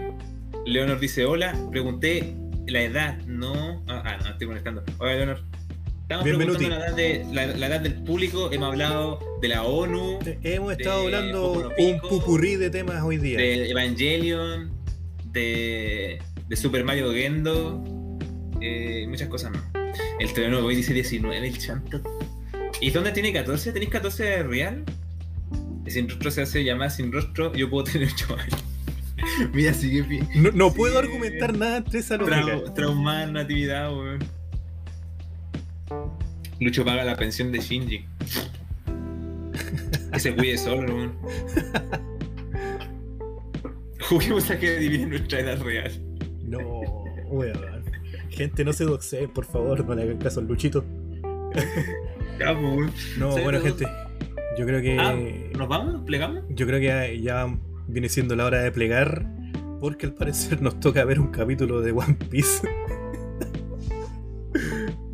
Leonor 0.65 0.99
dice: 0.99 1.25
Hola, 1.25 1.57
pregunté 1.71 2.35
la 2.67 2.83
edad, 2.83 3.19
no. 3.27 3.85
Ah, 3.87 4.03
ah, 4.05 4.17
no, 4.25 4.31
estoy 4.31 4.49
molestando. 4.49 4.83
Hola, 4.99 5.15
Leonor. 5.15 5.56
Estamos 6.07 6.25
Bienvenuti. 6.25 6.67
preguntando 6.67 6.79
la 6.79 6.87
edad, 6.87 6.97
de, 6.97 7.35
la, 7.35 7.47
la 7.59 7.67
edad 7.67 7.81
del 7.81 7.95
público. 8.05 8.53
Hemos 8.53 8.69
hablado 8.69 9.19
de 9.43 9.49
la 9.49 9.65
ONU, 9.65 10.21
Hemos 10.45 10.73
estado 10.73 11.01
De 11.01 11.05
hablando 11.07 11.73
un 11.77 11.99
pupurrí 12.01 12.55
de 12.55 12.71
temas 12.71 13.03
hoy 13.03 13.17
día. 13.17 13.37
de 13.39 13.71
Evangelion, 13.71 14.71
de, 15.33 16.21
de 16.47 16.57
Super 16.57 16.85
Mario 16.85 17.13
Gendo, 17.13 17.83
eh, 18.61 19.05
muchas 19.09 19.29
cosas 19.29 19.51
más. 19.51 19.65
El 20.21 20.33
terreno 20.33 20.61
hoy 20.65 20.77
dice 20.77 20.95
19, 20.95 21.45
el 21.49 21.59
chanto. 21.59 22.01
¿Y 22.81 22.91
dónde 22.91 23.11
tiene 23.11 23.33
14? 23.33 23.73
¿Tenéis 23.73 23.91
14 23.91 24.45
real? 24.45 24.85
El 25.85 25.91
sin 25.93 26.09
rostro 26.09 26.31
se 26.31 26.43
hace 26.43 26.63
llamar 26.63 26.93
sin 26.93 27.11
rostro, 27.13 27.53
yo 27.53 27.69
puedo 27.69 27.83
tener 27.83 28.09
8 28.15 28.37
años. 28.39 28.65
Mira, 29.53 29.75
sigue 29.75 30.03
bien. 30.03 30.29
No, 30.37 30.53
no 30.53 30.69
Sí. 30.71 30.77
puedo 30.77 30.99
argumentar 31.01 31.57
nada 31.59 31.79
entre 31.79 31.99
esa 31.99 32.17
lógica. 32.17 32.43
Trau, 32.45 32.75
traumada 32.75 33.25
en 33.25 33.33
natividad, 33.33 33.93
weón. 33.93 34.21
Lucho 36.61 36.85
paga 36.85 37.05
la 37.05 37.17
pensión 37.17 37.53
de 37.53 37.61
Shinji. 37.61 38.07
Que 40.13 40.21
se 40.21 40.35
cuide 40.35 40.57
solo, 40.57 40.95
weón. 40.95 41.13
Juguemos 44.01 44.51
a 44.51 44.59
que 44.59 44.77
adivinen 44.77 45.11
nuestra 45.11 45.41
edad 45.41 45.61
real. 45.63 45.93
No, 46.45 46.81
weón. 47.27 47.85
Gente, 48.31 48.65
no 48.65 48.73
se 48.73 48.85
doxeen, 48.85 49.31
por 49.31 49.45
favor, 49.45 49.85
no 49.85 49.95
le 49.95 50.03
hagan 50.03 50.19
caso 50.19 50.41
al 50.41 50.47
Luchito. 50.47 50.85
Ya, 52.39 52.53
weón. 52.53 52.93
No, 53.19 53.31
bueno, 53.31 53.61
gente. 53.61 53.87
Yo 54.59 54.67
creo 54.67 54.81
que. 54.81 54.99
Ah, 54.99 55.15
¿nos 55.57 55.69
vamos? 55.69 55.95
¿Nos 55.95 56.03
plegamos? 56.05 56.45
Yo 56.51 56.67
creo 56.67 56.81
que 56.81 56.87
ya, 56.87 57.13
ya 57.13 57.59
viene 57.89 58.09
siendo 58.09 58.37
la 58.37 58.45
hora 58.47 58.63
de 58.63 58.73
plegar. 58.73 59.27
Porque 59.81 60.07
al 60.07 60.15
parecer 60.15 60.63
nos 60.63 60.81
toca 60.81 61.05
ver 61.05 61.21
un 61.21 61.29
capítulo 61.29 61.83
de 61.83 61.93
One 61.93 62.17
Piece. 62.31 62.67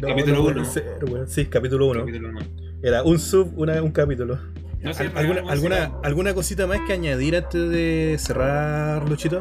No, 0.03 0.09
Capítulo 0.09 0.37
no 0.39 0.43
puede 0.43 0.57
uno. 0.61 0.65
ser, 0.65 1.05
weón. 1.09 1.29
Sí, 1.29 1.47
capítulo 1.47 1.87
1. 1.87 2.01
Capítulo 2.01 2.29
uno. 2.31 2.41
Era 2.83 3.05
un 3.05 3.21
sub, 3.21 3.53
una, 3.57 3.81
un 3.81 3.93
capítulo. 3.93 4.37
No 4.81 4.93
sé, 4.93 5.09
¿Alguna, 5.15 5.43
alguna, 5.49 5.93
¿Alguna 6.03 6.35
cosita 6.35 6.67
más 6.67 6.81
que 6.85 6.93
añadir 6.93 7.37
antes 7.37 7.71
de 7.71 8.17
cerrar, 8.19 9.09
Luchito? 9.09 9.41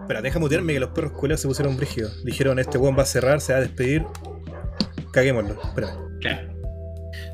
Espera, 0.00 0.22
deja 0.22 0.38
mutearme 0.38 0.74
que 0.74 0.78
los 0.78 0.90
perros 0.90 1.10
culeros 1.10 1.40
se 1.40 1.48
pusieron 1.48 1.76
brígidos. 1.76 2.24
Dijeron, 2.24 2.60
este 2.60 2.78
weón 2.78 2.96
va 2.96 3.02
a 3.02 3.06
cerrar, 3.06 3.40
se 3.40 3.52
va 3.52 3.58
a 3.58 3.62
despedir. 3.62 4.04
Caguémoslo. 5.10 5.60
Espera. 5.60 5.98
Claro. 6.20 6.54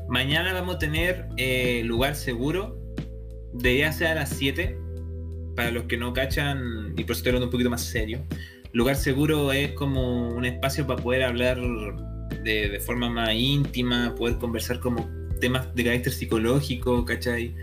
Mañana 0.09 0.51
vamos 0.53 0.77
a 0.77 0.79
tener 0.79 1.27
eh, 1.37 1.83
lugar 1.85 2.15
seguro. 2.15 2.81
Debería 3.53 3.91
ser 3.91 4.07
a 4.07 4.15
las 4.15 4.29
7. 4.29 4.79
Para 5.55 5.69
los 5.69 5.83
que 5.83 5.97
no 5.97 6.11
cachan, 6.13 6.93
y 6.97 7.03
por 7.03 7.11
eso 7.11 7.19
estoy 7.19 7.29
hablando 7.29 7.45
un 7.45 7.51
poquito 7.51 7.69
más 7.69 7.81
serio. 7.83 8.23
Lugar 8.73 8.95
seguro 8.95 9.51
es 9.51 9.71
como 9.73 10.29
un 10.29 10.45
espacio 10.45 10.87
para 10.87 11.01
poder 11.01 11.23
hablar 11.23 11.59
de, 12.43 12.79
forma 12.83 13.07
más 13.07 13.31
íntima, 13.33 14.15
poder 14.15 14.37
conversar 14.37 14.79
como 14.79 15.07
temas 15.39 15.73
de 15.75 15.83
carácter 15.83 16.11
psicológico, 16.11 17.05
¿cachai? 17.05 17.55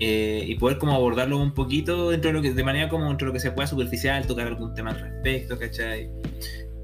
Eh, 0.00 0.44
y 0.46 0.56
poder 0.56 0.78
como 0.78 0.92
abordarlo 0.92 1.38
un 1.38 1.54
poquito 1.54 2.10
dentro 2.10 2.30
de 2.30 2.34
lo 2.34 2.42
que, 2.42 2.52
de 2.52 2.64
manera 2.64 2.88
como 2.88 3.08
dentro 3.08 3.26
de 3.26 3.28
lo 3.28 3.32
que 3.34 3.40
se 3.40 3.52
pueda 3.52 3.68
superficial, 3.68 4.26
tocar 4.26 4.48
algún 4.48 4.74
tema 4.74 4.90
al 4.90 5.00
respecto, 5.00 5.56
¿cachai? 5.56 6.10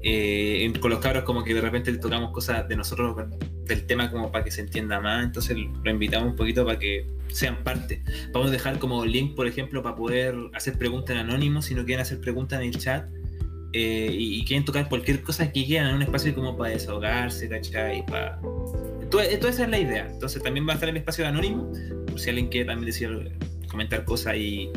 Eh, 0.01 0.71
con 0.79 0.89
los 0.89 0.99
cabros 0.99 1.23
como 1.23 1.43
que 1.43 1.53
de 1.53 1.61
repente 1.61 1.91
tocamos 1.97 2.31
cosas 2.31 2.67
de 2.67 2.75
nosotros 2.75 3.15
del 3.65 3.85
tema 3.85 4.11
como 4.11 4.31
para 4.31 4.43
que 4.43 4.51
se 4.51 4.61
entienda 4.61 4.99
más, 4.99 5.23
entonces 5.23 5.57
lo 5.57 5.91
invitamos 5.91 6.31
un 6.31 6.35
poquito 6.37 6.65
para 6.65 6.79
que 6.79 7.05
sean 7.27 7.63
parte. 7.63 8.01
Vamos 8.31 8.49
a 8.49 8.51
dejar 8.51 8.79
como 8.79 9.05
link, 9.05 9.35
por 9.35 9.47
ejemplo, 9.47 9.83
para 9.83 9.95
poder 9.95 10.35
hacer 10.53 10.77
preguntas 10.77 11.15
en 11.15 11.21
anónimo, 11.21 11.61
si 11.61 11.75
no 11.75 11.83
quieren 11.85 12.01
hacer 12.01 12.21
preguntas 12.21 12.61
en 12.61 12.67
el 12.67 12.77
chat. 12.77 13.09
Eh, 13.73 14.09
y, 14.11 14.45
quieren 14.45 14.65
tocar 14.65 14.87
cualquier 14.87 15.23
cosa 15.23 15.51
que 15.51 15.65
quieran 15.65 15.89
en 15.89 15.95
un 15.95 16.01
espacio 16.03 16.33
como 16.35 16.55
para 16.55 16.71
desahogarse, 16.71 17.49
¿cachai? 17.49 18.05
Para... 18.05 18.39
Toda, 19.09 19.25
toda 19.39 19.49
esa 19.49 19.63
es 19.63 19.69
la 19.69 19.79
idea. 19.79 20.07
Entonces 20.11 20.43
también 20.43 20.67
va 20.67 20.71
a 20.71 20.75
estar 20.75 20.89
el 20.89 20.97
espacio 20.97 21.27
anónimo, 21.27 21.71
por 22.07 22.19
si 22.19 22.29
alguien 22.29 22.49
quiere 22.49 22.67
también 22.67 22.85
decir, 22.85 23.31
comentar 23.67 24.05
cosas 24.05 24.35
y, 24.35 24.69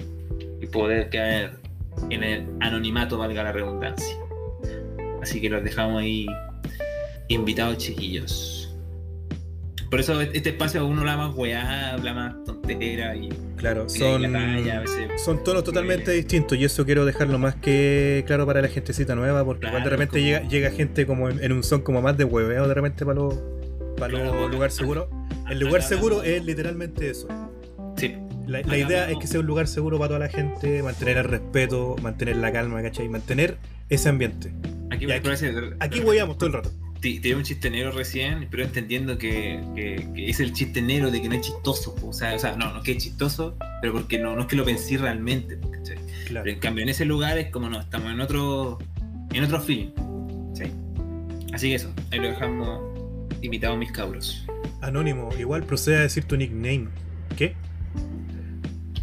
y 0.61 0.66
poder 0.66 1.11
caer 1.11 1.53
en 2.11 2.22
el 2.22 2.47
anonimato, 2.61 3.18
valga 3.18 3.42
la 3.42 3.53
redundancia. 3.53 4.16
Así 5.22 5.40
que 5.40 5.51
los 5.51 5.62
dejamos 5.62 6.01
ahí 6.01 6.26
invitados, 7.28 7.78
chiquillos. 7.78 8.66
Por 9.91 10.01
eso 10.01 10.20
este 10.20 10.51
espacio 10.51 10.84
uno 10.87 11.01
habla 11.01 11.16
más 11.16 11.34
weá, 11.37 11.93
habla 11.95 12.12
más 12.14 12.45
tontera 12.45 13.14
y 13.16 13.28
Claro, 13.57 13.89
son, 13.89 14.22
la 14.22 14.32
talla, 14.32 14.78
a 14.78 14.80
veces. 14.80 15.22
son 15.22 15.43
tonos 15.45 15.64
totalmente 15.64 16.11
distintos 16.12 16.59
y 16.59 16.64
eso 16.64 16.84
quiero 16.84 17.05
dejarlo 17.05 17.39
más 17.39 17.55
que 17.57 18.24
claro 18.26 18.47
para 18.47 18.61
la 18.62 18.68
gentecita 18.68 19.14
nueva 19.14 19.45
porque 19.45 19.61
Claro, 19.61 19.74
cuando 19.74 19.91
de 19.91 19.97
repente 19.97 20.18
como- 20.18 20.24
llega, 20.26 20.49
llega 20.49 20.70
gente 20.70 21.07
como 21.07 21.28
en, 21.30 21.43
en 21.43 21.53
un 21.53 21.62
son 21.62 21.82
como 21.82 22.03
más 22.03 22.16
de 22.16 22.24
hueveo 22.24 22.66
de 22.68 22.74
repente 22.74 23.05
para 23.07 23.20
los 23.20 23.34
para 23.97 24.11
Claro, 24.12 24.24
los 24.26 24.37
porque- 24.37 24.55
lugares 24.55 24.74
seguros. 24.74 25.07
El 25.49 25.59
lugar 25.61 25.82
seguro 25.82 26.22
es 26.22 26.45
literalmente 26.45 27.09
eso. 27.11 27.28
Sí, 27.97 28.14
La, 28.47 28.61
la 28.62 28.76
idea 28.76 29.11
es 29.11 29.16
que 29.18 29.26
sea 29.26 29.41
un 29.41 29.47
lugar 29.47 29.66
seguro 29.68 29.97
para 29.99 30.09
toda 30.09 30.20
la 30.20 30.28
gente, 30.28 30.82
mantener 30.82 31.16
el 31.18 31.24
respeto, 31.24 31.97
mantener 32.03 32.37
la 32.37 32.53
calma, 32.53 32.82
¿cachai? 32.82 33.09
Mantener 33.09 33.57
ese 33.89 34.09
ambiente. 34.09 34.53
aquí, 34.91 35.07
Y 35.07 35.12
aquí- 35.12 35.28
Aquí 35.80 36.01
todo 36.01 36.47
el 36.47 36.53
rato. 36.53 36.70
Ti- 37.01 37.20
Tiré 37.20 37.34
un 37.36 37.42
chiste 37.42 37.70
negro 37.70 37.92
recién, 37.92 38.49
pero 38.51 38.62
entendiendo 38.64 39.18
que, 39.18 39.61
que- 39.74 40.09
que 40.14 40.30
es 40.30 40.40
el 40.40 40.53
chiste 40.53 40.80
negro 40.82 41.11
de 41.11 41.20
que 41.22 41.28
no 41.28 41.34
es 41.34 41.42
chistoso. 41.42 41.94
po. 41.94 42.09
O 42.09 42.12
sea, 42.12 42.34
o 42.34 42.38
sea 42.38 42.57
no, 42.57 42.72
no 42.72 42.78
es 42.78 42.84
que 42.84 42.92
es 42.92 43.03
chistoso, 43.03 43.57
pero 43.80 43.92
porque 43.92 44.18
no, 44.18 44.34
no 44.34 44.42
es 44.42 44.47
que 44.47 44.57
lo 44.57 44.64
pensé 44.64 44.97
realmente. 44.99 45.57
po, 45.57 45.70
¿cachai? 45.70 45.97
Claro. 46.26 46.44
Pero 46.44 46.55
en 46.55 46.61
cambio, 46.61 46.82
en 46.82 46.88
ese 46.88 47.05
lugar 47.05 47.38
es 47.38 47.51
como 47.51 47.68
no, 47.68 47.80
estamos 47.80 48.11
en 48.12 48.20
otro 48.20 48.78
en 49.32 49.44
otro 49.44 49.61
film. 49.61 49.90
¿sí? 50.55 50.64
Así 51.53 51.68
que 51.68 51.74
eso, 51.76 51.92
ahí 52.11 52.18
lo 52.18 52.28
dejamos 52.28 52.80
invitados 53.42 53.78
mis 53.78 53.92
cabros. 53.92 54.44
Anónimo, 54.80 55.30
igual 55.38 55.62
procede 55.64 55.97
a 55.99 56.01
decir 56.01 56.24
tu 56.24 56.36
nickname. 56.36 56.88
¿Qué? 57.36 57.55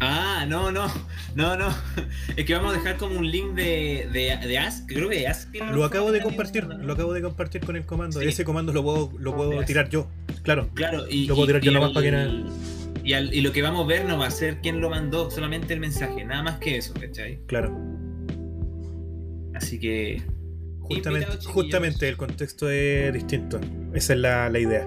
Ah, 0.00 0.33
no, 0.46 0.70
no, 0.72 0.86
no, 1.34 1.56
no. 1.56 1.68
Es 2.36 2.44
que 2.44 2.54
vamos 2.54 2.74
a 2.74 2.78
dejar 2.78 2.96
como 2.96 3.18
un 3.18 3.30
link 3.30 3.54
de, 3.54 4.08
de, 4.12 4.36
de 4.46 4.58
Ask, 4.58 4.86
creo 4.88 5.08
que 5.08 5.16
de 5.20 5.28
Ask. 5.28 5.54
Lo 5.72 5.84
acabo 5.84 6.10
de 6.12 6.20
compartir, 6.22 6.64
lo 6.64 6.92
acabo 6.92 7.12
de 7.12 7.22
compartir 7.22 7.64
con 7.64 7.76
el 7.76 7.84
comando. 7.86 8.20
Sí. 8.20 8.26
Ese 8.28 8.44
comando 8.44 8.72
lo 8.72 8.82
puedo, 8.82 9.12
lo 9.18 9.34
puedo 9.36 9.62
tirar 9.64 9.88
yo. 9.88 10.08
Claro. 10.42 10.68
Claro, 10.74 11.04
y, 11.08 11.26
Lo 11.26 11.34
puedo 11.34 11.44
y- 11.44 11.48
tirar 11.48 11.62
yo 11.62 11.70
y 11.70 11.74
nomás 11.74 11.92
para 11.92 12.10
que 12.10 12.42
Y, 13.04 13.12
al- 13.12 13.32
y 13.34 13.40
lo 13.40 13.52
que 13.52 13.62
vamos 13.62 13.84
a 13.84 13.86
ver 13.88 14.04
no 14.06 14.18
va 14.18 14.26
a 14.26 14.30
ser 14.30 14.60
quién 14.62 14.80
lo 14.80 14.90
mandó, 14.90 15.30
solamente 15.30 15.74
el 15.74 15.80
mensaje, 15.80 16.24
nada 16.24 16.42
más 16.42 16.58
que 16.58 16.76
eso, 16.76 16.94
¿cachai? 16.94 17.38
Claro. 17.46 17.76
Así 19.54 19.78
que. 19.78 20.22
Justamente, 20.80 21.28
justamente 21.46 22.08
el 22.08 22.16
contexto 22.18 22.68
es 22.68 23.12
distinto. 23.14 23.58
Esa 23.94 24.12
es 24.12 24.18
la, 24.18 24.50
la 24.50 24.58
idea. 24.58 24.86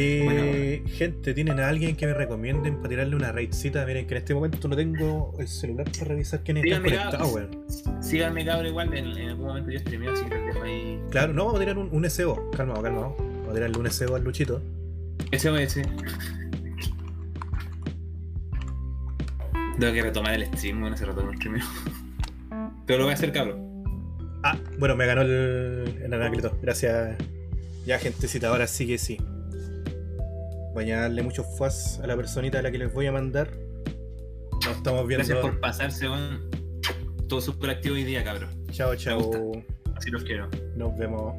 Eh, 0.00 0.82
Gente, 0.86 1.34
¿tienen 1.34 1.58
a 1.58 1.68
alguien 1.68 1.96
que 1.96 2.06
me 2.06 2.14
recomienden 2.14 2.76
para 2.76 2.88
tirarle 2.88 3.16
una 3.16 3.32
raidcita? 3.32 3.84
Miren 3.84 4.06
que 4.06 4.14
en 4.14 4.18
este 4.18 4.32
momento 4.32 4.68
no 4.68 4.76
tengo 4.76 5.34
el 5.40 5.48
celular 5.48 5.90
para 5.90 6.04
revisar 6.04 6.44
Díganme, 6.44 6.88
conectados, 6.90 7.32
cabros. 7.32 7.32
weón. 7.34 8.02
Síganme, 8.02 8.44
cabrón, 8.44 8.66
igual 8.68 8.94
en, 8.94 9.06
en 9.06 9.28
algún 9.30 9.46
momento 9.46 9.70
yo 9.72 9.78
streameo, 9.80 10.12
así 10.12 10.24
que 10.26 10.34
les 10.36 10.46
dejo 10.46 10.62
ahí. 10.62 11.00
Claro, 11.10 11.32
no, 11.32 11.46
vamos 11.46 11.56
a 11.60 11.64
tirar 11.64 11.78
un, 11.78 11.88
un 11.90 12.08
SEO. 12.10 12.50
Calmado, 12.52 12.80
calmado. 12.82 13.16
Vamos 13.18 13.48
a 13.50 13.54
tirarle 13.54 13.78
un 13.78 13.90
SEO 13.90 14.14
al 14.14 14.22
Luchito. 14.22 14.62
Ese. 15.32 15.50
Tengo 19.80 19.92
que 19.92 20.02
retomar 20.02 20.34
el 20.34 20.46
stream, 20.46 20.80
bueno, 20.80 20.96
se 20.96 21.06
retomó 21.06 21.30
el 21.30 21.36
stream. 21.38 21.58
Pero 22.86 22.98
lo 23.00 23.04
voy 23.04 23.12
a 23.12 23.14
hacer, 23.14 23.32
cabrón. 23.32 23.82
Ah, 24.44 24.56
bueno, 24.78 24.94
me 24.94 25.06
ganó 25.06 25.22
el, 25.22 26.00
el 26.04 26.12
Anacleto. 26.14 26.56
Gracias. 26.62 27.16
Ya, 27.84 27.98
gentecita, 27.98 28.48
ahora 28.48 28.66
sí 28.68 28.86
que 28.86 28.98
sí. 28.98 29.18
Vayan 30.78 31.00
a 31.00 31.02
darle 31.02 31.24
mucho 31.24 31.42
fuas 31.42 31.98
a 32.04 32.06
la 32.06 32.14
personita 32.14 32.60
a 32.60 32.62
la 32.62 32.70
que 32.70 32.78
les 32.78 32.94
voy 32.94 33.06
a 33.06 33.10
mandar. 33.10 33.50
Nos 34.64 34.76
estamos 34.76 35.08
viendo. 35.08 35.26
Gracias 35.26 35.38
por 35.40 35.58
pasarse, 35.58 36.08
un... 36.08 36.48
Todo 37.28 37.40
súper 37.40 37.70
activo 37.70 37.96
hoy 37.96 38.04
día, 38.04 38.22
cabrón. 38.22 38.50
Chao, 38.70 38.94
chao. 38.94 39.50
Así 39.96 40.08
los 40.12 40.22
quiero. 40.22 40.48
Nos 40.76 40.96
vemos. 40.96 41.34